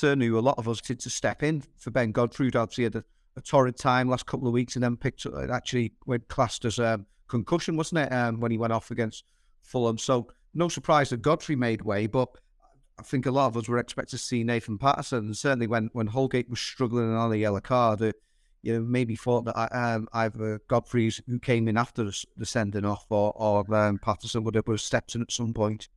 who 0.00 0.38
a 0.38 0.40
lot 0.40 0.58
of 0.58 0.68
us 0.68 0.80
did 0.80 1.00
to 1.00 1.10
step 1.10 1.42
in 1.42 1.62
for 1.78 1.90
Ben 1.90 2.12
Godfrey, 2.12 2.50
obviously 2.54 2.84
had 2.84 2.96
a 2.96 3.04
a 3.36 3.40
torrid 3.40 3.76
time 3.76 4.08
last 4.08 4.26
couple 4.26 4.46
of 4.46 4.52
weeks 4.52 4.76
and 4.76 4.82
then 4.82 4.96
picked 4.96 5.26
up, 5.26 5.34
it 5.34 5.50
actually 5.50 5.92
went 6.06 6.28
classed 6.28 6.64
as 6.64 6.78
um, 6.78 7.06
concussion, 7.28 7.76
wasn't 7.76 8.00
it, 8.00 8.12
um, 8.12 8.40
when 8.40 8.50
he 8.50 8.58
went 8.58 8.72
off 8.72 8.90
against 8.90 9.24
Fulham. 9.62 9.98
So 9.98 10.28
no 10.54 10.68
surprise 10.68 11.10
that 11.10 11.22
Godfrey 11.22 11.56
made 11.56 11.82
way, 11.82 12.06
but 12.06 12.28
I 12.98 13.02
think 13.02 13.26
a 13.26 13.30
lot 13.30 13.46
of 13.46 13.56
us 13.56 13.68
were 13.68 13.78
expected 13.78 14.18
to 14.18 14.18
see 14.18 14.44
Nathan 14.44 14.78
Patterson. 14.78 15.18
And 15.26 15.36
certainly 15.36 15.66
when, 15.66 15.88
when 15.92 16.08
Holgate 16.08 16.50
was 16.50 16.60
struggling 16.60 17.14
on 17.14 17.30
the 17.30 17.38
yellow 17.38 17.60
card, 17.60 18.02
uh, 18.02 18.12
you 18.62 18.72
know, 18.72 18.80
maybe 18.80 19.16
thought 19.16 19.44
that 19.44 19.74
um, 19.74 20.08
either 20.12 20.60
Godfrey's 20.68 21.20
who 21.26 21.38
came 21.38 21.68
in 21.68 21.76
after 21.76 22.10
the, 22.36 22.46
sending 22.46 22.84
off 22.84 23.06
or, 23.10 23.32
or 23.36 23.74
um, 23.74 23.98
Patterson 23.98 24.44
would 24.44 24.54
have, 24.54 24.66
would 24.66 24.74
have 24.74 24.80
stepped 24.80 25.14
in 25.14 25.22
at 25.22 25.32
some 25.32 25.52
point. 25.52 25.88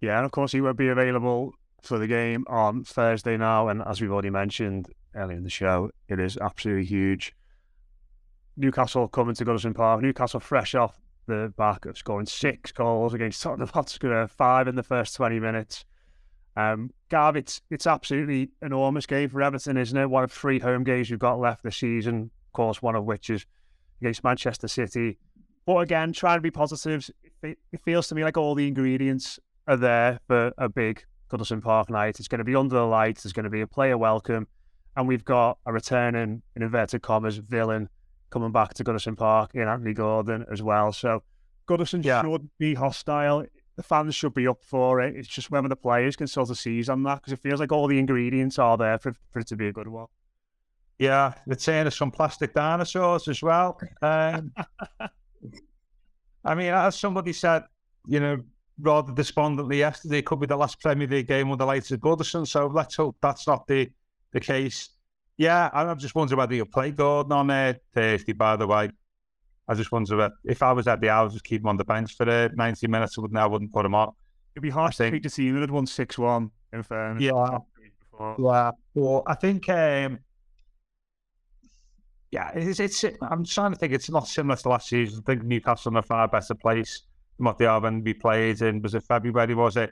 Yeah, 0.00 0.16
and 0.16 0.24
of 0.24 0.30
course 0.30 0.52
he 0.52 0.60
won't 0.60 0.78
be 0.78 0.88
available 0.88 1.52
for 1.82 1.98
the 1.98 2.06
game 2.06 2.44
on 2.48 2.84
Thursday 2.84 3.36
now. 3.36 3.68
And 3.68 3.82
as 3.82 4.00
we've 4.00 4.12
already 4.12 4.30
mentioned, 4.30 4.88
earlier 5.14 5.36
in 5.36 5.44
the 5.44 5.50
show. 5.50 5.90
It 6.08 6.20
is 6.20 6.36
absolutely 6.38 6.84
huge. 6.84 7.34
Newcastle 8.56 9.08
coming 9.08 9.34
to 9.34 9.44
Goodison 9.44 9.74
Park. 9.74 10.02
Newcastle 10.02 10.40
fresh 10.40 10.74
off 10.74 10.98
the 11.26 11.52
back 11.56 11.84
of 11.86 11.98
scoring 11.98 12.26
six 12.26 12.72
goals 12.72 13.14
against 13.14 13.42
Tottenham 13.42 13.68
Hotspur, 13.68 14.26
five 14.26 14.66
in 14.66 14.76
the 14.76 14.82
first 14.82 15.14
20 15.16 15.38
minutes. 15.40 15.84
Um, 16.58 16.90
Gav, 17.08 17.36
it's, 17.36 17.60
it's 17.70 17.86
absolutely 17.86 18.50
enormous 18.62 19.06
game 19.06 19.28
for 19.28 19.40
Everton, 19.40 19.76
isn't 19.76 19.96
it? 19.96 20.10
One 20.10 20.24
of 20.24 20.32
three 20.32 20.58
home 20.58 20.82
games 20.82 21.08
you've 21.08 21.20
got 21.20 21.38
left 21.38 21.62
this 21.62 21.76
season, 21.76 22.30
of 22.48 22.52
course, 22.52 22.82
one 22.82 22.96
of 22.96 23.04
which 23.04 23.30
is 23.30 23.46
against 24.00 24.24
Manchester 24.24 24.66
City. 24.66 25.18
But 25.66 25.78
again, 25.78 26.12
trying 26.12 26.38
to 26.38 26.42
be 26.42 26.50
positive, 26.50 27.08
it, 27.42 27.58
it 27.72 27.80
feels 27.84 28.08
to 28.08 28.16
me 28.16 28.24
like 28.24 28.36
all 28.36 28.56
the 28.56 28.66
ingredients 28.66 29.38
are 29.68 29.76
there 29.76 30.18
for 30.26 30.52
a 30.58 30.68
big 30.68 31.04
Goodison 31.30 31.62
Park 31.62 31.90
night. 31.90 32.18
It's 32.18 32.28
going 32.28 32.40
to 32.40 32.44
be 32.44 32.56
under 32.56 32.74
the 32.74 32.86
lights. 32.86 33.22
There's 33.22 33.32
going 33.32 33.44
to 33.44 33.50
be 33.50 33.60
a 33.60 33.66
player 33.66 33.96
welcome 33.96 34.48
and 34.98 35.06
we've 35.06 35.24
got 35.24 35.58
a 35.64 35.72
returning, 35.72 36.42
in 36.56 36.62
inverted 36.62 37.02
commas, 37.02 37.36
villain 37.36 37.88
coming 38.30 38.50
back 38.50 38.74
to 38.74 38.82
Goodison 38.82 39.16
Park 39.16 39.52
in 39.54 39.68
Anthony 39.68 39.94
Gordon 39.94 40.44
as 40.50 40.60
well. 40.60 40.92
So 40.92 41.22
Goodison 41.68 42.04
yeah. 42.04 42.20
should 42.20 42.50
be 42.58 42.74
hostile. 42.74 43.46
The 43.78 43.84
fans 43.84 44.16
should 44.16 44.34
be 44.34 44.48
up 44.48 44.64
for 44.64 45.00
it. 45.00 45.14
It's 45.14 45.28
just 45.28 45.52
whether 45.52 45.68
the 45.68 45.76
players 45.76 46.16
can 46.16 46.26
sort 46.26 46.50
of 46.50 46.58
seize 46.58 46.88
on 46.88 47.04
that 47.04 47.20
because 47.20 47.32
it 47.32 47.38
feels 47.38 47.60
like 47.60 47.70
all 47.70 47.86
the 47.86 48.00
ingredients 48.00 48.58
are 48.58 48.76
there 48.76 48.98
for, 48.98 49.14
for 49.30 49.38
it 49.38 49.46
to 49.46 49.56
be 49.56 49.68
a 49.68 49.72
good 49.72 49.86
one. 49.86 50.08
Yeah, 50.98 51.34
the 51.46 51.56
saying 51.56 51.86
of 51.86 51.94
some 51.94 52.10
plastic 52.10 52.54
dinosaurs 52.54 53.28
as 53.28 53.40
well. 53.40 53.78
Um, 54.02 54.52
I 56.44 56.56
mean, 56.56 56.74
as 56.74 56.98
somebody 56.98 57.32
said, 57.32 57.62
you 58.08 58.18
know, 58.18 58.38
rather 58.80 59.12
despondently 59.12 59.78
yesterday, 59.78 60.18
it 60.18 60.26
could 60.26 60.40
be 60.40 60.46
the 60.46 60.56
last 60.56 60.80
Premier 60.80 61.06
League 61.06 61.28
game 61.28 61.48
with 61.48 61.60
the 61.60 61.66
lights 61.66 61.92
of 61.92 62.00
Goodison. 62.00 62.48
So 62.48 62.66
let's 62.66 62.96
hope 62.96 63.16
that's 63.22 63.46
not 63.46 63.64
the 63.68 63.88
the 64.32 64.40
case. 64.40 64.88
Yeah, 65.36 65.70
I'm 65.72 66.00
just 66.00 66.16
wondering 66.16 66.38
whether 66.38 66.56
you'll 66.56 66.66
play 66.66 66.90
Gordon 66.90 67.30
on 67.30 67.48
uh, 67.48 67.74
Thursday, 67.94 68.32
by 68.32 68.56
the 68.56 68.66
way. 68.66 68.90
I 69.68 69.74
just 69.74 69.92
wonder 69.92 70.30
if 70.44 70.62
I 70.62 70.72
was 70.72 70.88
at 70.88 71.00
the 71.00 71.10
hours, 71.10 71.34
just 71.34 71.44
keep 71.44 71.60
him 71.60 71.68
on 71.68 71.76
the 71.76 71.84
bench 71.84 72.16
for 72.16 72.28
uh, 72.28 72.48
90 72.54 72.86
minutes. 72.86 73.18
I 73.18 73.20
wouldn't, 73.20 73.38
I 73.38 73.46
wouldn't 73.46 73.72
put 73.72 73.84
him 73.84 73.94
on. 73.94 74.12
It'd 74.54 74.62
be 74.62 74.70
harsh 74.70 74.96
to 74.96 75.20
to 75.20 75.30
see 75.30 75.48
him 75.48 75.62
at 75.62 75.70
1 75.70 75.86
6 75.86 76.18
1 76.18 76.50
in 76.72 76.82
fairness. 76.82 77.22
Yeah. 77.22 77.58
Yeah. 78.38 78.70
Well, 78.94 79.22
I 79.26 79.34
think, 79.34 79.68
um, 79.68 80.18
yeah, 82.30 82.50
it's, 82.54 82.80
it's, 82.80 83.04
I'm 83.22 83.44
trying 83.44 83.72
to 83.72 83.78
think 83.78 83.92
it's 83.92 84.10
not 84.10 84.26
similar 84.26 84.56
to 84.56 84.68
last 84.70 84.88
season. 84.88 85.22
I 85.22 85.30
think 85.30 85.44
Newcastle 85.44 85.92
in 85.92 85.96
a 85.98 86.02
far 86.02 86.26
better 86.28 86.54
place 86.54 87.02
than 87.36 87.44
what 87.44 87.58
they 87.58 87.66
are 87.66 87.80
when 87.80 88.02
we 88.02 88.14
played 88.14 88.60
in, 88.62 88.82
was 88.82 88.94
it 88.94 89.04
February, 89.04 89.54
was 89.54 89.76
it? 89.76 89.90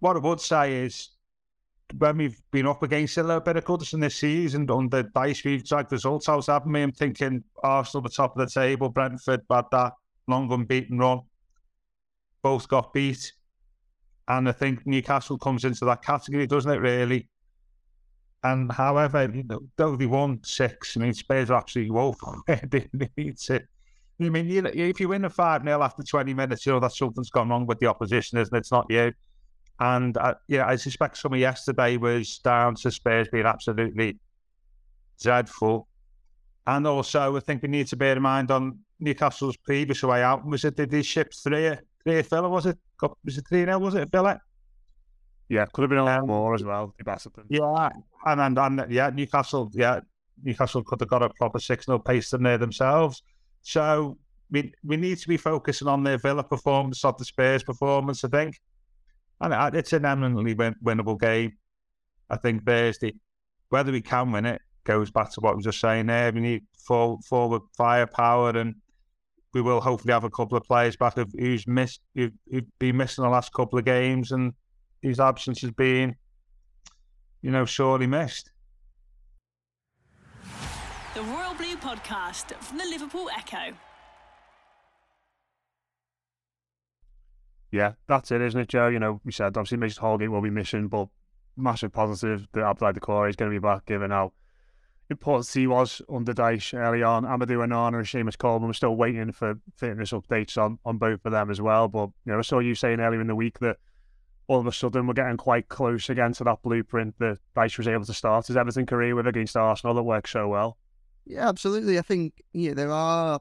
What 0.00 0.16
I 0.16 0.20
would 0.20 0.40
say 0.40 0.84
is, 0.84 1.10
when 1.98 2.18
we've 2.18 2.40
been 2.50 2.66
up 2.66 2.82
against 2.82 3.16
a 3.16 3.22
little 3.22 3.40
bit 3.40 3.56
of 3.56 3.64
Goodison 3.64 4.00
this 4.00 4.16
season 4.16 4.70
under 4.70 5.04
Dyche, 5.04 5.44
we've 5.44 5.64
dragged 5.64 5.92
results 5.92 6.28
out, 6.28 6.46
haven't 6.46 6.72
we? 6.72 6.82
I'm 6.82 6.92
thinking 6.92 7.44
Arsenal 7.62 8.04
at 8.04 8.10
the 8.10 8.16
top 8.16 8.36
of 8.36 8.46
the 8.46 8.52
table, 8.52 8.88
Brentford 8.88 9.42
had 9.50 9.64
that 9.70 9.92
long 10.26 10.52
unbeaten 10.52 10.98
run. 10.98 11.20
Both 12.42 12.68
got 12.68 12.92
beat. 12.92 13.32
And 14.28 14.48
I 14.48 14.52
think 14.52 14.86
Newcastle 14.86 15.38
comes 15.38 15.64
into 15.64 15.84
that 15.84 16.02
category, 16.02 16.46
doesn't 16.46 16.70
it, 16.70 16.80
really? 16.80 17.28
And 18.42 18.70
however, 18.70 19.32
though 19.76 19.96
they 19.96 20.06
won 20.06 20.40
six, 20.42 20.96
I 20.96 21.00
mean, 21.00 21.14
Spurs 21.14 21.50
are 21.50 21.58
absolutely 21.58 21.92
woeful. 21.92 22.42
they 22.46 22.88
need 23.16 23.38
to. 23.38 23.62
I 24.20 24.28
mean, 24.28 24.48
you 24.48 24.62
know, 24.62 24.70
if 24.72 24.98
you 24.98 25.08
win 25.08 25.24
a 25.24 25.30
5 25.30 25.62
0 25.62 25.82
after 25.82 26.02
20 26.02 26.34
minutes, 26.34 26.64
you 26.64 26.72
know 26.72 26.80
that 26.80 26.92
something's 26.92 27.30
gone 27.30 27.50
wrong 27.50 27.66
with 27.66 27.78
the 27.80 27.86
opposition, 27.86 28.38
isn't 28.38 28.54
it? 28.54 28.58
It's 28.58 28.72
not 28.72 28.86
you. 28.88 29.12
And 29.78 30.16
uh, 30.16 30.34
yeah, 30.48 30.66
I 30.66 30.76
suspect 30.76 31.18
some 31.18 31.34
of 31.34 31.38
yesterday 31.38 31.96
was 31.96 32.38
down 32.38 32.76
to 32.76 32.90
Spurs 32.90 33.28
being 33.28 33.46
absolutely 33.46 34.18
dreadful. 35.20 35.88
And 36.66 36.86
also, 36.86 37.36
I 37.36 37.40
think 37.40 37.62
we 37.62 37.68
need 37.68 37.86
to 37.88 37.96
bear 37.96 38.16
in 38.16 38.22
mind 38.22 38.50
on 38.50 38.78
Newcastle's 38.98 39.56
previous 39.56 40.02
way 40.02 40.22
out. 40.22 40.44
Was 40.46 40.64
it 40.64 40.76
did 40.76 40.90
they 40.90 41.02
ship 41.02 41.32
three, 41.32 41.76
three 42.04 42.22
Villa? 42.22 42.48
Was 42.48 42.66
it? 42.66 42.78
Was 43.24 43.38
it 43.38 43.44
three 43.48 43.64
0 43.64 43.78
Was 43.78 43.94
it 43.94 44.10
Villa? 44.10 44.40
Yeah, 45.48 45.66
could 45.72 45.82
have 45.82 45.90
been 45.90 45.98
a 45.98 46.04
lot 46.04 46.20
um, 46.20 46.26
more 46.26 46.54
as 46.54 46.64
well. 46.64 46.92
Yeah, 47.48 47.90
and, 48.24 48.40
and 48.40 48.58
and 48.58 48.90
yeah, 48.90 49.10
Newcastle. 49.10 49.70
Yeah, 49.74 50.00
Newcastle 50.42 50.82
could 50.82 51.00
have 51.00 51.08
got 51.08 51.22
a 51.22 51.28
proper 51.30 51.60
six 51.60 51.86
0 51.86 52.00
pace 52.00 52.32
in 52.32 52.42
there 52.42 52.58
themselves. 52.58 53.22
So 53.62 54.18
we 54.50 54.72
we 54.84 54.96
need 54.96 55.18
to 55.18 55.28
be 55.28 55.36
focusing 55.36 55.86
on 55.86 56.02
their 56.02 56.18
Villa 56.18 56.42
performance, 56.42 57.04
not 57.04 57.18
the 57.18 57.24
Spurs 57.24 57.62
performance. 57.62 58.24
I 58.24 58.28
think 58.28 58.58
and 59.40 59.74
it's 59.74 59.92
an 59.92 60.04
eminently 60.04 60.54
win- 60.54 60.76
winnable 60.84 61.18
game. 61.18 61.52
I 62.28 62.36
think 62.36 62.64
Thursday, 62.64 63.14
whether 63.68 63.92
we 63.92 64.00
can 64.00 64.32
win 64.32 64.46
it, 64.46 64.60
goes 64.84 65.10
back 65.10 65.30
to 65.32 65.40
what 65.40 65.52
I 65.52 65.54
was 65.54 65.64
just 65.64 65.80
saying 65.80 66.06
there. 66.06 66.32
We 66.32 66.40
need 66.40 66.62
full 66.78 67.20
forward 67.28 67.62
firepower, 67.76 68.50
and 68.50 68.76
we 69.52 69.60
will 69.60 69.80
hopefully 69.80 70.12
have 70.12 70.24
a 70.24 70.30
couple 70.30 70.56
of 70.56 70.64
players 70.64 70.96
back 70.96 71.16
of 71.16 71.32
who's 71.38 71.66
missed, 71.66 72.00
who've, 72.14 72.32
who've 72.50 72.78
been 72.78 72.96
missing 72.96 73.24
the 73.24 73.30
last 73.30 73.52
couple 73.52 73.78
of 73.78 73.84
games, 73.84 74.32
and 74.32 74.52
whose 75.02 75.20
absence 75.20 75.60
has 75.60 75.70
been, 75.72 76.14
you 77.42 77.50
know, 77.50 77.64
sorely 77.64 78.06
missed. 78.06 78.50
The 81.14 81.22
Royal 81.22 81.54
Blue 81.54 81.76
Podcast 81.76 82.54
from 82.62 82.78
the 82.78 82.84
Liverpool 82.84 83.28
Echo. 83.36 83.74
Yeah, 87.76 87.92
that's 88.06 88.30
it, 88.30 88.40
isn't 88.40 88.60
it, 88.60 88.68
Joe? 88.68 88.88
You 88.88 88.98
know, 88.98 89.20
we 89.24 89.32
said 89.32 89.56
obviously 89.56 89.78
Mason 89.78 90.00
Holgate 90.00 90.30
will 90.30 90.40
be 90.40 90.50
missing, 90.50 90.88
but 90.88 91.08
massive 91.56 91.92
positive 91.92 92.48
that 92.52 92.60
Abdoulaye 92.60 92.98
Doucouré 92.98 93.30
is 93.30 93.36
going 93.36 93.50
to 93.50 93.54
be 93.54 93.62
back, 93.62 93.86
given 93.86 94.10
how 94.10 94.32
important 95.08 95.48
he 95.52 95.66
was 95.66 96.02
under 96.12 96.32
Dyche 96.32 96.74
early 96.74 97.02
on. 97.02 97.24
Amadou 97.24 97.64
Onana 97.64 97.98
and 97.98 98.06
Seamus 98.06 98.38
Coleman. 98.38 98.68
We're 98.68 98.74
still 98.74 98.96
waiting 98.96 99.32
for 99.32 99.58
fitness 99.76 100.12
updates 100.12 100.58
on, 100.58 100.78
on 100.84 100.98
both 100.98 101.24
of 101.24 101.32
them 101.32 101.50
as 101.50 101.60
well. 101.60 101.88
But 101.88 102.10
you 102.24 102.32
know, 102.32 102.38
I 102.38 102.42
saw 102.42 102.58
you 102.58 102.74
saying 102.74 103.00
earlier 103.00 103.20
in 103.20 103.26
the 103.26 103.36
week 103.36 103.58
that 103.60 103.76
all 104.48 104.60
of 104.60 104.66
a 104.66 104.72
sudden 104.72 105.06
we're 105.06 105.14
getting 105.14 105.36
quite 105.36 105.68
close 105.68 106.08
again 106.08 106.32
to 106.32 106.44
that 106.44 106.62
blueprint 106.62 107.14
that 107.18 107.38
Dyche 107.56 107.78
was 107.78 107.88
able 107.88 108.04
to 108.04 108.14
start 108.14 108.46
his 108.46 108.56
Everton 108.56 108.86
career 108.86 109.14
with 109.14 109.26
against 109.26 109.56
Arsenal 109.56 109.94
that 109.94 110.02
worked 110.02 110.28
so 110.28 110.48
well. 110.48 110.76
Yeah, 111.24 111.48
absolutely. 111.48 111.98
I 111.98 112.02
think 112.02 112.42
yeah, 112.52 112.74
there 112.74 112.92
are 112.92 113.40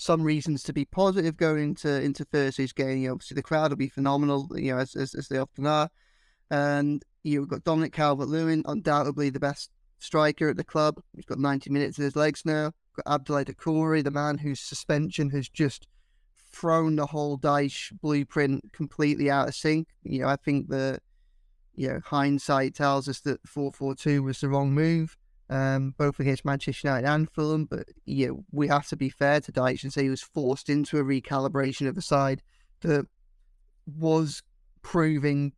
some 0.00 0.22
reasons 0.22 0.62
to 0.62 0.72
be 0.72 0.84
positive 0.84 1.36
going 1.36 1.62
into 1.70 2.00
into 2.00 2.24
Thursday's 2.24 2.72
game. 2.72 2.98
You 2.98 3.08
know, 3.08 3.14
obviously, 3.14 3.34
the 3.34 3.42
crowd 3.42 3.70
will 3.70 3.76
be 3.76 3.88
phenomenal, 3.88 4.48
you 4.54 4.72
know, 4.72 4.78
as, 4.78 4.94
as, 4.94 5.14
as 5.14 5.26
they 5.26 5.38
often 5.38 5.66
are. 5.66 5.90
And 6.50 7.04
you've 7.24 7.48
got 7.48 7.64
Dominic 7.64 7.92
Calvert 7.92 8.28
Lewin, 8.28 8.62
undoubtedly 8.66 9.28
the 9.28 9.40
best 9.40 9.70
striker 9.98 10.48
at 10.48 10.56
the 10.56 10.64
club. 10.64 11.02
He's 11.14 11.24
got 11.24 11.40
90 11.40 11.70
minutes 11.70 11.98
in 11.98 12.04
his 12.04 12.14
legs 12.14 12.42
now. 12.44 12.72
Got 13.04 13.24
Abdoulaye 13.24 13.46
Doucouré, 13.46 14.04
the 14.04 14.12
man 14.12 14.38
whose 14.38 14.60
suspension 14.60 15.30
has 15.30 15.48
just 15.48 15.88
thrown 16.52 16.94
the 16.94 17.06
whole 17.06 17.36
Dyche 17.36 17.92
blueprint 18.00 18.72
completely 18.72 19.30
out 19.30 19.48
of 19.48 19.54
sync. 19.56 19.88
You 20.04 20.20
know, 20.20 20.28
I 20.28 20.36
think 20.36 20.68
that, 20.68 21.00
you 21.74 21.88
know, 21.88 22.00
hindsight 22.04 22.76
tells 22.76 23.08
us 23.08 23.20
that 23.22 23.40
4 23.48 23.72
4 23.72 23.96
2 23.96 24.22
was 24.22 24.40
the 24.40 24.48
wrong 24.48 24.72
move, 24.72 25.16
um, 25.50 25.94
both 25.96 26.20
against 26.20 26.44
Manchester 26.44 26.88
United 26.88 27.06
and 27.06 27.30
Fulham. 27.30 27.64
But, 27.64 27.88
know, 28.28 28.44
we 28.52 28.68
have 28.68 28.86
to 28.88 28.96
be 28.96 29.08
fair 29.08 29.40
to 29.40 29.52
Dyche 29.52 29.82
and 29.82 29.92
say 29.92 30.04
he 30.04 30.10
was 30.10 30.22
forced 30.22 30.68
into 30.68 30.98
a 30.98 31.04
recalibration 31.04 31.88
of 31.88 31.96
a 31.96 32.02
side 32.02 32.42
that 32.80 33.06
was 33.86 34.42
proving 34.82 35.52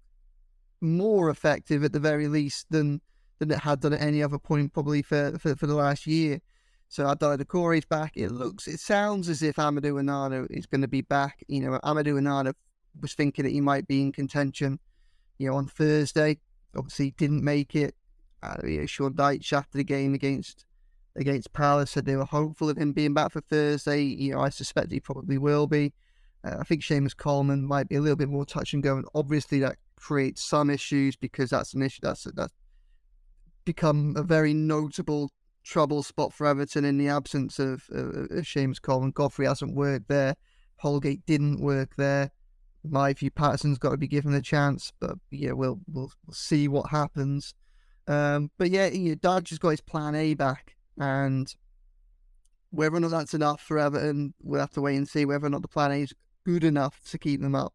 more 0.80 1.30
effective 1.30 1.84
at 1.84 1.92
the 1.92 2.00
very 2.00 2.28
least 2.28 2.66
than 2.70 3.00
than 3.38 3.50
it 3.50 3.58
had 3.58 3.80
done 3.80 3.92
at 3.94 4.00
any 4.00 4.22
other 4.22 4.38
point 4.38 4.72
probably 4.72 5.02
for, 5.02 5.38
for, 5.38 5.56
for 5.56 5.66
the 5.66 5.74
last 5.74 6.06
year. 6.06 6.40
So 6.88 7.04
Abdoulaye 7.04 7.38
Doucouré's 7.38 7.86
back. 7.86 8.16
It 8.16 8.30
looks, 8.30 8.68
it 8.68 8.80
sounds 8.80 9.28
as 9.28 9.42
if 9.42 9.56
Amadou 9.56 9.94
Onana 9.94 10.46
is 10.50 10.66
going 10.66 10.82
to 10.82 10.88
be 10.88 11.00
back. 11.00 11.42
You 11.48 11.60
know, 11.60 11.80
Amadou 11.82 12.20
Onana 12.20 12.52
was 13.00 13.14
thinking 13.14 13.44
that 13.44 13.52
he 13.52 13.60
might 13.60 13.88
be 13.88 14.02
in 14.02 14.12
contention, 14.12 14.78
you 15.38 15.48
know, 15.48 15.56
on 15.56 15.66
Thursday. 15.66 16.38
Obviously, 16.76 17.12
didn't 17.12 17.42
make 17.42 17.74
it. 17.74 17.94
Uh, 18.42 18.56
you 18.64 18.80
know, 18.80 18.86
Sean 18.86 19.14
Dyche 19.14 19.52
after 19.52 19.78
the 19.78 19.84
game 19.84 20.14
against 20.14 20.64
against 21.16 21.52
Palace 21.52 21.90
said 21.90 22.04
they 22.04 22.16
were 22.16 22.24
hopeful 22.24 22.70
of 22.70 22.78
him 22.78 22.92
being 22.92 23.14
back 23.14 23.32
for 23.32 23.40
Thursday. 23.40 24.02
You 24.02 24.32
know, 24.32 24.40
I 24.40 24.48
suspect 24.48 24.92
he 24.92 25.00
probably 25.00 25.38
will 25.38 25.66
be. 25.66 25.92
Uh, 26.44 26.56
I 26.60 26.64
think 26.64 26.82
Seamus 26.82 27.16
Coleman 27.16 27.66
might 27.66 27.88
be 27.88 27.96
a 27.96 28.00
little 28.00 28.16
bit 28.16 28.28
more 28.28 28.46
touch 28.46 28.72
and 28.72 28.82
go, 28.82 28.96
and 28.96 29.06
obviously 29.14 29.60
that 29.60 29.76
creates 29.96 30.42
some 30.42 30.70
issues 30.70 31.16
because 31.16 31.50
that's 31.50 31.74
an 31.74 31.82
issue 31.82 32.00
that's 32.02 32.24
that's 32.34 32.54
become 33.64 34.14
a 34.16 34.22
very 34.22 34.54
notable 34.54 35.30
trouble 35.62 36.02
spot 36.02 36.32
for 36.32 36.46
Everton 36.46 36.84
in 36.84 36.96
the 36.96 37.08
absence 37.08 37.58
of, 37.58 37.84
of, 37.90 38.08
of 38.14 38.30
Seamus 38.44 38.80
Coleman. 38.80 39.10
Godfrey 39.10 39.46
hasn't 39.46 39.76
worked 39.76 40.08
there. 40.08 40.34
Holgate 40.76 41.24
didn't 41.26 41.60
work 41.60 41.96
there. 41.96 42.30
My 42.82 43.12
view, 43.12 43.30
Patterson's 43.30 43.78
got 43.78 43.90
to 43.90 43.98
be 43.98 44.08
given 44.08 44.32
a 44.32 44.40
chance, 44.40 44.90
but 45.00 45.16
yeah, 45.30 45.52
we'll 45.52 45.80
we'll, 45.86 46.10
we'll 46.24 46.34
see 46.34 46.66
what 46.68 46.90
happens. 46.90 47.54
Um, 48.10 48.50
but 48.58 48.70
yeah, 48.70 48.88
you 48.88 49.10
know, 49.10 49.14
Dyche 49.14 49.50
has 49.50 49.58
got 49.60 49.68
his 49.70 49.80
plan 49.80 50.16
A 50.16 50.34
back, 50.34 50.74
and 50.98 51.54
whether 52.70 52.96
or 52.96 53.00
not 53.00 53.12
that's 53.12 53.34
enough 53.34 53.60
for 53.60 53.78
Everton, 53.78 54.34
we'll 54.42 54.60
have 54.60 54.72
to 54.72 54.80
wait 54.80 54.96
and 54.96 55.08
see. 55.08 55.24
Whether 55.24 55.46
or 55.46 55.50
not 55.50 55.62
the 55.62 55.68
plan 55.68 55.92
A 55.92 56.02
is 56.02 56.12
good 56.44 56.64
enough 56.64 57.00
to 57.10 57.18
keep 57.18 57.40
them 57.40 57.54
up, 57.54 57.72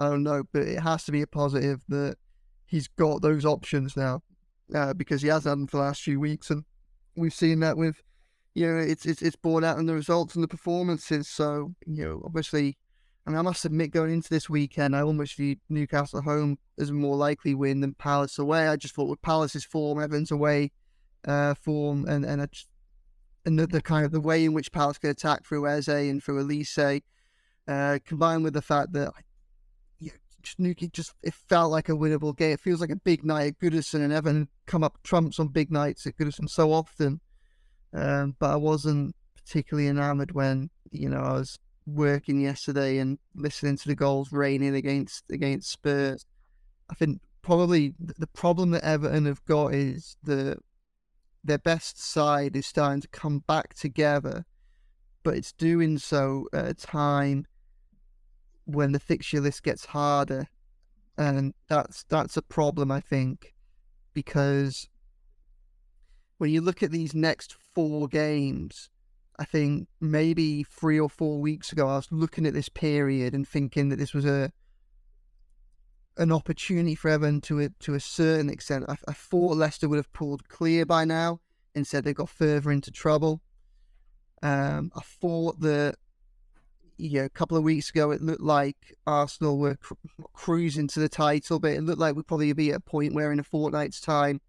I 0.00 0.08
don't 0.08 0.24
know. 0.24 0.42
But 0.52 0.62
it 0.62 0.80
has 0.80 1.04
to 1.04 1.12
be 1.12 1.22
a 1.22 1.26
positive 1.28 1.82
that 1.88 2.16
he's 2.66 2.88
got 2.88 3.22
those 3.22 3.44
options 3.44 3.96
now 3.96 4.22
uh, 4.74 4.92
because 4.92 5.22
he 5.22 5.28
has 5.28 5.44
had 5.44 5.52
them 5.52 5.66
for 5.68 5.76
the 5.76 5.84
last 5.84 6.02
few 6.02 6.18
weeks, 6.18 6.50
and 6.50 6.64
we've 7.14 7.32
seen 7.32 7.60
that 7.60 7.76
with, 7.76 8.02
you 8.54 8.66
know, 8.66 8.78
it's 8.78 9.06
it's 9.06 9.22
it's 9.22 9.36
borne 9.36 9.62
out 9.62 9.78
in 9.78 9.86
the 9.86 9.94
results 9.94 10.34
and 10.34 10.42
the 10.42 10.48
performances. 10.48 11.28
So 11.28 11.76
you 11.86 12.04
know, 12.04 12.22
obviously, 12.24 12.76
I 13.26 13.30
mean, 13.30 13.38
I 13.38 13.42
must 13.42 13.64
admit, 13.64 13.90
going 13.90 14.12
into 14.12 14.28
this 14.28 14.48
weekend, 14.48 14.94
I 14.94 15.02
almost 15.02 15.34
viewed 15.34 15.58
Newcastle 15.68 16.22
home 16.22 16.58
as 16.78 16.90
a 16.90 16.92
more 16.92 17.16
likely 17.16 17.54
win 17.54 17.80
than 17.80 17.94
Palace 17.94 18.38
away. 18.38 18.68
I 18.68 18.76
just 18.76 18.94
thought 18.94 19.08
with 19.08 19.22
Palace's 19.22 19.64
form, 19.64 19.98
Everton's 19.98 20.30
away 20.30 20.70
uh, 21.26 21.54
form, 21.54 22.06
and 22.06 22.24
and 22.24 22.46
just, 22.52 22.68
and 23.44 23.58
the, 23.58 23.66
the, 23.66 23.82
kind 23.82 24.04
of 24.04 24.12
the 24.12 24.20
way 24.20 24.44
in 24.44 24.52
which 24.52 24.70
Palace 24.70 24.98
could 24.98 25.10
attack 25.10 25.44
through 25.44 25.66
Eze 25.66 25.88
and 25.88 26.22
through 26.22 26.44
Olise, 26.44 27.02
uh, 27.66 27.98
combined 28.04 28.44
with 28.44 28.54
the 28.54 28.62
fact 28.62 28.92
that 28.92 29.12
Snooky 30.46 30.88
just 30.88 31.12
it 31.22 31.34
felt 31.34 31.72
like 31.72 31.88
a 31.88 31.92
winnable 31.92 32.36
game. 32.36 32.52
It 32.52 32.60
feels 32.60 32.80
like 32.80 32.90
a 32.90 32.96
big 32.96 33.24
night 33.24 33.48
at 33.48 33.58
Goodison, 33.58 34.02
and 34.02 34.12
Evan 34.12 34.48
come 34.66 34.84
up 34.84 34.98
trumps 35.02 35.40
on 35.40 35.48
big 35.48 35.72
nights 35.72 36.06
at 36.06 36.16
Goodison 36.16 36.48
so 36.48 36.72
often. 36.72 37.20
Um, 37.92 38.36
but 38.38 38.50
I 38.50 38.56
wasn't 38.56 39.16
particularly 39.34 39.88
enamoured 39.88 40.32
when 40.32 40.70
you 40.90 41.08
know 41.08 41.20
I 41.20 41.32
was 41.32 41.58
working 41.86 42.40
yesterday 42.40 42.98
and 42.98 43.18
listening 43.34 43.76
to 43.76 43.88
the 43.88 43.94
goals 43.94 44.32
raining 44.32 44.74
against 44.74 45.24
against 45.30 45.70
Spurs. 45.70 46.26
I 46.90 46.94
think 46.94 47.20
probably 47.42 47.94
the 47.98 48.26
problem 48.26 48.72
that 48.72 48.84
Everton 48.84 49.26
have 49.26 49.44
got 49.44 49.72
is 49.72 50.16
the 50.22 50.58
their 51.44 51.58
best 51.58 52.02
side 52.02 52.56
is 52.56 52.66
starting 52.66 53.00
to 53.02 53.08
come 53.08 53.38
back 53.46 53.74
together, 53.74 54.44
but 55.22 55.36
it's 55.36 55.52
doing 55.52 55.98
so 55.98 56.48
at 56.52 56.66
a 56.66 56.74
time 56.74 57.46
when 58.64 58.90
the 58.90 58.98
fixture 58.98 59.40
list 59.40 59.62
gets 59.62 59.86
harder, 59.86 60.48
and 61.16 61.54
that's 61.68 62.04
that's 62.08 62.36
a 62.36 62.42
problem 62.42 62.90
I 62.90 63.00
think, 63.00 63.54
because 64.12 64.88
when 66.38 66.50
you 66.50 66.60
look 66.60 66.82
at 66.82 66.90
these 66.90 67.14
next 67.14 67.54
four 67.74 68.08
games, 68.08 68.90
I 69.38 69.44
think 69.44 69.88
maybe 70.00 70.62
three 70.62 70.98
or 70.98 71.10
four 71.10 71.40
weeks 71.40 71.72
ago 71.72 71.88
I 71.88 71.96
was 71.96 72.08
looking 72.10 72.46
at 72.46 72.54
this 72.54 72.68
period 72.68 73.34
and 73.34 73.46
thinking 73.46 73.90
that 73.90 73.96
this 73.96 74.14
was 74.14 74.24
a 74.24 74.52
an 76.18 76.32
opportunity 76.32 76.94
for 76.94 77.10
Everton 77.10 77.42
to 77.42 77.60
a, 77.60 77.68
to 77.80 77.94
a 77.94 78.00
certain 78.00 78.48
extent. 78.48 78.86
I, 78.88 78.96
I 79.06 79.12
thought 79.12 79.58
Leicester 79.58 79.88
would 79.88 79.96
have 79.98 80.12
pulled 80.14 80.48
clear 80.48 80.86
by 80.86 81.04
now. 81.04 81.40
Instead, 81.74 82.04
they 82.04 82.14
got 82.14 82.30
further 82.30 82.70
into 82.72 82.90
trouble. 82.90 83.42
Um, 84.42 84.90
I 84.96 85.00
thought 85.00 85.60
that 85.60 85.96
you 86.98 87.20
know, 87.20 87.26
a 87.26 87.30
couple 87.30 87.56
of 87.56 87.64
weeks 87.64 87.90
ago, 87.90 88.10
it 88.10 88.22
looked 88.22 88.40
like 88.40 88.96
Arsenal 89.06 89.58
were 89.58 89.76
cru- 89.76 89.98
cruising 90.32 90.88
to 90.88 91.00
the 91.00 91.08
title, 91.08 91.58
but 91.58 91.72
it 91.72 91.82
looked 91.82 91.98
like 91.98 92.16
we'd 92.16 92.26
probably 92.26 92.52
be 92.54 92.70
at 92.70 92.76
a 92.76 92.80
point 92.80 93.14
where 93.14 93.32
in 93.32 93.40
a 93.40 93.44
fortnight's 93.44 94.00
time, 94.00 94.40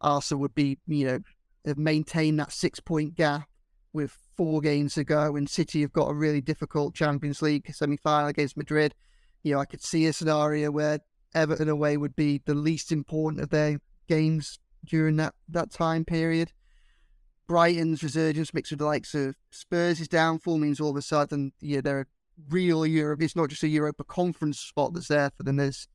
Arsenal 0.00 0.40
would 0.42 0.54
be, 0.54 0.78
you 0.86 1.06
know, 1.06 1.74
maintain 1.76 2.36
that 2.36 2.52
six 2.52 2.78
point 2.78 3.16
gap 3.16 3.48
with 3.92 4.16
four 4.36 4.60
games 4.60 4.94
to 4.94 5.04
go, 5.04 5.36
and 5.36 5.48
City 5.48 5.80
have 5.82 5.92
got 5.92 6.10
a 6.10 6.14
really 6.14 6.40
difficult 6.40 6.94
Champions 6.94 7.42
League 7.42 7.72
semi 7.74 7.96
final 7.96 8.28
against 8.28 8.56
Madrid. 8.56 8.94
You 9.42 9.54
know, 9.54 9.60
I 9.60 9.64
could 9.64 9.82
see 9.82 10.06
a 10.06 10.12
scenario 10.12 10.70
where 10.70 11.00
Everton 11.34 11.68
away 11.68 11.96
would 11.96 12.16
be 12.16 12.42
the 12.44 12.54
least 12.54 12.92
important 12.92 13.42
of 13.42 13.50
their 13.50 13.78
games 14.08 14.58
during 14.84 15.16
that, 15.16 15.34
that 15.48 15.70
time 15.70 16.04
period. 16.04 16.52
Brighton's 17.46 18.02
resurgence 18.02 18.52
mixed 18.52 18.72
with 18.72 18.80
the 18.80 18.86
likes 18.86 19.14
of 19.14 19.36
Spurs' 19.50 20.08
downfall 20.08 20.58
means 20.58 20.80
all 20.80 20.90
of 20.90 20.96
a 20.96 21.02
sudden, 21.02 21.52
yeah, 21.60 21.80
they're 21.80 22.00
a 22.00 22.06
real 22.48 22.84
Europe. 22.84 23.22
It's 23.22 23.36
not 23.36 23.50
just 23.50 23.62
a 23.62 23.68
Europa 23.68 24.04
Conference 24.04 24.58
spot 24.58 24.94
that's 24.94 25.08
there 25.08 25.30
for 25.36 25.44
them. 25.44 25.56
There's, 25.56 25.86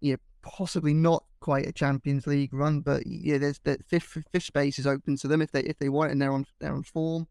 yeah, 0.00 0.16
possibly 0.42 0.94
not 0.94 1.24
quite 1.40 1.66
a 1.66 1.72
Champions 1.72 2.26
League 2.26 2.54
run, 2.54 2.80
but 2.80 3.02
yeah, 3.06 3.38
there's 3.38 3.60
the 3.64 3.78
fifth 3.86 4.24
fifth 4.32 4.44
space 4.44 4.78
is 4.78 4.86
open 4.86 5.16
to 5.18 5.28
them 5.28 5.42
if 5.42 5.52
they 5.52 5.60
if 5.60 5.78
they 5.78 5.88
want 5.88 6.08
it 6.08 6.12
and 6.12 6.22
they're 6.22 6.32
on 6.32 6.46
they're 6.60 6.74
on 6.74 6.82
form. 6.82 7.26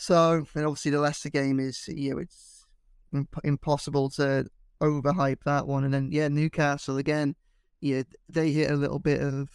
So, 0.00 0.46
and 0.54 0.64
obviously 0.64 0.92
the 0.92 0.98
Leicester 0.98 1.28
game 1.28 1.60
is, 1.60 1.86
you 1.86 2.12
know, 2.12 2.18
it's 2.20 2.64
imp- 3.12 3.44
impossible 3.44 4.08
to 4.12 4.46
overhype 4.80 5.42
that 5.44 5.66
one. 5.66 5.84
And 5.84 5.92
then 5.92 6.08
yeah, 6.10 6.28
Newcastle 6.28 6.96
again, 6.96 7.36
yeah, 7.82 8.04
they 8.26 8.50
hit 8.50 8.70
a 8.70 8.76
little 8.76 8.98
bit 8.98 9.20
of 9.20 9.50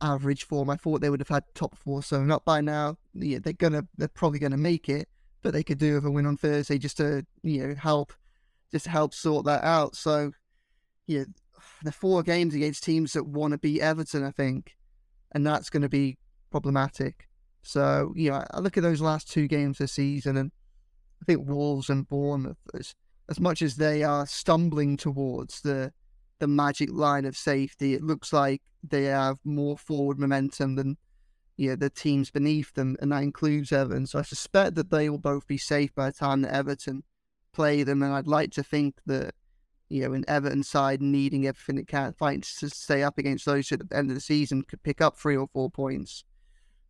average 0.00 0.44
form. 0.44 0.70
I 0.70 0.76
thought 0.76 1.00
they 1.00 1.10
would 1.10 1.18
have 1.18 1.28
had 1.28 1.42
top 1.56 1.76
four 1.76 2.04
sewn 2.04 2.30
up 2.30 2.44
by 2.44 2.60
now. 2.60 2.96
Yeah, 3.12 3.40
they're 3.42 3.54
gonna 3.54 3.82
they're 3.96 4.06
probably 4.06 4.38
gonna 4.38 4.56
make 4.56 4.88
it, 4.88 5.08
but 5.42 5.52
they 5.52 5.64
could 5.64 5.78
do 5.78 5.94
with 5.94 6.04
a 6.04 6.12
win 6.12 6.26
on 6.26 6.36
Thursday 6.36 6.78
just 6.78 6.98
to 6.98 7.26
you 7.42 7.66
know 7.66 7.74
help 7.74 8.12
just 8.70 8.86
help 8.86 9.14
sort 9.14 9.46
that 9.46 9.64
out. 9.64 9.96
So 9.96 10.30
yeah, 11.08 11.24
the 11.82 11.90
four 11.90 12.22
games 12.22 12.54
against 12.54 12.84
teams 12.84 13.14
that 13.14 13.26
want 13.26 13.50
to 13.50 13.58
beat 13.58 13.80
Everton, 13.80 14.22
I 14.22 14.30
think, 14.30 14.76
and 15.32 15.44
that's 15.44 15.70
going 15.70 15.82
to 15.82 15.88
be 15.88 16.18
problematic. 16.52 17.26
So 17.66 18.12
you 18.16 18.30
know, 18.30 18.44
I 18.50 18.60
look 18.60 18.76
at 18.76 18.82
those 18.82 19.00
last 19.00 19.30
two 19.30 19.48
games 19.48 19.78
this 19.78 19.92
season, 19.92 20.36
and 20.36 20.52
I 21.20 21.24
think 21.24 21.48
Wolves 21.48 21.90
and 21.90 22.08
Bournemouth, 22.08 22.58
as, 22.74 22.94
as 23.28 23.40
much 23.40 23.62
as 23.62 23.76
they 23.76 24.02
are 24.02 24.26
stumbling 24.26 24.96
towards 24.96 25.60
the 25.60 25.92
the 26.38 26.46
magic 26.46 26.90
line 26.92 27.24
of 27.24 27.36
safety. 27.36 27.94
It 27.94 28.02
looks 28.02 28.32
like 28.32 28.62
they 28.82 29.04
have 29.04 29.38
more 29.44 29.76
forward 29.76 30.18
momentum 30.18 30.76
than 30.76 30.96
you 31.56 31.70
know, 31.70 31.76
the 31.76 31.90
teams 31.90 32.30
beneath 32.30 32.74
them, 32.74 32.96
and 33.00 33.12
that 33.12 33.22
includes 33.22 33.72
Everton. 33.72 34.06
So 34.06 34.18
I 34.18 34.22
suspect 34.22 34.74
that 34.74 34.90
they 34.90 35.08
will 35.08 35.18
both 35.18 35.46
be 35.46 35.58
safe 35.58 35.94
by 35.94 36.06
the 36.06 36.12
time 36.12 36.42
that 36.42 36.54
Everton 36.54 37.02
play 37.52 37.82
them, 37.82 38.02
and 38.02 38.12
I'd 38.12 38.26
like 38.26 38.52
to 38.52 38.62
think 38.62 38.96
that 39.06 39.34
you 39.88 40.02
know, 40.02 40.14
an 40.14 40.24
Everton 40.28 40.62
side 40.62 41.00
needing 41.00 41.46
everything 41.46 41.78
it 41.78 41.88
can, 41.88 42.12
fighting 42.12 42.42
to 42.42 42.68
stay 42.68 43.02
up 43.02 43.18
against 43.18 43.46
those 43.46 43.70
at 43.72 43.88
the 43.88 43.96
end 43.96 44.10
of 44.10 44.16
the 44.16 44.20
season 44.20 44.62
could 44.62 44.82
pick 44.82 45.00
up 45.00 45.16
three 45.16 45.36
or 45.36 45.48
four 45.52 45.70
points. 45.70 46.24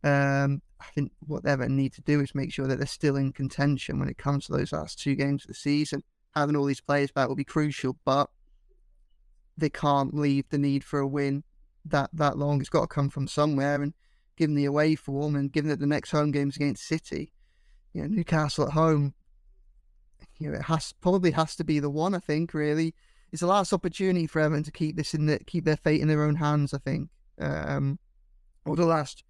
Um, 0.03 0.61
I 0.79 0.85
think 0.93 1.11
what 1.25 1.45
Everton 1.45 1.75
need 1.75 1.93
to 1.93 2.01
do 2.01 2.21
is 2.21 2.35
make 2.35 2.53
sure 2.53 2.67
that 2.67 2.77
they're 2.77 2.87
still 2.87 3.15
in 3.15 3.33
contention 3.33 3.99
when 3.99 4.09
it 4.09 4.17
comes 4.17 4.45
to 4.45 4.51
those 4.51 4.71
last 4.71 4.99
two 4.99 5.15
games 5.15 5.43
of 5.43 5.49
the 5.49 5.53
season. 5.53 6.03
Having 6.35 6.55
all 6.55 6.65
these 6.65 6.81
players 6.81 7.11
back 7.11 7.27
will 7.27 7.35
be 7.35 7.43
crucial, 7.43 7.97
but 8.05 8.29
they 9.57 9.69
can't 9.69 10.13
leave 10.13 10.47
the 10.49 10.57
need 10.57 10.83
for 10.83 10.99
a 10.99 11.07
win 11.07 11.43
that 11.85 12.09
that 12.13 12.37
long. 12.37 12.59
It's 12.59 12.69
got 12.69 12.81
to 12.81 12.87
come 12.87 13.09
from 13.09 13.27
somewhere, 13.27 13.81
and 13.81 13.93
given 14.35 14.55
the 14.55 14.65
away 14.65 14.95
form 14.95 15.35
and 15.35 15.51
given 15.51 15.69
that 15.69 15.79
the 15.79 15.87
next 15.87 16.11
home 16.11 16.31
games 16.31 16.55
against 16.55 16.87
City, 16.87 17.33
you 17.93 18.01
know, 18.01 18.07
Newcastle 18.07 18.67
at 18.67 18.73
home, 18.73 19.15
you 20.37 20.51
know, 20.51 20.57
it 20.57 20.63
has 20.63 20.93
probably 21.01 21.31
has 21.31 21.55
to 21.55 21.63
be 21.63 21.79
the 21.79 21.89
one. 21.89 22.13
I 22.13 22.19
think 22.19 22.53
really, 22.53 22.93
it's 23.31 23.41
the 23.41 23.47
last 23.47 23.73
opportunity 23.73 24.27
for 24.27 24.39
Everton 24.39 24.63
to 24.63 24.71
keep 24.71 24.95
this 24.95 25.13
in 25.13 25.25
the 25.25 25.39
keep 25.39 25.65
their 25.65 25.77
fate 25.77 26.01
in 26.01 26.07
their 26.07 26.23
own 26.23 26.35
hands. 26.35 26.73
I 26.73 26.77
think, 26.77 27.09
um, 27.39 27.97
or 28.65 28.75
the 28.75 28.85
last 28.85 29.23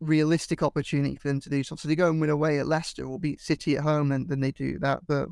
realistic 0.00 0.62
opportunity 0.62 1.16
for 1.16 1.28
them 1.28 1.40
to 1.40 1.50
do 1.50 1.62
so. 1.62 1.76
So 1.76 1.88
they 1.88 1.96
go 1.96 2.08
and 2.08 2.20
win 2.20 2.30
away 2.30 2.58
at 2.58 2.68
Leicester 2.68 3.04
or 3.06 3.18
beat 3.18 3.40
City 3.40 3.76
at 3.76 3.82
home, 3.82 4.12
and 4.12 4.28
then 4.28 4.40
they 4.40 4.52
do 4.52 4.78
that. 4.78 5.06
But 5.06 5.28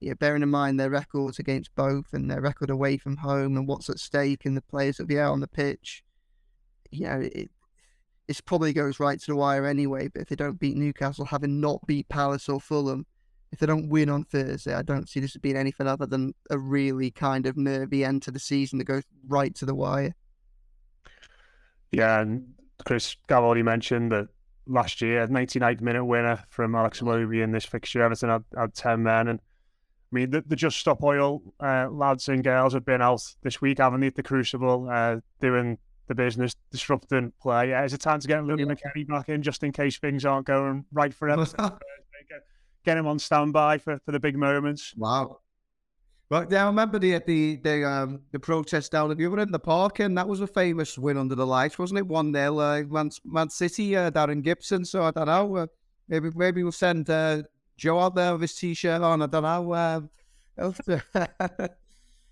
yeah, 0.00 0.14
bearing 0.14 0.42
in 0.42 0.48
mind 0.48 0.80
their 0.80 0.90
records 0.90 1.38
against 1.38 1.74
both 1.74 2.12
and 2.12 2.30
their 2.30 2.40
record 2.40 2.70
away 2.70 2.96
from 2.96 3.18
home 3.18 3.56
and 3.56 3.68
what's 3.68 3.90
at 3.90 3.98
stake 3.98 4.46
and 4.46 4.56
the 4.56 4.62
players 4.62 4.96
that 4.96 5.04
will 5.04 5.08
be 5.08 5.20
out 5.20 5.32
on 5.32 5.40
the 5.40 5.48
pitch, 5.48 6.02
you 6.90 7.06
know, 7.06 7.20
it 7.20 7.50
it 8.28 8.40
probably 8.44 8.72
goes 8.72 9.00
right 9.00 9.18
to 9.20 9.26
the 9.26 9.36
wire 9.36 9.66
anyway. 9.66 10.08
But 10.08 10.22
if 10.22 10.28
they 10.28 10.36
don't 10.36 10.60
beat 10.60 10.76
Newcastle, 10.76 11.24
having 11.24 11.60
not 11.60 11.84
beat 11.86 12.08
Palace 12.08 12.48
or 12.48 12.60
Fulham, 12.60 13.04
if 13.50 13.58
they 13.58 13.66
don't 13.66 13.88
win 13.88 14.08
on 14.08 14.24
Thursday, 14.24 14.72
I 14.72 14.82
don't 14.82 15.08
see 15.08 15.18
this 15.18 15.34
as 15.34 15.40
being 15.40 15.56
anything 15.56 15.88
other 15.88 16.06
than 16.06 16.34
a 16.48 16.56
really 16.56 17.10
kind 17.10 17.44
of 17.46 17.56
nervy 17.56 18.04
end 18.04 18.22
to 18.22 18.30
the 18.30 18.38
season 18.38 18.78
that 18.78 18.84
goes 18.84 19.02
right 19.26 19.52
to 19.56 19.66
the 19.66 19.74
wire. 19.74 20.14
Yeah, 21.90 22.20
and 22.20 22.54
Chris 22.84 23.16
Gav 23.28 23.42
already 23.42 23.62
mentioned 23.62 24.12
that 24.12 24.28
last 24.66 25.00
year, 25.00 25.26
99th 25.26 25.80
minute 25.80 26.04
winner 26.04 26.42
from 26.48 26.74
Alex 26.74 27.00
Iwobi 27.00 27.42
in 27.42 27.52
this 27.52 27.64
fixture. 27.64 28.02
Everton 28.02 28.30
had, 28.30 28.44
had 28.56 28.74
10 28.74 29.02
men. 29.02 29.28
And 29.28 29.40
I 29.40 30.14
mean, 30.14 30.30
the, 30.30 30.42
the 30.46 30.56
Just 30.56 30.78
Stop 30.78 31.02
Oil 31.02 31.42
uh, 31.60 31.88
lads 31.90 32.28
and 32.28 32.42
girls 32.42 32.74
have 32.74 32.84
been 32.84 33.02
out 33.02 33.22
this 33.42 33.60
week, 33.60 33.78
haven't 33.78 34.00
they, 34.00 34.06
at 34.08 34.14
the 34.14 34.22
Crucible, 34.22 34.88
uh, 34.90 35.16
doing 35.40 35.78
the 36.08 36.14
business, 36.14 36.54
disrupting 36.72 37.32
play. 37.40 37.70
Yeah, 37.70 37.84
is 37.84 37.92
it 37.92 38.00
time 38.00 38.20
to 38.20 38.28
get 38.28 38.44
Louis 38.44 38.60
yeah. 38.60 38.66
McKechnie 38.66 39.06
back 39.06 39.28
in 39.28 39.42
just 39.42 39.62
in 39.62 39.72
case 39.72 39.98
things 39.98 40.24
aren't 40.24 40.46
going 40.46 40.84
right 40.92 41.14
for 41.14 41.28
Everton? 41.28 41.56
get, 42.28 42.42
get 42.84 42.96
him 42.96 43.06
on 43.06 43.18
standby 43.18 43.78
for, 43.78 43.98
for 44.04 44.12
the 44.12 44.20
big 44.20 44.36
moments. 44.36 44.94
Wow. 44.96 45.38
Well, 46.30 46.46
yeah, 46.48 46.62
I 46.62 46.66
remember 46.68 47.00
the 47.00 47.18
the 47.26 47.56
the 47.56 47.84
um 47.84 48.20
the 48.30 48.38
protest 48.38 48.92
down 48.92 49.10
at 49.10 49.18
the 49.18 49.26
other 49.26 49.40
end 49.40 49.52
the 49.52 49.58
park, 49.58 49.98
and 49.98 50.16
that 50.16 50.28
was 50.28 50.40
a 50.40 50.46
famous 50.46 50.96
win 50.96 51.16
under 51.16 51.34
the 51.34 51.46
lights, 51.46 51.76
wasn't 51.76 51.98
it? 51.98 52.06
One 52.06 52.32
0 52.32 52.58
uh, 52.58 52.82
Man, 52.88 53.10
Man 53.24 53.50
City, 53.50 53.96
uh, 53.96 54.12
Darren 54.12 54.40
Gibson. 54.40 54.84
So 54.84 55.02
I 55.02 55.10
don't 55.10 55.26
know. 55.26 55.56
Uh, 55.56 55.66
maybe 56.08 56.30
maybe 56.36 56.62
we'll 56.62 56.70
send 56.70 57.10
uh, 57.10 57.42
Joe 57.76 57.98
out 57.98 58.14
there 58.14 58.32
with 58.32 58.42
his 58.42 58.54
t-shirt 58.54 59.02
on. 59.02 59.22
I 59.22 59.26
don't 59.26 59.42
know. 59.42 59.74
Um, 59.74 60.10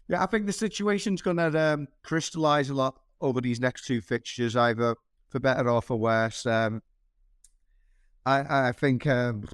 yeah, 0.09 0.23
I 0.23 0.27
think 0.27 0.47
the 0.47 0.53
situation's 0.53 1.21
going 1.21 1.39
to 1.39 1.61
um, 1.61 1.89
crystallise 2.05 2.71
a 2.71 2.75
lot 2.75 3.01
over 3.21 3.41
these 3.41 3.59
next 3.59 3.85
two 3.85 4.01
fixtures, 4.01 4.55
either 4.55 4.95
for 5.29 5.41
better 5.41 5.69
or 5.69 5.83
for 5.83 5.97
worse. 5.97 6.47
Um, 6.47 6.83
I 8.25 8.69
I 8.69 8.73
think 8.73 9.09
um, 9.09 9.49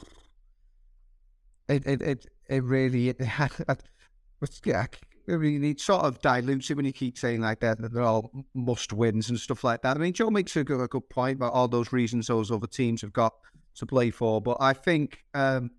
it 1.66 1.86
it 1.86 2.02
it 2.02 2.26
it 2.50 2.62
really 2.62 3.14
but 4.40 4.60
yeah, 4.64 4.86
I 5.28 5.36
mean, 5.36 5.64
it 5.64 5.80
sort 5.80 6.04
of 6.04 6.20
dilutes 6.20 6.70
it 6.70 6.76
when 6.76 6.84
you 6.84 6.92
keep 6.92 7.16
saying 7.16 7.40
like 7.40 7.60
that, 7.60 7.80
that 7.80 7.92
they're 7.92 8.02
all 8.02 8.30
must 8.54 8.92
wins 8.92 9.30
and 9.30 9.40
stuff 9.40 9.64
like 9.64 9.82
that. 9.82 9.96
I 9.96 10.00
mean, 10.00 10.12
Joe 10.12 10.30
makes 10.30 10.56
a 10.56 10.64
good, 10.64 10.80
a 10.80 10.86
good 10.86 11.08
point 11.08 11.36
about 11.36 11.54
all 11.54 11.68
those 11.68 11.92
reasons 11.92 12.26
those 12.26 12.50
other 12.50 12.66
teams 12.66 13.00
have 13.00 13.12
got 13.12 13.34
to 13.76 13.86
play 13.86 14.10
for. 14.10 14.40
But 14.42 14.58
I 14.60 14.74
think 14.74 15.24
um, 15.32 15.70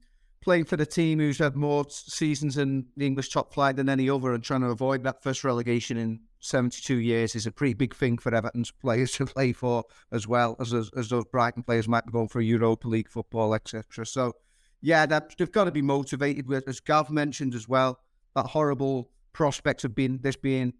playing 0.42 0.66
for 0.66 0.78
the 0.78 0.86
team 0.86 1.20
who's 1.20 1.38
had 1.38 1.56
more 1.56 1.86
seasons 1.90 2.58
in 2.58 2.86
the 2.98 3.06
English 3.06 3.30
top 3.30 3.54
flight 3.54 3.76
than 3.76 3.88
any 3.88 4.10
other 4.10 4.34
and 4.34 4.44
trying 4.44 4.62
to 4.62 4.68
avoid 4.68 5.04
that 5.04 5.22
first 5.22 5.44
relegation 5.44 5.98
in 5.98 6.20
72 6.40 6.98
years 6.98 7.36
is 7.36 7.46
a 7.46 7.52
pretty 7.52 7.76
big 7.76 7.96
thing 7.96 8.18
for 8.18 8.34
Everton's 8.34 8.72
players 8.82 9.12
to 9.14 9.28
play 9.28 9.54
for 9.54 9.84
as 10.12 10.28
well 10.28 10.56
as 10.60 10.74
as, 10.74 10.90
as 10.98 11.10
those 11.10 11.26
Brighton 11.26 11.62
players 11.62 11.88
might 11.88 12.06
be 12.06 12.12
going 12.12 12.30
for 12.30 12.42
Europa 12.42 12.88
League 12.88 13.10
football, 13.10 13.54
etc. 13.54 14.06
So, 14.08 14.34
yeah, 14.82 15.06
they've 15.06 15.52
got 15.52 15.66
to 15.66 15.72
be 15.72 15.84
motivated 15.84 16.52
as 16.68 16.80
Gav 16.80 17.12
mentioned 17.12 17.54
as 17.54 17.68
well 17.68 18.00
that 18.36 18.48
horrible 18.48 19.10
prospect 19.34 19.84
of 19.84 19.96
being 19.96 20.20
this 20.22 20.36
being 20.36 20.74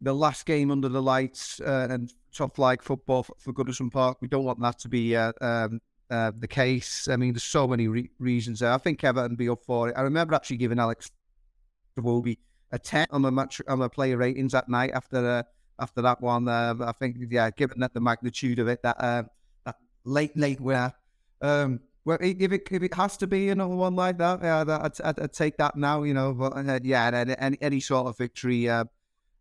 the 0.00 0.14
last 0.14 0.46
game 0.46 0.70
under 0.70 0.88
the 0.88 1.02
lights 1.02 1.60
uh, 1.60 1.88
and 1.90 2.12
top 2.34 2.54
flight 2.54 2.82
football 2.82 3.22
for, 3.22 3.34
for, 3.38 3.52
Goodison 3.52 3.92
Park. 3.92 4.18
We 4.20 4.28
don't 4.28 4.44
want 4.44 4.60
that 4.60 4.78
to 4.80 4.88
be 4.88 5.14
uh, 5.14 5.32
um, 5.40 5.80
uh, 6.10 6.32
the 6.38 6.48
case. 6.48 7.06
I 7.08 7.16
mean, 7.16 7.34
there's 7.34 7.44
so 7.44 7.68
many 7.68 7.86
re- 7.88 8.10
reasons 8.18 8.60
there. 8.60 8.72
I 8.72 8.78
think 8.78 9.04
Everton 9.04 9.36
be 9.36 9.48
up 9.48 9.62
for 9.62 9.90
it. 9.90 9.94
I 9.96 10.02
remember 10.02 10.34
actually 10.34 10.56
giving 10.56 10.78
Alex 10.78 11.10
Iwobi 11.98 12.38
a 12.72 12.78
10 12.78 13.08
on 13.10 13.22
the 13.22 13.30
match 13.30 13.60
on 13.68 13.78
the 13.78 13.88
player 13.88 14.16
ratings 14.16 14.52
that 14.52 14.68
night 14.68 14.92
after 14.94 15.28
uh, 15.28 15.42
after 15.78 16.02
that 16.02 16.20
one. 16.20 16.48
Um, 16.48 16.82
I 16.82 16.92
think, 16.92 17.16
yeah, 17.28 17.50
given 17.50 17.80
that 17.80 17.92
the 17.92 18.00
magnitude 18.00 18.58
of 18.58 18.68
it, 18.68 18.82
that 18.82 18.96
uh, 18.98 19.24
that 19.66 19.76
late 20.04 20.36
late 20.36 20.60
winner. 20.60 20.92
Um, 21.42 21.80
well, 22.04 22.18
if 22.20 22.52
it 22.52 22.68
if 22.70 22.82
it 22.82 22.94
has 22.94 23.16
to 23.18 23.26
be 23.26 23.50
another 23.50 23.74
one 23.74 23.94
like 23.94 24.18
that, 24.18 24.40
yeah, 24.42 24.60
I'd, 24.60 25.00
I'd, 25.00 25.20
I'd 25.20 25.32
take 25.32 25.56
that 25.58 25.76
now. 25.76 26.02
You 26.02 26.14
know, 26.14 26.32
but 26.32 26.56
uh, 26.56 26.80
yeah, 26.82 27.34
any, 27.38 27.58
any 27.60 27.80
sort 27.80 28.06
of 28.06 28.16
victory, 28.16 28.68
uh, 28.68 28.84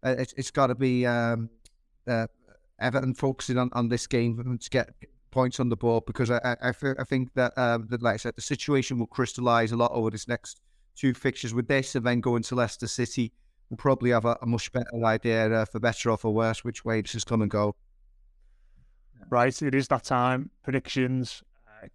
uh 0.03 0.15
it, 0.17 0.33
has 0.35 0.51
got 0.51 0.67
to 0.67 0.75
be 0.75 1.05
um, 1.05 1.49
uh, 2.07 2.27
Everton 2.79 3.13
focusing 3.13 3.57
on, 3.57 3.69
on 3.73 3.87
this 3.87 4.07
game 4.07 4.59
to 4.59 4.69
get 4.69 4.89
points 5.31 5.59
on 5.59 5.69
the 5.69 5.77
board 5.77 6.05
because 6.05 6.31
I 6.31 6.57
I, 6.61 6.73
I 6.99 7.03
think 7.05 7.33
that, 7.35 7.57
um, 7.57 7.87
that 7.89 8.01
like 8.01 8.15
I 8.15 8.17
said, 8.17 8.35
the 8.35 8.41
situation 8.41 8.99
will 8.99 9.07
crystallise 9.07 9.71
a 9.71 9.77
lot 9.77 9.91
over 9.93 10.09
this 10.09 10.27
next 10.27 10.61
two 10.95 11.13
fixtures 11.13 11.53
with 11.53 11.67
this, 11.67 11.95
and 11.95 12.05
then 12.05 12.19
going 12.19 12.43
to 12.43 12.55
Leicester 12.55 12.87
City, 12.87 13.31
we'll 13.69 13.77
probably 13.77 14.09
have 14.09 14.25
a, 14.25 14.37
a 14.41 14.45
much 14.45 14.71
better 14.73 15.05
idea 15.05 15.49
uh, 15.49 15.65
for 15.65 15.79
better 15.79 16.11
or 16.11 16.17
for 16.17 16.33
worse 16.33 16.65
which 16.65 16.83
way 16.83 17.01
this 17.01 17.15
is 17.15 17.23
going 17.23 17.41
to 17.41 17.47
go. 17.47 17.75
Right, 19.29 19.61
it 19.61 19.75
is 19.75 19.87
that 19.89 20.03
time. 20.03 20.49
Predictions. 20.63 21.43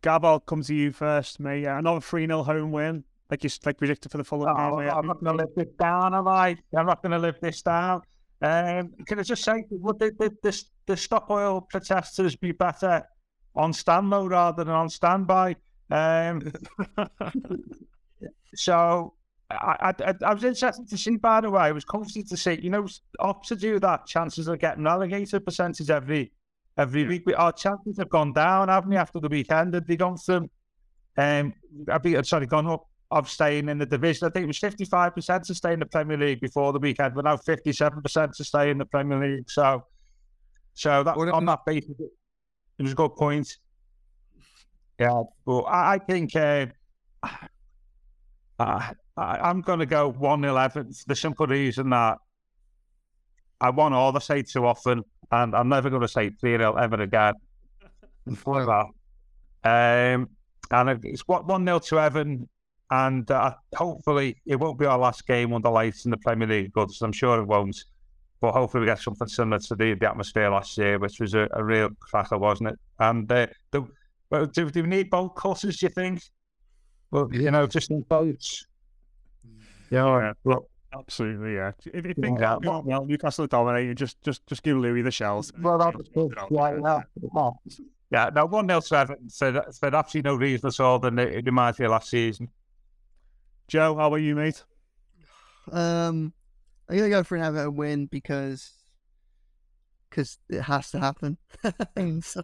Gav, 0.03 0.25
I'll 0.25 0.41
come 0.41 0.63
to 0.63 0.75
you 0.75 0.93
first, 0.93 1.41
mate. 1.41 1.67
Uh, 1.67 1.79
another 1.79 2.01
3 2.01 2.27
0 2.27 2.43
home 2.43 2.73
win, 2.73 3.05
like 3.31 3.45
you 3.45 3.51
like 3.65 3.79
predicted 3.79 4.11
for 4.11 4.19
the 4.19 4.25
full. 4.25 4.43
Oh, 4.45 4.49
I'm 4.49 5.07
not 5.07 5.23
going 5.23 5.37
to 5.37 5.45
live 5.45 5.55
this 5.57 5.75
down, 5.79 6.15
am 6.15 6.29
I? 6.29 6.57
I'm 6.77 6.87
not 6.87 7.03
going 7.03 7.13
to 7.13 7.19
live 7.19 7.37
this 7.41 7.63
down. 7.63 8.03
Um, 8.43 8.93
can 9.07 9.19
I 9.19 9.23
just 9.23 9.43
say, 9.45 9.65
would 9.71 9.99
the, 9.99 10.13
the, 10.19 10.37
the, 10.43 10.65
the 10.87 10.97
stop 10.97 11.31
oil 11.31 11.63
protesters 11.63 12.37
be 12.37 12.53
better 12.53 13.03
on 13.55 13.73
standby 13.73 14.25
rather 14.25 14.65
than 14.65 14.75
on 14.75 14.89
standby? 14.89 15.57
Um, 15.91 16.53
so 18.55 19.15
I, 19.51 19.95
I, 19.99 20.15
I, 20.25 20.35
was 20.35 20.45
interested 20.45 20.89
to 20.89 20.99
see, 20.99 21.17
by 21.17 21.41
the 21.41 21.51
way, 21.51 21.63
I 21.63 21.73
was 21.73 21.85
comforted 21.85 22.29
to 22.29 22.37
see, 22.37 22.61
you 22.61 22.71
know, 22.71 22.87
opposite 23.19 23.61
do 23.61 23.79
that, 23.81 24.07
chances 24.07 24.49
of 24.49 24.59
getting 24.59 24.85
relegated 24.85 25.45
percentage 25.45 25.91
every 25.91 26.33
every 26.77 27.05
week. 27.07 27.25
Our 27.37 27.53
chances 27.53 27.99
have 27.99 28.09
gone 28.09 28.33
down, 28.33 28.69
haven't 28.69 28.91
they, 28.91 28.97
after 28.97 29.21
the 29.21 29.29
weekend? 29.29 29.75
Have 29.75 29.87
they 29.87 29.97
gone 29.97 30.17
from, 30.17 30.51
um, 31.17 31.53
I've 31.89 32.03
been, 32.03 32.23
sorry, 32.25 32.47
gone 32.47 32.67
up 32.67 32.87
of 33.11 33.29
staying 33.29 33.69
in 33.69 33.79
the 33.79 33.87
division? 33.87 34.27
I 34.27 34.31
think 34.31 34.45
it 34.45 34.47
was 34.47 34.59
55% 34.59 35.43
to 35.47 35.55
stay 35.55 35.73
in 35.73 35.81
the 35.81 35.87
Premier 35.87 36.17
League 36.17 36.41
before 36.41 36.73
the 36.73 36.79
weekend, 36.79 37.15
We're 37.15 37.23
now 37.23 37.37
57% 37.37 38.33
to 38.37 38.45
stay 38.45 38.71
in 38.71 38.79
the 38.79 38.87
Premier 38.87 39.19
League. 39.19 39.51
So, 39.51 39.85
so 40.75 41.03
that 41.03 41.17
well, 41.17 41.35
on 41.35 41.45
that 41.47 41.61
basis, 41.65 41.95
it 42.79 42.83
was 42.83 42.93
a 42.93 42.97
good 42.97 43.15
point. 43.17 43.57
Yeah, 44.99 45.23
but 45.45 45.61
I, 45.63 45.95
I 45.95 45.99
think 45.99 46.37
uh, 46.37 46.67
I, 48.59 48.95
I'm 49.17 49.61
going 49.61 49.81
to 49.81 49.87
go 49.87 50.11
1 50.11 50.45
11 50.45 50.93
for 50.93 51.05
the 51.07 51.17
simple 51.17 51.47
reason 51.47 51.91
that 51.91 52.19
I 53.61 53.71
won 53.71 53.93
all 53.93 54.13
the 54.13 54.21
say 54.21 54.43
too 54.43 54.67
often 54.67 55.05
and 55.31 55.55
I'm 55.55 55.69
never 55.69 55.91
going 55.91 56.03
to 56.03 56.09
say 56.09 56.31
3 56.31 56.59
0 56.59 56.75
ever 56.75 57.03
again. 57.03 57.35
For 58.37 58.65
that. 58.65 58.87
Um, 59.65 60.29
and 60.71 61.05
it's 61.05 61.23
what 61.23 61.47
1 61.47 61.65
0 61.65 61.79
to 61.79 62.01
Evan. 62.01 62.49
And 62.91 63.29
uh, 63.31 63.55
hopefully, 63.75 64.37
it 64.47 64.57
won't 64.57 64.79
be 64.79 64.87
our 64.87 64.99
last 64.99 65.27
game 65.27 65.51
the 65.63 65.71
lights 65.71 66.05
in 66.05 66.11
the 66.11 66.17
Premier 66.19 66.47
League, 66.47 66.73
because 66.73 67.01
I'm 67.03 67.13
sure 67.13 67.41
it 67.41 67.45
won't. 67.45 67.77
But 68.41 68.53
hopefully, 68.53 68.83
we 68.83 68.87
get 68.87 69.01
something 69.01 69.27
similar 69.27 69.59
to 69.59 69.75
the, 69.75 69.95
the 69.95 70.09
atmosphere 70.09 70.51
last 70.51 70.77
year, 70.77 70.99
which 70.99 71.19
was 71.19 71.35
a, 71.35 71.49
a 71.53 71.65
real 71.65 71.89
cracker, 71.99 72.39
wasn't 72.39 72.71
it? 72.71 72.79
And 72.99 73.31
uh, 73.33 73.47
the, 73.71 73.87
well, 74.31 74.47
do, 74.47 74.71
do 74.71 74.83
we 74.83 74.89
need 74.89 75.11
both 75.11 75.35
courses, 75.35 75.79
do 75.79 75.87
you 75.87 75.91
think? 75.91 76.23
Well, 77.11 77.29
you 77.33 77.51
know, 77.51 77.67
just 77.67 77.91
in 77.91 78.03
boats. 78.03 78.67
Yeah, 79.91 80.33
look, 80.45 80.69
Absolutely, 80.97 81.55
yeah. 81.55 81.73
If, 81.93 82.07
if 82.07 82.17
things 82.17 82.41
yeah, 82.41 82.57
well, 82.63 82.83
well, 82.85 83.05
Newcastle 83.05 83.47
dominated, 83.47 83.97
just 83.97 84.21
just 84.23 84.47
just 84.47 84.63
give 84.63 84.77
Louis 84.77 85.03
the 85.03 85.11
shells. 85.11 85.53
Well, 85.61 85.79
that's 85.79 86.09
good. 86.15 86.35
Yeah, 86.51 86.77
yeah. 86.83 87.51
yeah, 88.11 88.31
no, 88.35 88.47
1 88.47 88.69
0 88.69 88.81
to 88.81 88.97
Everton 88.97 89.29
for, 89.29 89.73
for 89.73 89.95
absolutely 89.95 90.31
no 90.31 90.37
reason 90.37 90.69
at 90.69 90.81
all 90.81 90.99
than 90.99 91.19
it, 91.19 91.45
might 91.53 91.77
be 91.77 91.87
last 91.87 92.11
season. 92.11 92.49
Joe, 93.67 93.97
how 93.97 94.09
about 94.09 94.17
you, 94.17 94.37
mate? 94.37 94.63
Um, 95.73 96.33
I'm 96.89 96.97
gonna 96.97 97.09
go 97.09 97.25
for 97.25 97.37
an 97.37 97.45
Everton 97.45 97.77
win 97.77 98.07
because 98.07 98.71
because 100.11 100.39
it 100.49 100.63
has 100.63 100.91
to 100.93 101.01
happen. 101.01 101.39
so 102.23 102.43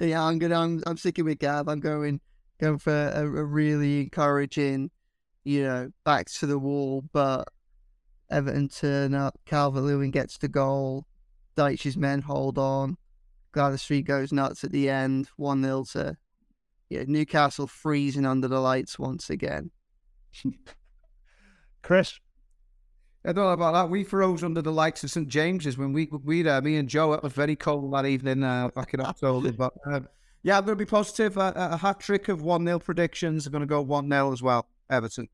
yeah, 0.00 0.22
I'm 0.22 0.38
gonna 0.38 0.58
I'm, 0.58 0.82
I'm 0.86 0.96
sticking 0.96 1.26
with 1.26 1.38
Gav. 1.38 1.68
I'm 1.68 1.80
going 1.80 2.20
going 2.60 2.78
for 2.78 2.92
a, 2.92 3.22
a 3.22 3.44
really 3.44 4.00
encouraging, 4.00 4.90
you 5.44 5.62
know, 5.62 5.90
back 6.04 6.26
to 6.26 6.46
the 6.46 6.58
wall, 6.58 7.04
but 7.12 7.48
Everton 8.30 8.68
turn 8.68 9.14
up. 9.14 9.38
Calvert 9.46 9.82
Lewin 9.82 10.10
gets 10.10 10.38
the 10.38 10.48
goal. 10.48 11.06
Dyche's 11.56 11.96
men 11.96 12.22
hold 12.22 12.58
on. 12.58 12.96
Gwladys 13.54 13.80
Street 13.80 14.06
goes 14.06 14.32
nuts 14.32 14.64
at 14.64 14.72
the 14.72 14.90
end. 14.90 15.28
1 15.36 15.62
0 15.62 15.84
to 15.92 16.16
yeah, 16.90 17.04
Newcastle 17.06 17.66
freezing 17.66 18.26
under 18.26 18.48
the 18.48 18.60
lights 18.60 18.98
once 18.98 19.30
again. 19.30 19.70
Chris, 21.82 22.18
I 23.24 23.32
don't 23.32 23.44
know 23.44 23.50
about 23.50 23.72
that. 23.72 23.90
We 23.90 24.04
froze 24.04 24.44
under 24.44 24.62
the 24.62 24.72
lights 24.72 25.02
of 25.02 25.10
St 25.10 25.28
James's 25.28 25.78
when 25.78 25.92
we 25.92 26.08
we 26.24 26.42
there. 26.42 26.60
Me 26.60 26.76
and 26.76 26.88
Joe. 26.88 27.12
It 27.14 27.22
was 27.22 27.32
very 27.32 27.56
cold 27.56 27.92
that 27.94 28.06
evening 28.06 28.42
uh, 28.42 28.68
back 28.68 28.94
in 28.94 29.00
October. 29.00 29.52
but 29.58 29.72
um, 29.86 30.08
yeah, 30.42 30.58
I'm 30.58 30.64
going 30.64 30.78
to 30.78 30.84
be 30.84 30.88
positive. 30.88 31.38
Uh, 31.38 31.52
a 31.54 31.76
hat 31.76 32.00
trick 32.00 32.28
of 32.28 32.42
one 32.42 32.64
0 32.64 32.78
predictions. 32.78 33.46
I'm 33.46 33.52
going 33.52 33.60
to 33.60 33.66
go 33.66 33.80
one 33.80 34.10
0 34.10 34.32
as 34.32 34.42
well. 34.42 34.66
Everton. 34.90 35.28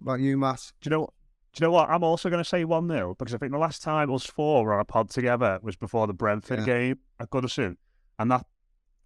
What 0.00 0.14
about 0.14 0.20
you, 0.20 0.36
Matt? 0.36 0.72
do 0.80 0.90
you 0.90 0.96
know? 0.96 1.08
Do 1.54 1.64
you 1.64 1.66
know 1.68 1.72
what? 1.72 1.88
I'm 1.90 2.04
also 2.04 2.28
going 2.30 2.42
to 2.42 2.48
say 2.48 2.64
one 2.64 2.88
0 2.88 3.16
because 3.18 3.34
I 3.34 3.38
think 3.38 3.52
the 3.52 3.58
last 3.58 3.82
time 3.82 4.12
us 4.12 4.24
four 4.26 4.64
were 4.64 4.74
on 4.74 4.80
a 4.80 4.84
pod 4.84 5.10
together 5.10 5.58
was 5.62 5.76
before 5.76 6.06
the 6.06 6.12
Brentford 6.12 6.60
Yeah. 6.60 6.64
game 6.66 6.98
at 7.18 7.30
Goodison, 7.30 7.76
and 8.18 8.30
that 8.30 8.46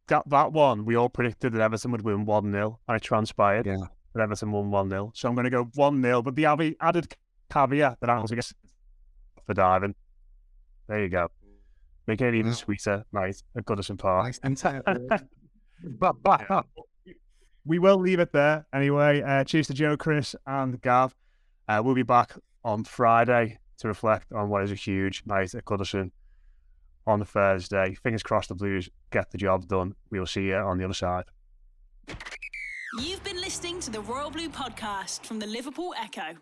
that 0.08 0.28
that 0.28 0.52
one 0.52 0.84
we 0.84 0.96
all 0.96 1.08
predicted 1.08 1.52
that 1.54 1.60
Everton 1.62 1.92
would 1.92 2.02
win 2.02 2.24
one 2.24 2.50
0 2.52 2.78
and 2.88 2.96
it 2.96 3.02
transpired. 3.02 3.66
Yeah. 3.66 3.76
that 4.14 4.22
Everton 4.22 4.50
won 4.52 4.70
one 4.70 4.90
0 4.90 5.12
So 5.14 5.28
I'm 5.28 5.34
going 5.34 5.44
to 5.44 5.50
go 5.50 5.64
one 5.74 6.02
0 6.02 6.22
but 6.22 6.34
the 6.34 6.46
added 6.46 7.14
caveat 7.50 7.98
that 8.00 8.10
I 8.10 8.18
was 8.20 8.30
against 8.32 8.54
for 9.46 9.54
diving. 9.54 9.94
There 10.88 11.00
you 11.00 11.08
go. 11.08 11.28
Make 12.08 12.20
it 12.20 12.34
even 12.34 12.52
sweeter, 12.52 13.04
night 13.12 13.40
at 13.56 13.64
Goodison 13.64 13.96
Park. 13.96 14.26
But, 15.84 16.22
but, 16.22 16.66
we 17.64 17.78
will 17.78 17.96
leave 17.96 18.18
it 18.20 18.32
there 18.32 18.66
anyway. 18.72 19.20
Uh, 19.22 19.42
cheers 19.44 19.66
to 19.68 19.74
Joe, 19.74 19.96
Chris, 19.96 20.34
and 20.46 20.80
Gav. 20.80 21.14
Uh, 21.68 21.80
we'll 21.84 21.94
be 21.94 22.02
back 22.02 22.34
on 22.64 22.84
Friday 22.84 23.58
to 23.78 23.88
reflect 23.88 24.32
on 24.32 24.48
what 24.48 24.62
is 24.62 24.70
a 24.70 24.76
huge 24.76 25.22
night 25.26 25.54
at 25.54 25.64
Goodison 25.64 26.10
on 27.06 27.24
Thursday. 27.24 27.94
Fingers 28.02 28.22
crossed 28.22 28.48
the 28.48 28.54
Blues 28.54 28.88
get 29.10 29.30
the 29.30 29.38
job 29.38 29.66
done. 29.68 29.94
We 30.10 30.18
will 30.18 30.26
see 30.26 30.44
you 30.44 30.56
on 30.56 30.78
the 30.78 30.84
other 30.84 30.94
side. 30.94 31.24
You've 33.00 33.24
been 33.24 33.40
listening 33.40 33.80
to 33.80 33.90
the 33.90 34.00
Royal 34.00 34.30
Blue 34.30 34.48
podcast 34.48 35.24
from 35.24 35.38
the 35.38 35.46
Liverpool 35.46 35.94
Echo. 35.98 36.36